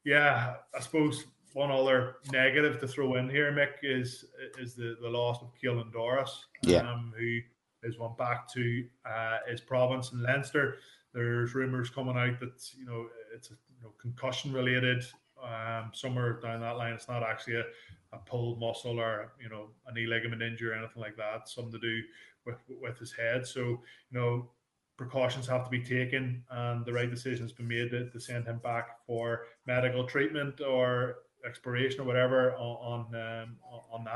yeah, 0.05 0.55
I 0.75 0.81
suppose 0.81 1.25
one 1.55 1.71
other 1.71 2.17
negative 2.31 2.81
to 2.81 2.89
throw 2.89 3.15
in 3.15 3.29
here, 3.29 3.51
Mick, 3.53 3.83
is 3.83 4.27
is 4.61 4.75
the, 4.75 4.97
the 5.01 5.09
loss 5.09 5.43
of 5.43 5.53
Caelan 5.61 5.93
Doris, 5.93 6.47
yeah. 6.63 6.79
um, 6.79 7.13
who 7.19 7.41
is 7.85 7.99
one 7.99 8.15
back 8.19 8.51
to 8.53 8.85
uh, 9.05 9.39
his 9.49 9.61
province 9.61 10.13
in 10.13 10.23
Leinster. 10.23 10.77
There's 11.13 11.55
rumours 11.55 11.91
coming 11.91 12.17
out 12.17 12.41
that 12.41 12.69
you 12.77 12.85
know 12.85 13.07
it's 13.35 13.51
a, 13.51 13.55
you 13.55 13.83
know, 13.83 13.93
concussion 14.01 14.53
related. 14.53 15.05
Um, 15.43 15.91
somewhere 15.93 16.41
down 16.41 16.61
that 16.61 16.77
line, 16.79 16.95
it's 16.95 17.09
not 17.09 17.23
actually 17.23 17.57
a, 17.57 17.65
a 18.13 18.19
pulled 18.19 18.59
muscle 18.59 18.99
or 18.99 19.33
you 19.41 19.49
know 19.49 19.69
a 19.87 19.93
knee 19.93 20.07
ligament 20.07 20.43
injury 20.43 20.71
or 20.71 20.75
anything 20.75 21.03
like 21.03 21.17
that. 21.17 21.49
Something 21.49 21.73
to 21.73 21.79
do 21.79 22.01
with 22.47 22.59
with 22.81 22.99
his 22.99 23.13
head. 23.13 23.47
So 23.47 23.61
you 23.61 23.81
know 24.13 24.51
precautions 24.97 25.47
have 25.47 25.65
to 25.65 25.71
be 25.71 25.83
taken 25.83 26.43
and 26.51 26.85
the 26.85 26.93
right 26.93 27.11
decision 27.11 27.43
has 27.43 27.53
been 27.53 27.67
made 27.67 27.91
to, 27.91 28.09
to 28.11 28.21
send 28.21 28.47
him 28.47 28.59
back 28.59 29.05
for 29.05 29.47
medical 29.67 30.07
treatment 30.07 30.61
or 30.61 31.17
exploration 31.45 32.01
or 32.01 32.05
whatever 32.05 32.55
on 32.55 33.11
on, 33.13 33.43
um, 33.43 33.54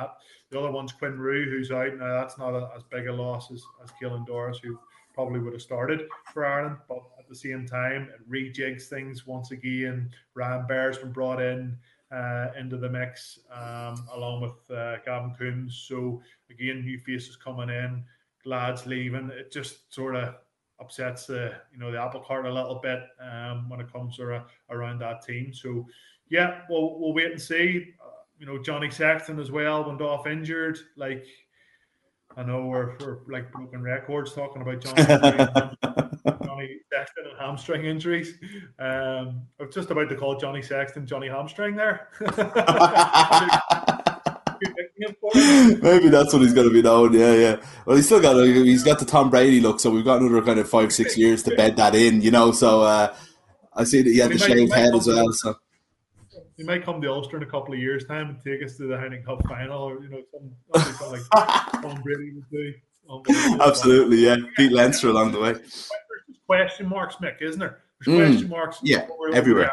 that. 0.08 0.16
The 0.50 0.58
other 0.58 0.70
one's 0.70 0.92
Quinn 0.92 1.18
Roux, 1.18 1.50
who's 1.50 1.70
out 1.70 1.96
now. 1.96 2.20
That's 2.20 2.38
not 2.38 2.54
a, 2.54 2.70
as 2.76 2.82
big 2.84 3.06
a 3.06 3.12
loss 3.12 3.50
as, 3.50 3.62
as 3.82 3.90
Caelan 4.00 4.26
Doris, 4.26 4.58
who 4.62 4.78
probably 5.14 5.40
would 5.40 5.52
have 5.52 5.62
started 5.62 6.02
for 6.32 6.46
Ireland, 6.46 6.76
but 6.88 7.02
at 7.18 7.28
the 7.28 7.34
same 7.34 7.66
time, 7.66 8.08
it 8.14 8.30
rejigs 8.30 8.84
things 8.84 9.26
once 9.26 9.50
again. 9.50 10.10
Ryan 10.34 10.66
Baird's 10.68 10.98
been 10.98 11.10
brought 11.10 11.42
in 11.42 11.76
uh, 12.12 12.48
into 12.58 12.76
the 12.76 12.88
mix 12.88 13.40
um, 13.52 14.06
along 14.14 14.42
with 14.42 14.76
uh, 14.76 14.98
Gavin 15.04 15.34
Coombs. 15.36 15.84
So 15.88 16.22
again, 16.50 16.84
new 16.84 16.98
faces 16.98 17.36
coming 17.36 17.68
in, 17.68 18.04
lads 18.44 18.86
leaving. 18.86 19.30
It 19.30 19.50
just 19.50 19.92
sort 19.92 20.14
of 20.14 20.36
upsets 20.80 21.26
the 21.26 21.52
you 21.72 21.78
know 21.78 21.90
the 21.90 22.00
apple 22.00 22.20
cart 22.20 22.46
a 22.46 22.52
little 22.52 22.80
bit 22.80 23.00
um, 23.20 23.68
when 23.68 23.80
it 23.80 23.92
comes 23.92 24.20
around 24.20 24.98
that 25.00 25.26
team. 25.26 25.52
So 25.52 25.86
yeah, 26.30 26.60
we'll 26.68 26.98
we'll 26.98 27.14
wait 27.14 27.32
and 27.32 27.40
see. 27.40 27.94
You 28.38 28.46
know, 28.46 28.58
Johnny 28.62 28.90
Sexton 28.90 29.40
as 29.40 29.50
well 29.50 29.84
went 29.84 30.00
off 30.00 30.26
injured. 30.26 30.78
Like, 30.96 31.26
I 32.36 32.44
know 32.44 32.66
we're, 32.66 32.96
we're 33.00 33.18
like 33.28 33.50
broken 33.50 33.82
records 33.82 34.32
talking 34.32 34.62
about 34.62 34.80
Johnny, 34.80 35.02
Johnny 36.44 36.76
Sexton 36.92 37.24
and 37.30 37.38
hamstring 37.40 37.84
injuries. 37.84 38.38
Um, 38.78 39.42
I 39.58 39.64
was 39.64 39.74
just 39.74 39.90
about 39.90 40.08
to 40.08 40.16
call 40.16 40.36
Johnny 40.38 40.62
Sexton 40.62 41.04
Johnny 41.06 41.28
Hamstring 41.28 41.74
there. 41.74 42.08
Maybe 45.34 46.08
that's 46.08 46.32
what 46.32 46.42
he's 46.42 46.54
going 46.54 46.68
to 46.68 46.72
be 46.72 46.82
known. 46.82 47.12
Yeah, 47.12 47.34
yeah. 47.34 47.56
Well, 47.86 47.96
he's 47.96 48.06
still 48.06 48.20
got 48.20 48.36
a, 48.36 48.46
he's 48.46 48.84
got 48.84 48.98
the 48.98 49.04
Tom 49.04 49.30
Brady 49.30 49.60
look, 49.60 49.80
so 49.80 49.90
we've 49.90 50.04
got 50.04 50.20
another 50.20 50.42
kind 50.42 50.58
of 50.60 50.68
five 50.68 50.92
six 50.92 51.16
years 51.16 51.42
to 51.44 51.56
bed 51.56 51.76
that 51.76 51.94
in, 51.94 52.22
you 52.22 52.30
know. 52.30 52.52
So 52.52 52.82
uh, 52.82 53.14
I 53.74 53.84
see 53.84 54.02
that 54.02 54.10
he 54.10 54.18
had 54.18 54.30
the 54.30 54.38
shaved 54.38 54.72
head 54.72 54.94
as 54.94 55.06
well. 55.06 55.32
So 55.32 55.56
he 56.58 56.64
might 56.64 56.84
come 56.84 57.00
to 57.00 57.08
Ulster 57.08 57.36
in 57.36 57.44
a 57.44 57.46
couple 57.46 57.72
of 57.72 57.80
years' 57.80 58.04
time 58.04 58.28
and 58.28 58.42
take 58.42 58.62
us 58.64 58.76
to 58.76 58.88
the 58.88 58.94
Heineken 58.96 59.24
Cup 59.24 59.46
final, 59.48 59.80
or 59.80 60.02
you 60.02 60.08
know, 60.10 60.22
something, 60.32 61.10
like 61.12 61.22
Tom 61.82 62.02
Brady 62.02 62.32
would 62.34 62.50
do. 62.50 62.74
Absolutely, 63.60 64.18
yeah. 64.18 64.36
Pete 64.56 64.72
Leinster 64.72 65.08
along 65.08 65.32
the 65.32 65.40
way. 65.40 65.52
There's 65.52 65.88
question 66.46 66.88
marks, 66.88 67.16
Mick, 67.16 67.40
isn't 67.40 67.60
there? 67.60 67.78
There's 68.04 68.18
mm, 68.18 68.26
question 68.26 68.48
marks. 68.50 68.78
Yeah, 68.82 69.06
everywhere. 69.32 69.70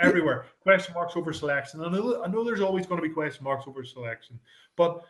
everywhere. 0.00 0.46
Question 0.62 0.94
marks 0.94 1.14
over 1.14 1.32
selection. 1.34 1.84
I 1.84 1.90
know, 1.90 2.24
I 2.24 2.28
know 2.28 2.42
there's 2.42 2.62
always 2.62 2.86
going 2.86 3.00
to 3.02 3.06
be 3.06 3.12
question 3.12 3.44
marks 3.44 3.66
over 3.68 3.84
selection, 3.84 4.40
but 4.76 5.04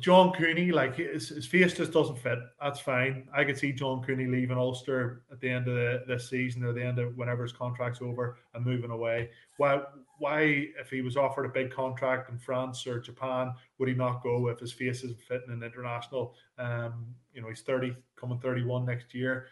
John 0.00 0.32
Cooney, 0.32 0.72
like 0.72 0.96
his, 0.96 1.28
his 1.28 1.46
face 1.46 1.74
just 1.74 1.92
doesn't 1.92 2.18
fit. 2.18 2.38
That's 2.60 2.80
fine. 2.80 3.28
I 3.34 3.44
could 3.44 3.58
see 3.58 3.70
John 3.70 4.02
Cooney 4.02 4.26
leaving 4.26 4.56
Ulster 4.56 5.22
at 5.30 5.40
the 5.40 5.50
end 5.50 5.68
of 5.68 5.74
the, 5.74 6.04
this 6.08 6.30
season 6.30 6.64
or 6.64 6.72
the 6.72 6.82
end 6.82 6.98
of 6.98 7.16
whenever 7.16 7.42
his 7.42 7.52
contract's 7.52 8.00
over 8.00 8.38
and 8.54 8.64
moving 8.64 8.90
away. 8.90 9.30
Why? 9.58 9.82
Why, 10.18 10.68
if 10.80 10.90
he 10.90 11.02
was 11.02 11.16
offered 11.16 11.44
a 11.44 11.48
big 11.50 11.70
contract 11.70 12.30
in 12.30 12.38
France 12.38 12.86
or 12.86 12.98
Japan, 13.00 13.52
would 13.78 13.88
he 13.88 13.94
not 13.94 14.22
go 14.22 14.48
if 14.48 14.60
his 14.60 14.72
face 14.72 15.02
isn't 15.04 15.20
fitting 15.20 15.52
in 15.52 15.62
international? 15.62 16.34
Um, 16.58 17.06
you 17.34 17.42
know, 17.42 17.48
he's 17.48 17.60
thirty, 17.60 17.94
coming 18.16 18.38
thirty-one 18.38 18.86
next 18.86 19.14
year. 19.14 19.48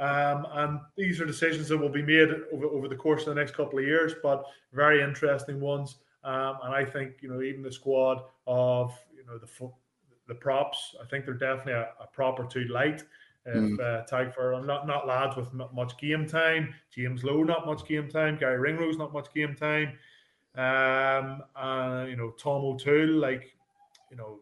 Um, 0.00 0.46
and 0.52 0.80
these 0.96 1.20
are 1.20 1.26
decisions 1.26 1.68
that 1.68 1.78
will 1.78 1.88
be 1.88 2.02
made 2.02 2.28
over, 2.52 2.66
over 2.66 2.88
the 2.88 2.96
course 2.96 3.26
of 3.26 3.34
the 3.34 3.40
next 3.40 3.54
couple 3.54 3.78
of 3.78 3.84
years, 3.84 4.14
but 4.22 4.44
very 4.72 5.02
interesting 5.02 5.60
ones. 5.60 5.96
Um, 6.24 6.58
and 6.64 6.74
I 6.74 6.84
think 6.84 7.16
you 7.20 7.28
know 7.28 7.42
even 7.42 7.62
the 7.62 7.72
squad 7.72 8.22
of 8.46 8.96
you 9.24 9.32
know 9.32 9.38
the 9.38 9.70
the 10.26 10.34
props, 10.34 10.94
I 11.02 11.06
think 11.06 11.24
they're 11.24 11.34
definitely 11.34 11.74
a, 11.74 11.88
a 12.00 12.06
prop 12.12 12.38
or 12.38 12.46
two 12.46 12.64
light. 12.64 13.02
If 13.46 13.56
mm. 13.56 13.78
uh, 13.78 14.06
Tadhg 14.10 14.64
not 14.64 14.86
not 14.86 15.06
lads 15.06 15.36
with 15.36 15.52
not 15.52 15.74
much 15.74 15.96
game 15.98 16.26
time, 16.26 16.74
James 16.94 17.24
Lowe 17.24 17.42
not 17.42 17.66
much 17.66 17.86
game 17.86 18.08
time, 18.08 18.38
Garry 18.38 18.58
Ringrose 18.58 18.96
not 18.96 19.12
much 19.12 19.32
game 19.34 19.54
time, 19.54 19.98
um, 20.54 21.42
uh, 21.54 22.06
you 22.06 22.16
know 22.16 22.30
Tom 22.38 22.64
O'Toole 22.64 23.18
like 23.18 23.54
you 24.10 24.16
know 24.16 24.40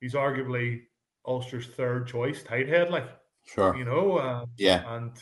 he's 0.00 0.14
arguably 0.14 0.82
Ulster's 1.26 1.66
third 1.66 2.06
choice 2.06 2.42
tight 2.42 2.68
head 2.68 2.90
like 2.90 3.08
Sure. 3.44 3.76
You 3.76 3.84
know, 3.84 4.18
uh, 4.18 4.46
yeah. 4.56 4.96
And 4.96 5.12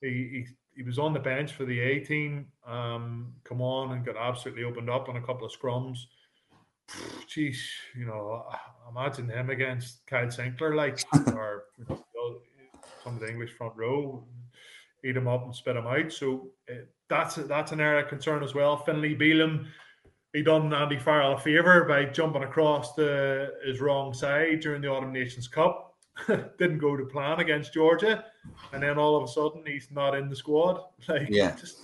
he, 0.00 0.08
he, 0.08 0.46
he 0.76 0.82
was 0.82 0.98
on 0.98 1.12
the 1.12 1.18
bench 1.18 1.52
for 1.52 1.64
the 1.64 1.80
A 1.80 2.00
team. 2.00 2.46
Um, 2.66 3.34
come 3.44 3.60
on 3.60 3.92
and 3.92 4.04
got 4.04 4.16
absolutely 4.16 4.64
opened 4.64 4.90
up 4.90 5.08
on 5.08 5.16
a 5.16 5.20
couple 5.20 5.46
of 5.46 5.52
scrums. 5.52 5.98
Jeez, 7.28 7.58
you 7.94 8.06
know, 8.06 8.44
imagine 8.88 9.28
him 9.28 9.50
against 9.50 10.06
Kyle 10.06 10.26
Sinckler, 10.26 10.74
like, 10.74 10.98
or 11.34 11.64
you 11.78 11.84
know, 11.88 12.40
some 13.04 13.14
of 13.14 13.20
the 13.20 13.30
English 13.30 13.52
front 13.52 13.74
row, 13.76 14.24
eat 15.04 15.16
him 15.16 15.28
up 15.28 15.44
and 15.44 15.54
spit 15.54 15.76
him 15.76 15.86
out. 15.86 16.12
So 16.12 16.48
uh, 16.70 16.76
that's 17.08 17.36
that's 17.36 17.72
an 17.72 17.80
area 17.80 18.04
of 18.04 18.08
concern 18.08 18.42
as 18.42 18.54
well. 18.54 18.76
Finlay 18.76 19.14
Bealham, 19.14 19.66
he 20.32 20.42
done 20.42 20.72
Andy 20.72 20.98
Farrell 20.98 21.34
a 21.34 21.38
favour 21.38 21.84
by 21.84 22.06
jumping 22.06 22.42
across 22.42 22.94
the 22.94 23.52
his 23.64 23.80
wrong 23.80 24.14
side 24.14 24.60
during 24.60 24.80
the 24.80 24.88
Autumn 24.88 25.12
Nations 25.12 25.46
Cup 25.46 25.88
didn't 26.58 26.78
go 26.78 26.96
to 26.96 27.04
plan 27.04 27.40
against 27.40 27.72
Georgia, 27.72 28.24
and 28.72 28.82
then 28.82 28.98
all 28.98 29.16
of 29.16 29.24
a 29.24 29.28
sudden 29.28 29.62
he's 29.66 29.90
not 29.90 30.16
in 30.16 30.28
the 30.28 30.36
squad. 30.36 30.80
Like, 31.08 31.28
yeah, 31.30 31.54
just 31.56 31.78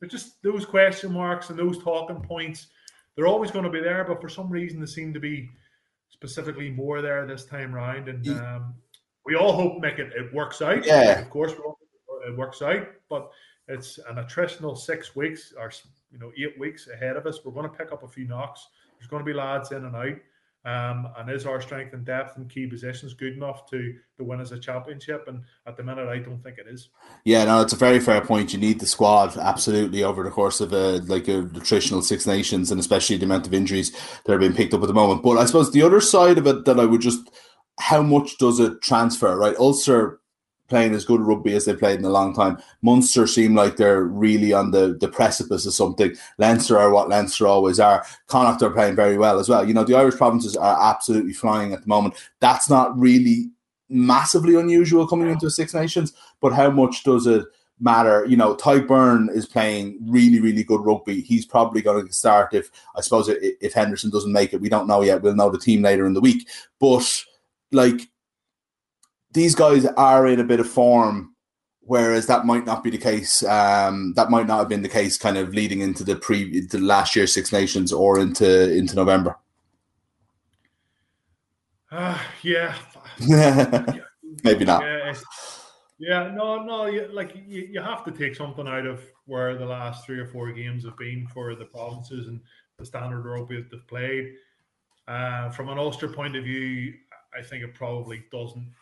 but 0.00 0.10
just 0.10 0.42
those 0.42 0.64
question 0.64 1.12
marks 1.12 1.50
and 1.50 1.58
those 1.58 1.82
talking 1.82 2.20
points, 2.20 2.68
they're 3.16 3.26
always 3.26 3.50
going 3.50 3.64
to 3.64 3.70
be 3.70 3.80
there. 3.80 4.04
But 4.04 4.20
for 4.20 4.28
some 4.28 4.48
reason, 4.48 4.80
they 4.80 4.86
seem 4.86 5.12
to 5.14 5.20
be 5.20 5.50
specifically 6.10 6.70
more 6.70 7.02
there 7.02 7.26
this 7.26 7.44
time 7.44 7.74
round, 7.74 8.08
and 8.08 8.28
um, 8.28 8.74
we 9.24 9.34
all 9.34 9.52
hope 9.52 9.80
make 9.80 9.98
it 9.98 10.12
it 10.14 10.32
works 10.32 10.62
out. 10.62 10.86
Yeah, 10.86 11.18
of 11.20 11.30
course, 11.30 11.52
it 12.26 12.36
works 12.36 12.62
out, 12.62 12.86
but 13.08 13.30
it's 13.68 13.98
an 14.08 14.16
attritional 14.16 14.76
six 14.76 15.16
weeks 15.16 15.52
or 15.58 15.70
you 16.12 16.18
know 16.18 16.30
eight 16.38 16.58
weeks 16.58 16.88
ahead 16.88 17.16
of 17.16 17.26
us. 17.26 17.44
We're 17.44 17.52
going 17.52 17.70
to 17.70 17.76
pick 17.76 17.92
up 17.92 18.02
a 18.02 18.08
few 18.08 18.26
knocks. 18.26 18.68
There's 18.98 19.08
going 19.08 19.24
to 19.24 19.26
be 19.26 19.36
lads 19.36 19.72
in 19.72 19.84
and 19.84 19.96
out. 19.96 20.16
Um, 20.66 21.06
and 21.16 21.30
is 21.30 21.46
our 21.46 21.60
strength 21.60 21.94
and 21.94 22.04
depth 22.04 22.36
in 22.36 22.48
key 22.48 22.66
positions 22.66 23.14
good 23.14 23.34
enough 23.34 23.70
to 23.70 23.94
to 24.16 24.24
win 24.24 24.40
as 24.40 24.50
a 24.50 24.58
championship? 24.58 25.28
And 25.28 25.42
at 25.64 25.76
the 25.76 25.84
minute, 25.84 26.08
I 26.08 26.18
don't 26.18 26.42
think 26.42 26.58
it 26.58 26.66
is. 26.68 26.88
Yeah, 27.24 27.44
no, 27.44 27.60
it's 27.60 27.72
a 27.72 27.76
very 27.76 28.00
fair 28.00 28.20
point. 28.20 28.52
You 28.52 28.58
need 28.58 28.80
the 28.80 28.86
squad 28.86 29.36
absolutely 29.36 30.02
over 30.02 30.24
the 30.24 30.30
course 30.30 30.60
of 30.60 30.72
a 30.72 30.98
like 31.06 31.28
a 31.28 31.42
nutritional 31.42 32.02
Six 32.02 32.26
Nations, 32.26 32.72
and 32.72 32.80
especially 32.80 33.16
the 33.16 33.26
amount 33.26 33.46
of 33.46 33.54
injuries 33.54 33.92
that 34.24 34.32
are 34.32 34.38
being 34.38 34.54
picked 34.54 34.74
up 34.74 34.82
at 34.82 34.88
the 34.88 34.92
moment. 34.92 35.22
But 35.22 35.38
I 35.38 35.44
suppose 35.44 35.70
the 35.70 35.82
other 35.82 36.00
side 36.00 36.36
of 36.36 36.48
it 36.48 36.64
that 36.64 36.80
I 36.80 36.84
would 36.84 37.00
just 37.00 37.30
how 37.78 38.02
much 38.02 38.36
does 38.38 38.58
it 38.58 38.82
transfer? 38.82 39.38
Right, 39.38 39.56
Ulster 39.56 40.20
playing 40.68 40.94
as 40.94 41.04
good 41.04 41.20
rugby 41.20 41.54
as 41.54 41.64
they 41.64 41.74
played 41.74 41.98
in 41.98 42.04
a 42.04 42.10
long 42.10 42.34
time. 42.34 42.58
Munster 42.82 43.26
seem 43.26 43.54
like 43.54 43.76
they're 43.76 44.04
really 44.04 44.52
on 44.52 44.70
the, 44.70 44.96
the 45.00 45.08
precipice 45.08 45.66
of 45.66 45.74
something. 45.74 46.14
Leinster 46.38 46.78
are 46.78 46.90
what 46.90 47.08
Leinster 47.08 47.46
always 47.46 47.78
are. 47.78 48.04
Connacht 48.26 48.62
are 48.62 48.70
playing 48.70 48.96
very 48.96 49.18
well 49.18 49.38
as 49.38 49.48
well. 49.48 49.66
You 49.66 49.74
know, 49.74 49.84
the 49.84 49.96
Irish 49.96 50.16
provinces 50.16 50.56
are 50.56 50.90
absolutely 50.90 51.32
flying 51.32 51.72
at 51.72 51.82
the 51.82 51.88
moment. 51.88 52.14
That's 52.40 52.68
not 52.68 52.98
really 52.98 53.50
massively 53.88 54.56
unusual 54.56 55.06
coming 55.06 55.30
into 55.30 55.50
Six 55.50 55.72
Nations, 55.74 56.12
but 56.40 56.52
how 56.52 56.70
much 56.70 57.04
does 57.04 57.26
it 57.26 57.44
matter? 57.78 58.24
You 58.24 58.36
know, 58.36 58.56
Beirne 58.56 59.30
is 59.30 59.46
playing 59.46 59.98
really, 60.02 60.40
really 60.40 60.64
good 60.64 60.84
rugby. 60.84 61.20
He's 61.20 61.46
probably 61.46 61.82
going 61.82 62.06
to 62.06 62.12
start 62.12 62.54
if, 62.54 62.70
I 62.96 63.00
suppose, 63.00 63.28
if 63.30 63.72
Henderson 63.72 64.10
doesn't 64.10 64.32
make 64.32 64.52
it. 64.52 64.60
We 64.60 64.68
don't 64.68 64.88
know 64.88 65.02
yet. 65.02 65.22
We'll 65.22 65.36
know 65.36 65.50
the 65.50 65.58
team 65.58 65.82
later 65.82 66.06
in 66.06 66.14
the 66.14 66.20
week. 66.20 66.48
But, 66.80 67.24
like, 67.70 68.08
these 69.36 69.54
guys 69.54 69.84
are 69.84 70.26
in 70.26 70.40
a 70.40 70.44
bit 70.44 70.60
of 70.60 70.68
form, 70.68 71.34
whereas 71.80 72.26
that 72.26 72.46
might 72.46 72.64
not 72.64 72.82
be 72.82 72.88
the 72.88 72.98
case. 72.98 73.42
Um, 73.44 74.14
that 74.16 74.30
might 74.30 74.46
not 74.46 74.58
have 74.58 74.68
been 74.68 74.82
the 74.82 74.88
case, 74.88 75.18
kind 75.18 75.36
of 75.36 75.50
leading 75.50 75.80
into 75.82 76.02
the 76.02 76.16
pre 76.16 76.66
the 76.66 76.78
last 76.78 77.14
year's 77.14 77.34
Six 77.34 77.52
Nations 77.52 77.92
or 77.92 78.18
into 78.18 78.74
into 78.74 78.96
November. 78.96 79.36
Uh, 81.92 82.18
yeah. 82.42 82.74
Maybe 84.42 84.64
not. 84.64 84.82
Yeah, 84.82 85.14
yeah, 85.98 86.30
no, 86.34 86.62
no. 86.62 86.86
You, 86.86 87.08
like 87.12 87.36
you, 87.46 87.68
you 87.70 87.80
have 87.82 88.04
to 88.04 88.10
take 88.10 88.34
something 88.34 88.66
out 88.66 88.86
of 88.86 89.02
where 89.26 89.54
the 89.56 89.66
last 89.66 90.06
three 90.06 90.18
or 90.18 90.26
four 90.26 90.50
games 90.52 90.84
have 90.84 90.96
been 90.96 91.26
for 91.26 91.54
the 91.54 91.66
provinces 91.66 92.26
and 92.26 92.40
the 92.78 92.86
standard 92.86 93.24
rugby 93.24 93.56
that 93.56 93.70
they've 93.70 93.86
played. 93.86 94.32
Uh, 95.06 95.50
from 95.50 95.68
an 95.68 95.78
Ulster 95.78 96.08
point 96.08 96.36
of 96.36 96.44
view, 96.44 96.94
I 97.38 97.42
think 97.42 97.62
it 97.62 97.74
probably 97.74 98.24
doesn't 98.32 98.72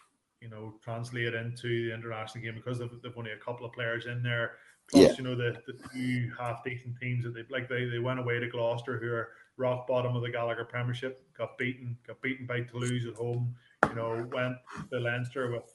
you 0.45 0.51
know, 0.51 0.75
translate 0.83 1.35
into 1.35 1.89
the 1.89 1.95
international 1.95 2.45
game 2.45 2.55
because 2.55 2.79
they've, 2.79 2.91
they've 3.03 3.17
only 3.17 3.33
a 3.33 3.39
couple 3.39 3.65
of 3.65 3.73
players 3.73 4.05
in 4.05 4.23
there. 4.23 4.53
Plus, 4.91 5.03
yeah. 5.03 5.15
you 5.17 5.25
know, 5.25 5.35
the, 5.35 5.57
the 5.67 5.73
two 5.95 6.31
half 6.39 6.63
decent 6.63 7.01
teams 7.01 7.25
that 7.25 7.33
they 7.35 7.45
like 7.49 7.67
they, 7.71 7.87
they 7.87 7.99
went 7.99 8.21
away 8.21 8.39
to 8.39 8.49
Gloucester 8.49 8.99
who 8.99 9.11
are 9.11 9.31
rock 9.57 9.87
bottom 9.87 10.15
of 10.15 10.23
the 10.23 10.31
Gallagher 10.31 10.65
Premiership, 10.65 11.27
got 11.37 11.57
beaten, 11.57 11.97
got 12.07 12.21
beaten 12.21 12.45
by 12.45 12.61
Toulouse 12.61 13.07
at 13.09 13.15
home, 13.15 13.55
you 13.89 13.95
know, 13.95 14.29
went 14.31 14.57
to 14.91 15.01
Leinster 15.01 15.51
with 15.51 15.75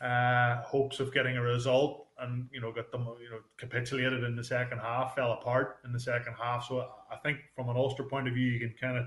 uh, 0.00 0.62
hopes 0.62 1.00
of 1.00 1.12
getting 1.12 1.36
a 1.36 1.42
result 1.42 2.06
and 2.20 2.48
you 2.52 2.60
know 2.60 2.70
got 2.70 2.92
them 2.92 3.08
you 3.20 3.30
know 3.30 3.40
capitulated 3.56 4.22
in 4.22 4.36
the 4.36 4.44
second 4.44 4.78
half, 4.78 5.16
fell 5.16 5.32
apart 5.32 5.78
in 5.84 5.92
the 5.92 6.00
second 6.00 6.34
half. 6.40 6.68
So 6.68 6.86
I 7.10 7.16
think 7.16 7.38
from 7.56 7.68
an 7.68 7.76
Ulster 7.76 8.04
point 8.04 8.28
of 8.28 8.34
view, 8.34 8.46
you 8.46 8.60
can 8.60 8.74
kind 8.80 8.96
of 8.96 9.06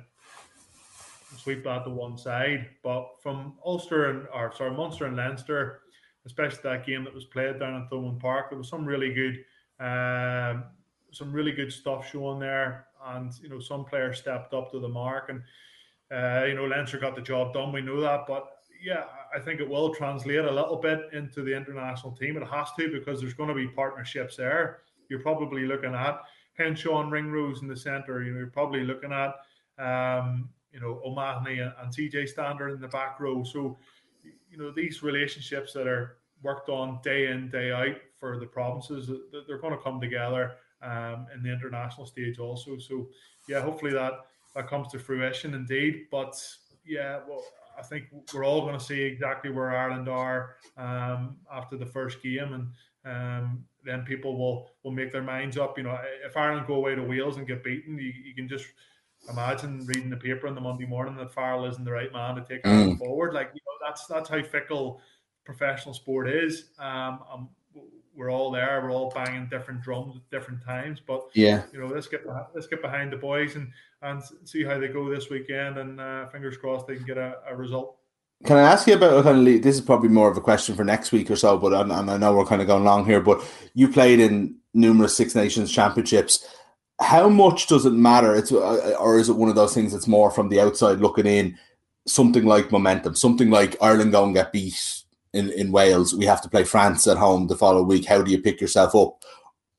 sweep 1.38 1.64
that 1.64 1.84
to 1.84 1.90
one 1.90 2.18
side. 2.18 2.70
But 2.84 3.22
from 3.22 3.54
Ulster 3.66 4.10
and 4.10 4.28
or 4.34 4.54
sorry, 4.56 4.72
Munster 4.72 5.06
and 5.06 5.18
Leinster, 5.18 5.82
especially 6.26 6.60
that 6.64 6.86
game 6.86 7.04
that 7.04 7.14
was 7.14 7.26
played 7.26 7.60
down 7.60 7.82
at 7.82 7.90
Thomond 7.90 8.20
Park, 8.20 8.50
there 8.50 8.58
was 8.58 8.70
some 8.70 8.86
really 8.86 9.14
good, 9.14 9.44
um, 9.80 10.66
some 11.12 11.32
really 11.32 11.52
good 11.52 11.72
stuff 11.72 12.10
shown 12.10 12.40
there, 12.40 12.88
and 13.08 13.32
you 13.42 13.50
know 13.50 13.60
some 13.60 13.86
players 13.86 14.20
stepped 14.20 14.54
up 14.54 14.72
to 14.72 14.80
the 14.80 14.88
mark, 14.88 15.30
and 15.30 15.42
uh, 16.12 16.46
you 16.46 16.56
know 16.56 16.66
Leinster 16.66 16.98
got 16.98 17.16
the 17.16 17.22
job 17.22 17.54
done. 17.54 17.72
We 17.72 17.82
know 17.82 18.00
that, 18.02 18.26
but 18.28 18.50
yeah, 18.84 19.06
I 19.34 19.40
think 19.40 19.62
it 19.62 19.70
will 19.70 19.94
translate 19.94 20.40
a 20.40 20.52
little 20.52 20.76
bit 20.76 21.00
into 21.14 21.42
the 21.42 21.56
international 21.56 22.14
team. 22.14 22.38
It 22.38 22.48
has 22.48 22.70
to 22.78 22.92
because 22.92 23.22
there's 23.22 23.34
going 23.34 23.50
to 23.50 23.56
be 23.56 23.68
partnerships 23.68 24.36
there. 24.36 24.82
You're 25.10 25.22
probably 25.22 25.66
looking 25.66 25.94
at 25.94 26.22
Henshaw 26.56 27.02
and 27.02 27.12
Ringrose 27.12 27.62
in 27.62 27.68
the 27.68 27.78
centre. 27.78 28.24
You 28.24 28.34
know, 28.34 28.40
you're 28.40 28.48
probably 28.48 28.84
looking 28.84 29.12
at 29.12 29.36
um, 29.80 30.50
you 30.74 30.80
know, 30.80 31.00
O'Mahony 31.06 31.60
and, 31.60 31.72
and 31.80 31.94
CJ 31.94 32.28
Stander 32.28 32.70
in 32.70 32.82
the 32.82 32.88
back 32.88 33.20
row. 33.20 33.44
So, 33.44 33.78
you 34.50 34.58
know, 34.58 34.72
these 34.72 35.04
relationships 35.04 35.72
that 35.74 35.88
are 35.88 36.18
worked 36.42 36.70
on 36.70 37.00
day 37.04 37.28
in, 37.28 37.50
day 37.50 37.72
out 37.72 37.96
for 38.20 38.40
the 38.40 38.46
provinces, 38.46 39.10
they're 39.48 39.60
going 39.60 39.76
to 39.76 39.84
come 39.84 40.02
together 40.02 40.54
um, 40.82 41.28
in 41.34 41.44
the 41.44 41.52
international 41.52 42.06
stage 42.06 42.40
also. 42.40 42.78
So, 42.78 43.08
yeah, 43.48 43.62
hopefully 43.62 43.94
that 43.94 44.14
that 44.56 44.68
comes 44.68 44.88
to 44.90 45.00
fruition 45.00 45.54
indeed. 45.54 46.08
But 46.12 46.36
yeah, 46.86 47.20
well, 47.28 47.44
I 47.78 47.82
think 47.82 48.06
we're 48.34 48.46
all 48.46 48.62
going 48.62 48.78
to 48.78 48.84
see 48.84 49.02
exactly 49.02 49.50
where 49.50 49.76
Ireland 49.76 50.08
are 50.08 50.56
um, 50.78 51.38
after 51.52 51.78
the 51.78 51.86
first 51.86 52.22
game, 52.22 52.54
and 52.54 52.68
um, 53.06 53.64
then 53.84 54.04
people 54.04 54.38
will 54.38 54.70
will 54.84 54.92
make 54.92 55.12
their 55.12 55.24
minds 55.24 55.58
up. 55.58 55.78
You 55.78 55.86
know, 55.86 55.98
if 56.26 56.38
Ireland 56.38 56.68
go 56.68 56.76
away 56.76 56.96
to 56.96 57.04
Wales 57.04 57.38
and 57.38 57.48
get 57.48 57.64
beaten, 57.64 57.98
you, 57.98 58.14
you 58.26 58.36
can 58.36 58.48
just 58.48 58.66
imagine 59.30 59.86
reading 59.86 60.10
the 60.10 60.18
paper 60.18 60.48
on 60.48 60.56
the 60.56 60.62
Monday 60.62 60.86
morning 60.86 61.16
that 61.18 61.34
Farrell 61.34 61.66
isn't 61.66 61.84
the 61.84 61.92
right 61.92 62.12
man 62.12 62.36
to 62.36 62.42
take 62.42 62.64
mm. 62.64 62.98
forward. 62.98 63.34
Like 63.34 63.52
you 63.54 63.62
know, 63.66 63.88
that's 63.88 64.06
that's 64.06 64.30
how 64.30 64.42
fickle 64.44 65.02
professional 65.46 65.94
sport 65.94 66.30
is. 66.30 66.72
Um, 66.80 67.20
um, 67.32 67.50
we're 68.16 68.32
all 68.32 68.52
there. 68.52 68.82
We're 68.84 68.92
all 68.92 69.12
banging 69.14 69.48
different 69.48 69.82
drums 69.82 70.16
at 70.16 70.30
different 70.30 70.64
times. 70.64 71.00
But 71.06 71.24
yeah, 71.34 71.64
you 71.72 71.80
know, 71.80 71.88
let's 71.88 72.08
get 72.08 72.24
let's 72.54 72.68
get 72.68 72.82
behind 72.82 73.12
the 73.12 73.18
boys 73.18 73.56
and 73.56 73.72
and 74.02 74.22
see 74.44 74.64
how 74.64 74.78
they 74.78 74.88
go 74.88 75.10
this 75.10 75.30
weekend. 75.30 75.78
And 75.78 76.00
uh, 76.00 76.28
fingers 76.28 76.58
crossed 76.58 76.88
they 76.88 76.96
can 76.96 77.06
get 77.06 77.18
a, 77.18 77.38
a 77.50 77.56
result. 77.56 77.98
Can 78.46 78.58
I 78.58 78.62
ask 78.62 78.88
you 78.88 78.96
about 78.96 79.24
kind 79.24 79.48
of 79.48 79.64
this 79.64 79.76
is 79.76 79.82
probably 79.82 80.10
more 80.10 80.30
of 80.30 80.38
a 80.38 80.42
question 80.42 80.76
for 80.76 80.84
next 80.84 81.12
week 81.12 81.32
or 81.32 81.36
so, 81.36 81.58
but 81.58 81.74
and, 81.74 81.92
and 81.92 82.12
I 82.12 82.18
know 82.18 82.36
we're 82.36 82.46
kind 82.46 82.62
of 82.62 82.68
going 82.68 82.84
long 82.84 83.06
here. 83.06 83.22
But 83.22 83.44
you 83.74 83.88
played 83.88 84.20
in 84.20 84.58
numerous 84.74 85.16
Six 85.16 85.34
Nations 85.34 85.72
championships. 85.72 86.46
How 87.04 87.30
much 87.30 87.68
does 87.68 87.86
it 87.86 87.94
matter? 87.94 88.36
It's 88.36 88.52
uh, 88.52 88.96
or 89.00 89.20
is 89.20 89.30
it 89.30 89.36
one 89.36 89.50
of 89.50 89.56
those 89.56 89.74
things 89.74 89.92
that's 89.92 90.08
more 90.08 90.32
from 90.32 90.50
the 90.50 90.60
outside 90.60 91.00
looking 91.00 91.26
in? 91.26 91.58
Something 92.08 92.46
like 92.46 92.72
momentum, 92.72 93.16
something 93.16 93.50
like 93.50 93.76
Ireland 93.82 94.12
go 94.12 94.26
and 94.26 94.34
get 94.34 94.52
beat 94.52 95.04
in, 95.34 95.52
in 95.52 95.72
Wales. 95.72 96.16
We 96.16 96.26
have 96.26 96.42
to 96.42 96.50
play 96.50 96.64
France 96.64 97.08
at 97.08 97.18
home 97.18 97.48
the 97.48 97.56
following 97.56 97.88
week. 97.88 98.06
How 98.06 98.22
do 98.22 98.32
you 98.32 98.42
pick 98.42 98.62
yourself 98.62 98.96
up? 98.96 99.24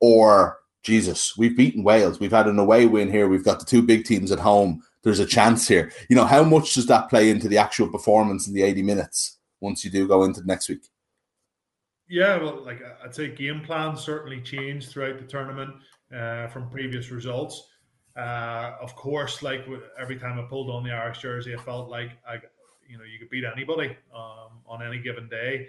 Or 0.00 0.58
Jesus, 0.82 1.36
we've 1.36 1.56
beaten 1.56 1.82
Wales. 1.82 2.20
We've 2.20 2.30
had 2.30 2.46
an 2.46 2.58
away 2.58 2.86
win 2.86 3.10
here. 3.10 3.28
We've 3.28 3.44
got 3.44 3.58
the 3.58 3.66
two 3.66 3.82
big 3.82 4.04
teams 4.04 4.30
at 4.30 4.38
home. 4.38 4.82
There's 5.02 5.18
a 5.18 5.26
chance 5.26 5.66
here. 5.66 5.92
You 6.08 6.16
know, 6.16 6.26
how 6.26 6.44
much 6.44 6.74
does 6.74 6.86
that 6.86 7.08
play 7.08 7.30
into 7.30 7.48
the 7.48 7.58
actual 7.58 7.88
performance 7.88 8.46
in 8.46 8.54
the 8.54 8.62
80 8.62 8.82
minutes 8.82 9.38
once 9.60 9.84
you 9.84 9.90
do 9.90 10.06
go 10.08 10.24
into 10.24 10.40
the 10.40 10.46
next 10.46 10.68
week? 10.68 10.86
Yeah, 12.08 12.36
well, 12.36 12.62
like 12.62 12.82
I'd 13.02 13.14
say 13.14 13.34
game 13.34 13.62
plans 13.62 14.00
certainly 14.00 14.40
change 14.42 14.88
throughout 14.88 15.18
the 15.18 15.24
tournament 15.24 15.74
uh, 16.14 16.46
from 16.48 16.68
previous 16.70 17.10
results. 17.10 17.68
Uh, 18.16 18.76
of 18.80 18.94
course, 18.94 19.42
like 19.42 19.66
every 19.98 20.16
time 20.16 20.38
I 20.38 20.42
pulled 20.42 20.70
on 20.70 20.84
the 20.84 20.92
Irish 20.92 21.18
jersey, 21.18 21.54
I 21.54 21.58
felt 21.58 21.88
like 21.90 22.10
I, 22.28 22.34
you 22.88 22.96
know, 22.96 23.04
you 23.04 23.18
could 23.18 23.30
beat 23.30 23.44
anybody 23.44 23.96
um, 24.14 24.60
on 24.66 24.82
any 24.82 24.98
given 24.98 25.28
day. 25.28 25.66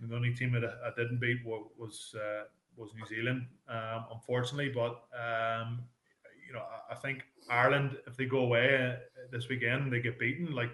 And 0.00 0.10
the 0.10 0.16
only 0.16 0.34
team 0.34 0.52
that 0.52 0.64
I 0.64 0.90
didn't 0.96 1.20
beat 1.20 1.38
was 1.44 2.14
uh, 2.16 2.44
was 2.76 2.90
New 2.94 3.06
Zealand, 3.06 3.46
um, 3.68 4.06
unfortunately. 4.12 4.70
But 4.70 5.04
um, 5.14 5.84
you 6.46 6.52
know, 6.52 6.62
I, 6.90 6.96
think 6.96 7.22
Ireland, 7.48 7.96
if 8.06 8.16
they 8.16 8.26
go 8.26 8.38
away 8.38 8.96
uh, 8.96 8.96
this 9.30 9.48
weekend, 9.48 9.92
they 9.92 10.00
get 10.00 10.18
beaten. 10.18 10.52
Like 10.52 10.70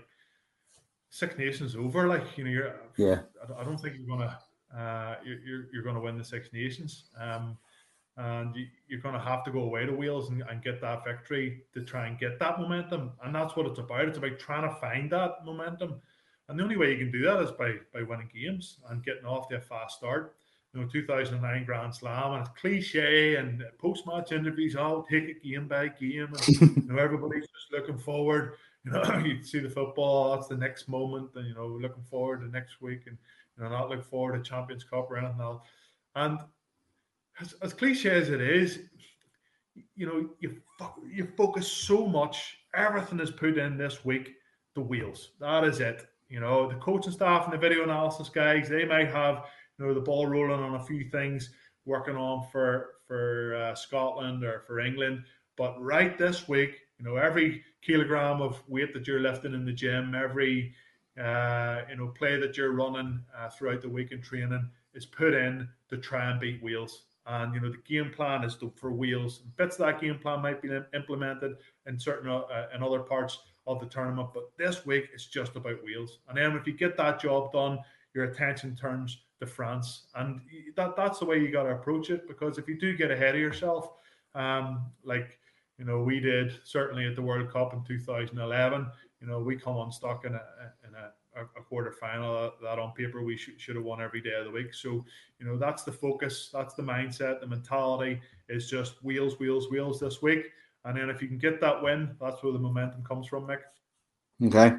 Six 1.11 1.37
Nations 1.37 1.77
over. 1.77 2.09
Like 2.09 2.39
you 2.39 2.45
know, 2.45 2.51
you're 2.51 2.81
yeah. 2.97 3.21
I, 3.43 3.61
I 3.61 3.64
don't 3.64 3.79
think 3.79 3.97
you're 3.99 4.16
gonna 4.16 4.39
uh, 4.75 5.16
you're 5.25 5.66
you're 5.73 5.83
gonna 5.83 6.01
win 6.01 6.16
the 6.16 6.25
Six 6.25 6.49
Nations. 6.53 7.11
Um, 7.21 7.59
and 8.21 8.55
you, 8.55 8.99
are 8.99 9.01
going 9.01 9.14
to 9.14 9.21
have 9.21 9.45
to 9.45 9.51
go 9.51 9.61
away 9.61 9.87
to 9.87 9.93
Wales 9.93 10.31
and, 10.31 10.43
and, 10.51 10.62
get 10.62 10.81
that 10.81 11.05
victory 11.05 11.62
to 11.73 11.83
try 11.83 12.07
and 12.07 12.18
get 12.18 12.39
that 12.39 12.61
momentum. 12.61 13.12
And 13.25 13.35
that's 13.35 13.57
what 13.57 13.66
it's 13.66 13.79
about. 13.79 14.09
It's 14.09 14.18
about 14.18 14.39
trying 14.39 14.68
to 14.68 14.75
find 14.77 15.11
that 15.12 15.45
momentum. 15.45 16.01
And 16.49 16.59
the 16.59 16.62
only 16.62 16.77
way 16.77 16.93
you 16.93 16.99
can 16.99 17.12
do 17.12 17.23
that 17.23 17.41
is 17.43 17.51
by 17.53 17.77
by 17.95 18.03
winning 18.03 18.31
games 18.35 18.79
and 18.89 19.05
getting 19.05 19.25
off 19.25 19.49
to 19.49 19.57
a 19.57 19.61
fast 19.61 19.99
start 19.99 20.35
you 20.75 20.81
know, 20.81 20.87
2009 20.87 21.64
Grand 21.64 21.95
Slam, 21.95 22.33
and 22.33 22.47
it's 22.47 22.61
cliche 22.61 23.37
and 23.37 23.64
post 23.79 24.07
match 24.07 24.33
interviews. 24.33 24.77
I'll 24.77 25.03
take 25.03 25.25
it 25.25 25.43
game 25.43 25.66
by 25.66 25.89
game, 25.89 26.33
and 26.33 26.49
you 26.77 26.85
know 26.87 26.97
everybody's 26.97 27.43
just 27.49 27.73
looking 27.73 27.99
forward. 27.99 28.55
You 28.85 28.93
know, 28.93 29.18
you 29.25 29.43
see 29.43 29.59
the 29.59 29.68
football. 29.68 30.33
Oh, 30.33 30.37
that's 30.37 30.49
the 30.49 30.57
next 30.57 30.89
moment, 30.89 31.31
and 31.35 31.47
you 31.47 31.55
know, 31.55 31.66
looking 31.66 32.05
forward 32.05 32.43
to 32.43 32.49
next 32.49 32.81
week, 32.81 33.03
and 33.07 33.18
you 33.57 33.64
know, 33.64 33.71
not 33.71 33.91
look 33.91 34.05
forward 34.05 34.43
to 34.43 34.49
Champions 34.49 34.85
Cup 34.85 35.11
or 35.11 35.16
anything 35.16 35.41
else. 35.41 35.62
And 36.14 36.39
as, 37.41 37.55
as 37.62 37.72
cliche 37.72 38.11
as 38.11 38.30
it 38.30 38.41
is, 38.41 38.80
you 39.97 40.07
know, 40.07 40.30
you 40.41 40.57
you 41.12 41.28
focus 41.36 41.70
so 41.70 42.07
much. 42.07 42.59
Everything 42.74 43.20
is 43.20 43.30
put 43.30 43.59
in 43.59 43.76
this 43.76 44.05
week. 44.05 44.32
The 44.74 44.80
Wales. 44.80 45.30
That 45.41 45.64
is 45.64 45.80
it. 45.80 46.07
You 46.28 46.41
know, 46.41 46.68
the 46.68 46.76
coaching 46.76 47.12
staff 47.12 47.45
and 47.45 47.53
the 47.53 47.59
video 47.59 47.82
analysis 47.82 48.28
guys. 48.28 48.68
They 48.68 48.84
might 48.84 49.11
have 49.11 49.47
you 49.78 49.86
know 49.86 49.95
the 49.95 50.01
ball 50.01 50.26
rolling 50.26 50.62
on 50.62 50.76
a 50.76 50.84
few 50.84 51.09
things, 51.11 51.51
working 51.86 52.16
on 52.16 52.47
for 52.53 52.91
for 53.07 53.57
uh, 53.57 53.74
Scotland 53.74 54.45
or 54.45 54.61
for 54.66 54.80
England. 54.80 55.24
But 55.57 55.80
right 55.82 56.16
this 56.16 56.49
week, 56.49 56.78
you 56.99 57.05
know, 57.05 57.16
every 57.16 57.62
kilogram 57.82 58.41
of 58.41 58.62
weight 58.68 58.95
that 58.95 59.07
you're 59.07 59.20
lifting 59.20 59.55
in 59.55 59.64
the 59.64 59.72
gym, 59.72 60.14
every 60.14 60.72
uh, 61.20 61.82
you 61.88 61.97
know 61.97 62.09
play 62.09 62.38
that 62.38 62.57
you're 62.57 62.72
running 62.72 63.20
uh, 63.36 63.49
throughout 63.49 63.82
the 63.82 63.88
week 63.88 64.12
in 64.12 64.22
training 64.22 64.70
is 64.95 65.07
put 65.07 65.34
in 65.34 65.68
to 65.88 65.99
try 65.99 66.30
and 66.30 66.41
beat 66.41 66.62
Wales. 66.62 67.07
And 67.31 67.55
you 67.55 67.61
know 67.61 67.70
the 67.70 67.78
game 67.78 68.11
plan 68.11 68.43
is 68.43 68.57
to, 68.57 68.72
for 68.74 68.91
Wales. 68.93 69.43
Bits 69.57 69.78
of 69.78 69.87
that 69.87 70.01
game 70.01 70.18
plan 70.18 70.43
might 70.43 70.61
be 70.61 70.68
implemented 70.95 71.59
in 71.87 71.97
certain 71.97 72.28
uh, 72.28 72.66
in 72.74 72.83
other 72.83 73.01
parts 73.01 73.39
of 73.68 73.78
the 73.78 73.87
tournament, 73.87 74.31
but 74.35 74.51
this 74.59 74.85
week 74.85 75.11
it's 75.14 75.26
just 75.26 75.55
about 75.55 75.85
Wales. 75.85 76.18
And 76.28 76.37
then 76.37 76.57
if 76.57 76.66
you 76.66 76.72
get 76.72 76.97
that 76.97 77.20
job 77.20 77.53
done, 77.53 77.78
your 78.14 78.24
attention 78.24 78.74
turns 78.74 79.22
to 79.39 79.47
France, 79.47 80.07
and 80.16 80.41
that 80.74 80.97
that's 80.97 81.20
the 81.20 81.24
way 81.24 81.39
you 81.39 81.53
got 81.53 81.62
to 81.62 81.70
approach 81.70 82.11
it. 82.11 82.26
Because 82.26 82.59
if 82.59 82.66
you 82.66 82.76
do 82.76 82.97
get 82.97 83.12
ahead 83.12 83.37
of 83.37 83.41
yourself, 83.41 83.93
um, 84.35 84.87
like 85.05 85.39
you 85.78 85.85
know 85.85 86.03
we 86.03 86.18
did 86.18 86.59
certainly 86.64 87.07
at 87.07 87.14
the 87.14 87.22
World 87.22 87.49
Cup 87.53 87.72
in 87.74 87.85
2011, 87.85 88.89
you 89.20 89.28
know 89.28 89.39
we 89.39 89.55
come 89.55 89.76
unstuck 89.76 90.24
in 90.24 90.35
a 90.35 90.43
in 90.85 90.95
a, 90.97 91.12
a 91.57 91.62
quarter 91.62 91.93
final 91.93 92.36
uh, 92.36 92.51
that 92.62 92.78
on 92.78 92.93
paper 92.93 93.22
we 93.22 93.36
should, 93.36 93.61
should 93.61 93.76
have 93.76 93.84
won 93.84 94.01
every 94.01 94.20
day 94.20 94.34
of 94.38 94.45
the 94.45 94.51
week. 94.51 94.74
So 94.74 95.05
you 95.38 95.47
know 95.47 95.57
that's 95.59 95.82
the 95.82 95.93
focus, 95.93 96.51
that's 96.53 96.74
the 96.74 96.82
mindset, 96.82 97.41
the 97.41 97.47
mentality 97.47 98.20
is 98.49 98.68
just 98.68 99.03
Wales, 99.03 99.38
Wales, 99.41 99.68
Wales 99.70 100.01
this 100.01 100.22
week. 100.22 100.47
And 100.84 100.97
then 100.97 101.11
if 101.11 101.20
you 101.20 101.28
can 101.28 101.38
get 101.38 101.61
that 101.61 101.82
win, 101.82 102.16
that's 102.20 102.43
where 102.43 102.53
the 102.53 102.59
momentum 102.59 103.05
comes 103.05 103.26
from, 103.26 103.47
Mick. 103.47 103.61
Okay. 104.43 104.76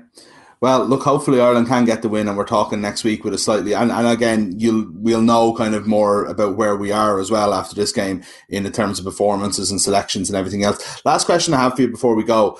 Well, 0.61 0.85
look, 0.85 1.01
hopefully 1.01 1.41
Ireland 1.41 1.67
can 1.67 1.85
get 1.85 2.03
the 2.03 2.09
win, 2.09 2.27
and 2.27 2.37
we're 2.37 2.45
talking 2.45 2.81
next 2.81 3.03
week 3.03 3.23
with 3.23 3.33
a 3.33 3.37
slightly 3.39 3.73
and, 3.73 3.91
and 3.91 4.07
again 4.07 4.53
you'll 4.59 4.91
we'll 4.93 5.21
know 5.21 5.55
kind 5.55 5.73
of 5.73 5.87
more 5.87 6.25
about 6.25 6.55
where 6.55 6.75
we 6.75 6.91
are 6.91 7.19
as 7.19 7.31
well 7.31 7.51
after 7.53 7.75
this 7.75 7.91
game 7.91 8.23
in 8.47 8.63
the 8.63 8.69
terms 8.69 8.99
of 8.99 9.05
performances 9.05 9.71
and 9.71 9.81
selections 9.81 10.29
and 10.29 10.37
everything 10.37 10.63
else. 10.63 11.03
Last 11.03 11.25
question 11.25 11.55
I 11.55 11.61
have 11.61 11.75
for 11.75 11.81
you 11.81 11.87
before 11.87 12.15
we 12.15 12.23
go: 12.23 12.59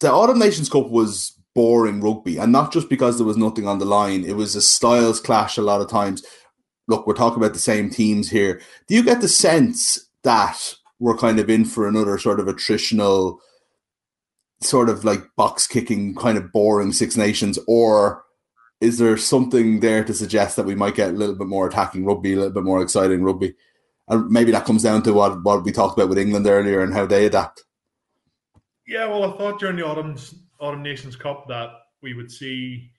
the 0.00 0.10
Autumn 0.10 0.40
Nations 0.40 0.68
Cup 0.68 0.90
was 0.90 1.38
boring 1.54 2.00
rugby, 2.00 2.38
and 2.38 2.52
not 2.52 2.72
just 2.72 2.88
because 2.88 3.16
there 3.16 3.26
was 3.26 3.36
nothing 3.36 3.66
on 3.66 3.78
the 3.78 3.84
line; 3.84 4.24
it 4.24 4.36
was 4.36 4.54
a 4.54 4.62
styles 4.62 5.20
clash 5.20 5.56
a 5.56 5.62
lot 5.62 5.80
of 5.80 5.88
times. 5.88 6.24
Look, 6.86 7.06
we're 7.06 7.14
talking 7.14 7.38
about 7.38 7.54
the 7.54 7.58
same 7.58 7.88
teams 7.88 8.30
here. 8.30 8.60
Do 8.88 8.94
you 8.94 9.02
get 9.02 9.20
the 9.20 9.28
sense 9.28 10.08
that 10.22 10.74
we're 10.98 11.16
kind 11.16 11.38
of 11.38 11.48
in 11.48 11.64
for 11.64 11.88
another 11.88 12.18
sort 12.18 12.40
of 12.40 12.46
attritional? 12.46 13.38
sort 14.60 14.88
of 14.88 15.04
like 15.04 15.34
box 15.36 15.66
kicking, 15.66 16.14
kind 16.14 16.38
of 16.38 16.52
boring 16.52 16.92
Six 16.92 17.16
Nations, 17.16 17.58
or 17.66 18.24
is 18.80 18.98
there 18.98 19.16
something 19.16 19.80
there 19.80 20.04
to 20.04 20.14
suggest 20.14 20.56
that 20.56 20.66
we 20.66 20.74
might 20.74 20.94
get 20.94 21.10
a 21.10 21.12
little 21.12 21.34
bit 21.34 21.46
more 21.46 21.66
attacking 21.66 22.04
rugby, 22.04 22.32
a 22.32 22.36
little 22.36 22.52
bit 22.52 22.64
more 22.64 22.82
exciting 22.82 23.22
rugby? 23.22 23.54
And 24.08 24.28
maybe 24.28 24.52
that 24.52 24.66
comes 24.66 24.82
down 24.82 25.02
to 25.04 25.12
what, 25.12 25.42
what 25.42 25.64
we 25.64 25.72
talked 25.72 25.96
about 25.96 26.08
with 26.08 26.18
England 26.18 26.46
earlier 26.46 26.82
and 26.82 26.92
how 26.92 27.06
they 27.06 27.26
adapt. 27.26 27.64
Yeah, 28.86 29.06
well, 29.06 29.24
I 29.24 29.36
thought 29.38 29.58
during 29.58 29.76
the 29.76 29.86
Autumn, 29.86 30.16
Autumn 30.64 30.82
Nations 30.82 31.16
Cup 31.16 31.46
that 31.48 31.70
we 32.02 32.14
would 32.14 32.30
see 32.30 32.90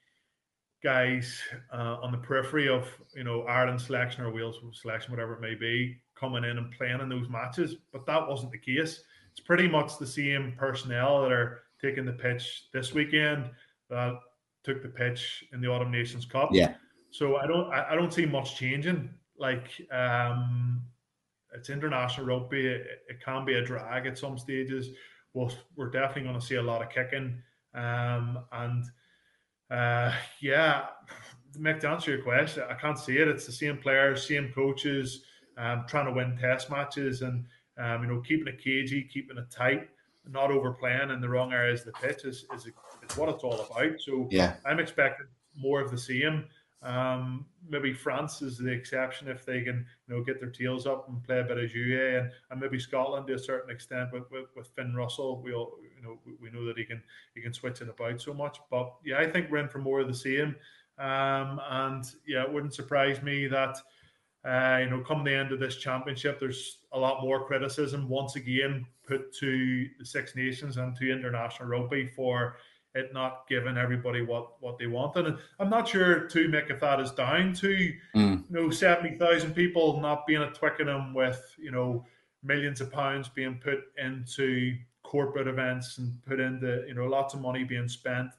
guys 0.82 1.40
uh, 1.72 1.96
on 2.02 2.12
the 2.12 2.18
periphery 2.18 2.68
of 2.68 2.86
you 3.14 3.24
know 3.24 3.42
Ireland 3.42 3.80
selection 3.80 4.24
or 4.24 4.32
Wales 4.32 4.60
selection, 4.72 5.12
whatever 5.12 5.34
it 5.34 5.40
may 5.40 5.54
be, 5.54 5.96
coming 6.18 6.44
in 6.44 6.58
and 6.58 6.70
playing 6.72 7.00
in 7.00 7.08
those 7.08 7.28
matches. 7.28 7.76
But 7.92 8.06
that 8.06 8.28
wasn't 8.28 8.52
the 8.52 8.58
case 8.58 9.02
it's 9.36 9.46
pretty 9.46 9.68
much 9.68 9.98
the 9.98 10.06
same 10.06 10.54
personnel 10.56 11.20
that 11.20 11.30
are 11.30 11.60
taking 11.80 12.06
the 12.06 12.12
pitch 12.12 12.68
this 12.72 12.94
weekend 12.94 13.50
that 13.90 14.18
took 14.64 14.82
the 14.82 14.88
pitch 14.88 15.44
in 15.52 15.60
the 15.60 15.68
Autumn 15.68 15.90
Nations 15.90 16.24
Cup. 16.24 16.48
Yeah. 16.52 16.74
So 17.10 17.36
I 17.36 17.46
don't 17.46 17.70
I, 17.70 17.94
don't 17.94 18.12
see 18.12 18.24
much 18.24 18.56
changing. 18.56 19.10
Like 19.38 19.70
um 19.92 20.82
it's 21.54 21.68
international 21.68 22.26
rugby. 22.26 22.66
It, 22.66 22.86
it 23.08 23.22
can 23.22 23.44
be 23.44 23.54
a 23.54 23.62
drag 23.62 24.06
at 24.06 24.16
some 24.16 24.38
stages. 24.38 24.88
Well, 25.34 25.52
we're 25.76 25.90
definitely 25.90 26.22
going 26.22 26.40
to 26.40 26.46
see 26.46 26.54
a 26.54 26.62
lot 26.62 26.82
of 26.82 26.88
kicking. 26.88 27.42
Um, 27.76 28.38
and 28.52 28.84
uh, 29.70 30.12
yeah, 30.40 30.86
Mick, 31.58 31.80
to 31.80 31.90
answer 31.90 32.12
your 32.12 32.22
question, 32.22 32.64
I 32.68 32.74
can't 32.74 32.98
see 32.98 33.18
it. 33.18 33.28
It's 33.28 33.46
the 33.46 33.52
same 33.52 33.78
players, 33.78 34.26
same 34.26 34.50
coaches, 34.54 35.22
um, 35.56 35.84
trying 35.88 36.06
to 36.06 36.12
win 36.12 36.36
test 36.40 36.70
matches, 36.70 37.22
and 37.22 37.44
um, 37.78 38.02
you 38.02 38.08
know, 38.08 38.20
keeping 38.20 38.48
it 38.48 38.62
cagey, 38.62 39.08
keeping 39.12 39.38
it 39.38 39.50
tight, 39.50 39.88
not 40.28 40.50
overplaying 40.50 41.10
in 41.10 41.20
the 41.20 41.28
wrong 41.28 41.52
areas 41.52 41.80
of 41.80 41.86
the 41.86 41.92
pitch 41.92 42.24
is, 42.24 42.46
is, 42.54 42.66
is 42.66 43.16
what 43.16 43.28
it's 43.28 43.44
all 43.44 43.60
about. 43.60 44.00
So 44.00 44.28
yeah, 44.30 44.54
I'm 44.64 44.80
expecting 44.80 45.26
more 45.56 45.80
of 45.80 45.90
the 45.90 45.98
same. 45.98 46.46
Um, 46.82 47.46
maybe 47.68 47.92
France 47.92 48.42
is 48.42 48.58
the 48.58 48.70
exception 48.70 49.28
if 49.28 49.44
they 49.44 49.62
can, 49.62 49.86
you 50.06 50.14
know, 50.14 50.22
get 50.22 50.40
their 50.40 50.50
tails 50.50 50.86
up 50.86 51.08
and 51.08 51.22
play 51.24 51.40
a 51.40 51.44
bit 51.44 51.58
of 51.58 51.70
jouet, 51.70 52.20
and, 52.20 52.30
and 52.50 52.60
maybe 52.60 52.78
Scotland 52.78 53.26
to 53.26 53.34
a 53.34 53.38
certain 53.38 53.70
extent 53.70 54.12
with, 54.12 54.30
with, 54.30 54.46
with 54.54 54.68
Finn 54.76 54.94
Russell. 54.94 55.40
We 55.42 55.52
all, 55.52 55.78
you 55.80 56.02
know, 56.02 56.18
we 56.40 56.50
know 56.50 56.64
that 56.66 56.78
he 56.78 56.84
can 56.84 57.02
he 57.34 57.40
can 57.40 57.52
switch 57.52 57.80
it 57.80 57.88
about 57.88 58.20
so 58.20 58.34
much. 58.34 58.58
But 58.70 58.92
yeah, 59.04 59.18
I 59.18 59.30
think 59.30 59.50
we're 59.50 59.58
in 59.58 59.68
for 59.68 59.78
more 59.78 60.00
of 60.00 60.08
the 60.08 60.14
same. 60.14 60.54
Um, 60.98 61.60
and 61.68 62.04
yeah, 62.26 62.44
it 62.44 62.52
wouldn't 62.52 62.74
surprise 62.74 63.22
me 63.22 63.46
that 63.48 63.78
uh, 64.46 64.78
you 64.80 64.88
know, 64.88 65.00
come 65.00 65.24
the 65.24 65.34
end 65.34 65.50
of 65.50 65.58
this 65.58 65.76
championship, 65.76 66.38
there's 66.38 66.78
a 66.92 66.98
lot 66.98 67.20
more 67.20 67.44
criticism 67.44 68.08
once 68.08 68.36
again 68.36 68.86
put 69.04 69.34
to 69.34 69.88
the 69.98 70.04
Six 70.04 70.36
Nations 70.36 70.76
and 70.76 70.94
to 70.96 71.10
international 71.10 71.68
rugby 71.68 72.06
for 72.06 72.56
it 72.96 73.12
not 73.12 73.46
giving 73.48 73.76
everybody 73.76 74.22
what 74.22 74.60
what 74.60 74.78
they 74.78 74.86
wanted. 74.86 75.26
And 75.26 75.38
I'm 75.60 75.70
not 75.70 75.88
sure 75.88 76.26
too, 76.26 76.48
Mick, 76.48 76.70
if 76.70 76.80
that 76.80 77.00
is 77.00 77.12
down 77.12 77.52
to 77.54 77.92
mm. 78.14 78.44
you 78.44 78.44
know 78.50 78.70
seventy 78.70 79.16
thousand 79.16 79.54
people 79.54 80.00
not 80.00 80.26
being 80.26 80.42
at 80.42 80.54
Twickenham 80.54 81.14
with 81.14 81.54
you 81.58 81.70
know 81.70 82.04
millions 82.42 82.80
of 82.80 82.90
pounds 82.90 83.28
being 83.28 83.60
put 83.62 83.80
into 84.02 84.76
corporate 85.02 85.46
events 85.46 85.98
and 85.98 86.24
put 86.24 86.40
into 86.40 86.84
you 86.88 86.94
know 86.94 87.06
lots 87.06 87.34
of 87.34 87.40
money 87.40 87.64
being 87.64 87.88
spent 87.88 88.30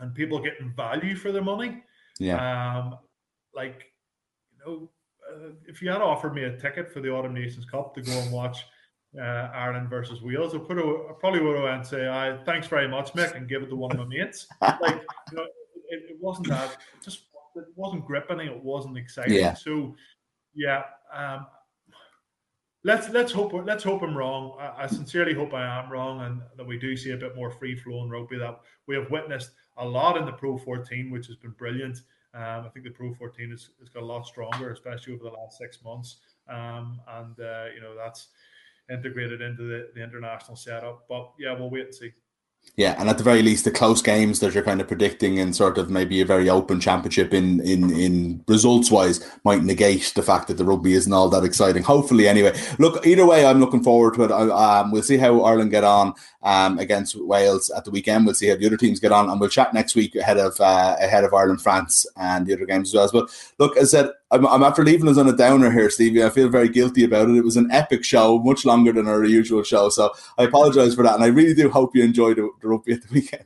and 0.00 0.14
people 0.14 0.38
getting 0.38 0.72
value 0.76 1.16
for 1.16 1.32
their 1.32 1.42
money. 1.42 1.82
Yeah. 2.18 2.78
Um, 2.78 2.98
like 3.54 3.92
you 4.52 4.58
know 4.64 4.88
if 5.66 5.80
you 5.80 5.90
had 5.90 6.02
offered 6.02 6.34
me 6.34 6.44
a 6.44 6.56
ticket 6.56 6.92
for 6.92 7.00
the 7.00 7.10
Autumn 7.10 7.32
Nations 7.32 7.64
Cup 7.64 7.94
to 7.94 8.02
go 8.02 8.12
and 8.12 8.30
watch 8.30 8.66
uh, 9.18 9.50
Ireland 9.54 9.90
versus 9.90 10.22
Wales, 10.22 10.54
I, 10.54 10.58
put 10.58 10.78
a, 10.78 10.82
I 10.82 11.12
probably 11.20 11.40
would 11.40 11.56
have 11.56 11.64
and 11.66 11.86
say, 11.86 12.08
I, 12.08 12.38
"Thanks 12.44 12.66
very 12.66 12.88
much, 12.88 13.12
Mick," 13.12 13.36
and 13.36 13.48
give 13.48 13.62
it 13.62 13.68
to 13.68 13.76
one 13.76 13.92
of 13.92 13.98
my 13.98 14.04
mates. 14.04 14.46
like 14.60 15.02
you 15.30 15.36
know, 15.36 15.44
it, 15.88 16.04
it 16.10 16.16
wasn't 16.20 16.48
that. 16.48 16.70
It 16.70 17.04
just 17.04 17.24
it 17.56 17.64
wasn't 17.76 18.06
gripping. 18.06 18.40
It 18.40 18.62
wasn't 18.62 18.96
exciting. 18.96 19.34
Yeah. 19.34 19.54
So 19.54 19.94
yeah. 20.54 20.84
Um, 21.14 21.46
let's 22.84 23.08
let's 23.10 23.32
hope 23.32 23.52
let's 23.66 23.84
hope 23.84 24.02
I'm 24.02 24.16
wrong. 24.16 24.56
I, 24.58 24.84
I, 24.84 24.86
sincerely 24.86 25.34
hope 25.34 25.54
I 25.54 25.80
am 25.80 25.90
wrong, 25.90 26.22
and 26.22 26.42
that 26.56 26.66
we 26.66 26.78
do 26.78 26.96
see 26.96 27.10
a 27.10 27.16
bit 27.16 27.36
more 27.36 27.50
free 27.50 27.76
flowing 27.76 28.10
rugby. 28.10 28.38
That 28.38 28.60
we 28.86 28.94
have 28.96 29.10
witnessed 29.10 29.50
a 29.76 29.84
lot 29.84 30.16
in 30.16 30.26
the 30.26 30.32
Pro 30.32 30.58
14, 30.58 31.10
which 31.10 31.26
has 31.26 31.36
been 31.36 31.52
brilliant. 31.52 31.98
Um, 32.34 32.64
I 32.64 32.68
think 32.72 32.84
the 32.84 32.90
Pro 32.90 33.12
14 33.14 33.50
has, 33.50 33.68
has 33.78 33.88
got 33.88 34.02
a 34.02 34.06
lot 34.06 34.26
stronger, 34.26 34.70
especially 34.70 35.14
over 35.14 35.24
the 35.24 35.30
last 35.30 35.58
six 35.58 35.82
months. 35.84 36.16
Um, 36.48 37.00
and 37.08 37.38
uh, 37.38 37.66
you 37.74 37.80
know 37.80 37.94
that's 37.96 38.28
integrated 38.92 39.40
into 39.40 39.62
the, 39.62 39.90
the 39.94 40.02
international 40.02 40.56
setup. 40.56 41.06
But 41.08 41.32
yeah, 41.38 41.54
we'll 41.58 41.70
wait 41.70 41.86
and 41.86 41.94
see. 41.94 42.12
Yeah, 42.76 42.94
and 42.98 43.10
at 43.10 43.18
the 43.18 43.24
very 43.24 43.42
least, 43.42 43.64
the 43.64 43.70
close 43.70 44.00
games 44.00 44.40
that 44.40 44.54
you're 44.54 44.62
kind 44.62 44.80
of 44.80 44.88
predicting 44.88 45.36
in 45.36 45.52
sort 45.52 45.76
of 45.76 45.90
maybe 45.90 46.22
a 46.22 46.24
very 46.24 46.48
open 46.48 46.80
championship 46.80 47.34
in 47.34 47.60
in 47.60 47.90
in 47.90 48.42
results 48.48 48.90
wise 48.90 49.20
might 49.44 49.62
negate 49.62 50.12
the 50.14 50.22
fact 50.22 50.48
that 50.48 50.56
the 50.56 50.64
rugby 50.64 50.94
isn't 50.94 51.12
all 51.12 51.28
that 51.28 51.44
exciting. 51.44 51.82
Hopefully, 51.82 52.28
anyway. 52.28 52.58
Look, 52.78 53.06
either 53.06 53.26
way, 53.26 53.44
I'm 53.44 53.60
looking 53.60 53.82
forward 53.82 54.14
to 54.14 54.24
it. 54.24 54.32
Um, 54.32 54.90
we'll 54.90 55.02
see 55.02 55.18
how 55.18 55.42
Ireland 55.42 55.70
get 55.70 55.84
on 55.84 56.14
um, 56.42 56.78
against 56.78 57.14
Wales 57.16 57.68
at 57.68 57.84
the 57.84 57.90
weekend. 57.90 58.24
We'll 58.24 58.36
see 58.36 58.48
how 58.48 58.56
the 58.56 58.66
other 58.66 58.78
teams 58.78 59.00
get 59.00 59.12
on, 59.12 59.28
and 59.28 59.38
we'll 59.38 59.50
chat 59.50 59.74
next 59.74 59.94
week 59.94 60.14
ahead 60.14 60.38
of 60.38 60.58
uh, 60.58 60.96
ahead 60.98 61.24
of 61.24 61.34
Ireland 61.34 61.60
France 61.60 62.06
and 62.16 62.46
the 62.46 62.54
other 62.54 62.64
games 62.64 62.94
as 62.94 63.12
well. 63.12 63.26
But 63.26 63.52
look, 63.58 63.76
as 63.76 63.92
I 63.92 64.02
said, 64.02 64.12
I'm, 64.32 64.46
I'm 64.46 64.62
after 64.62 64.82
leaving 64.82 65.08
us 65.08 65.18
on 65.18 65.28
a 65.28 65.36
downer 65.36 65.70
here, 65.70 65.90
Stevie. 65.90 66.24
I 66.24 66.30
feel 66.30 66.48
very 66.48 66.68
guilty 66.68 67.04
about 67.04 67.28
it. 67.28 67.36
It 67.36 67.44
was 67.44 67.58
an 67.58 67.70
epic 67.70 68.02
show, 68.02 68.38
much 68.38 68.64
longer 68.64 68.92
than 68.92 69.06
our 69.06 69.24
usual 69.24 69.62
show, 69.62 69.90
so 69.90 70.10
I 70.38 70.44
apologise 70.44 70.94
for 70.94 71.04
that. 71.04 71.14
And 71.14 71.22
I 71.22 71.28
really 71.28 71.54
do 71.54 71.68
hope 71.68 71.94
you 71.94 72.02
enjoyed 72.02 72.38
the, 72.38 72.50
the 72.60 72.68
rugby 72.68 72.94
at 72.94 73.02
the 73.02 73.12
weekend. 73.12 73.44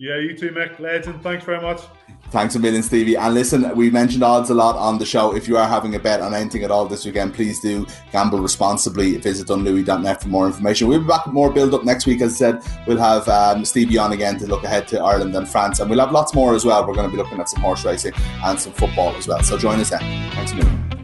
Yeah, 0.00 0.16
you 0.16 0.34
too, 0.34 0.48
Mick. 0.48 0.80
Legend. 0.80 1.22
Thanks 1.22 1.44
very 1.44 1.60
much. 1.60 1.82
Thanks 2.30 2.54
a 2.54 2.58
million, 2.58 2.82
Stevie. 2.82 3.18
And 3.18 3.34
listen, 3.34 3.76
we 3.76 3.90
mentioned 3.90 4.22
odds 4.22 4.48
a 4.48 4.54
lot 4.54 4.74
on 4.76 4.96
the 4.96 5.04
show. 5.04 5.36
If 5.36 5.46
you 5.46 5.58
are 5.58 5.68
having 5.68 5.94
a 5.94 5.98
bet 5.98 6.22
on 6.22 6.32
anything 6.32 6.64
at 6.64 6.70
all 6.70 6.86
this 6.86 7.04
weekend, 7.04 7.34
please 7.34 7.60
do 7.60 7.86
gamble 8.10 8.38
responsibly. 8.38 9.18
Visit 9.18 9.48
dunlewy.net 9.48 10.22
for 10.22 10.28
more 10.28 10.46
information. 10.46 10.88
We'll 10.88 11.00
be 11.00 11.06
back 11.06 11.26
with 11.26 11.34
more 11.34 11.52
build 11.52 11.74
up 11.74 11.84
next 11.84 12.06
week. 12.06 12.22
As 12.22 12.32
I 12.34 12.36
said, 12.36 12.86
we'll 12.86 12.96
have 12.96 13.28
um, 13.28 13.62
Stevie 13.66 13.98
on 13.98 14.12
again 14.12 14.38
to 14.38 14.46
look 14.46 14.64
ahead 14.64 14.88
to 14.88 15.00
Ireland 15.02 15.36
and 15.36 15.46
France. 15.46 15.80
And 15.80 15.90
we'll 15.90 16.00
have 16.00 16.12
lots 16.12 16.32
more 16.32 16.54
as 16.54 16.64
well. 16.64 16.86
We're 16.86 16.94
going 16.94 17.10
to 17.10 17.14
be 17.14 17.22
looking 17.22 17.38
at 17.38 17.50
some 17.50 17.60
horse 17.60 17.84
racing 17.84 18.14
and 18.42 18.58
some 18.58 18.72
football 18.72 19.14
as 19.16 19.28
well. 19.28 19.42
So 19.42 19.58
join 19.58 19.80
us 19.80 19.90
then. 19.90 20.00
Thanks 20.32 20.52
a 20.52 20.54
million. 20.54 20.99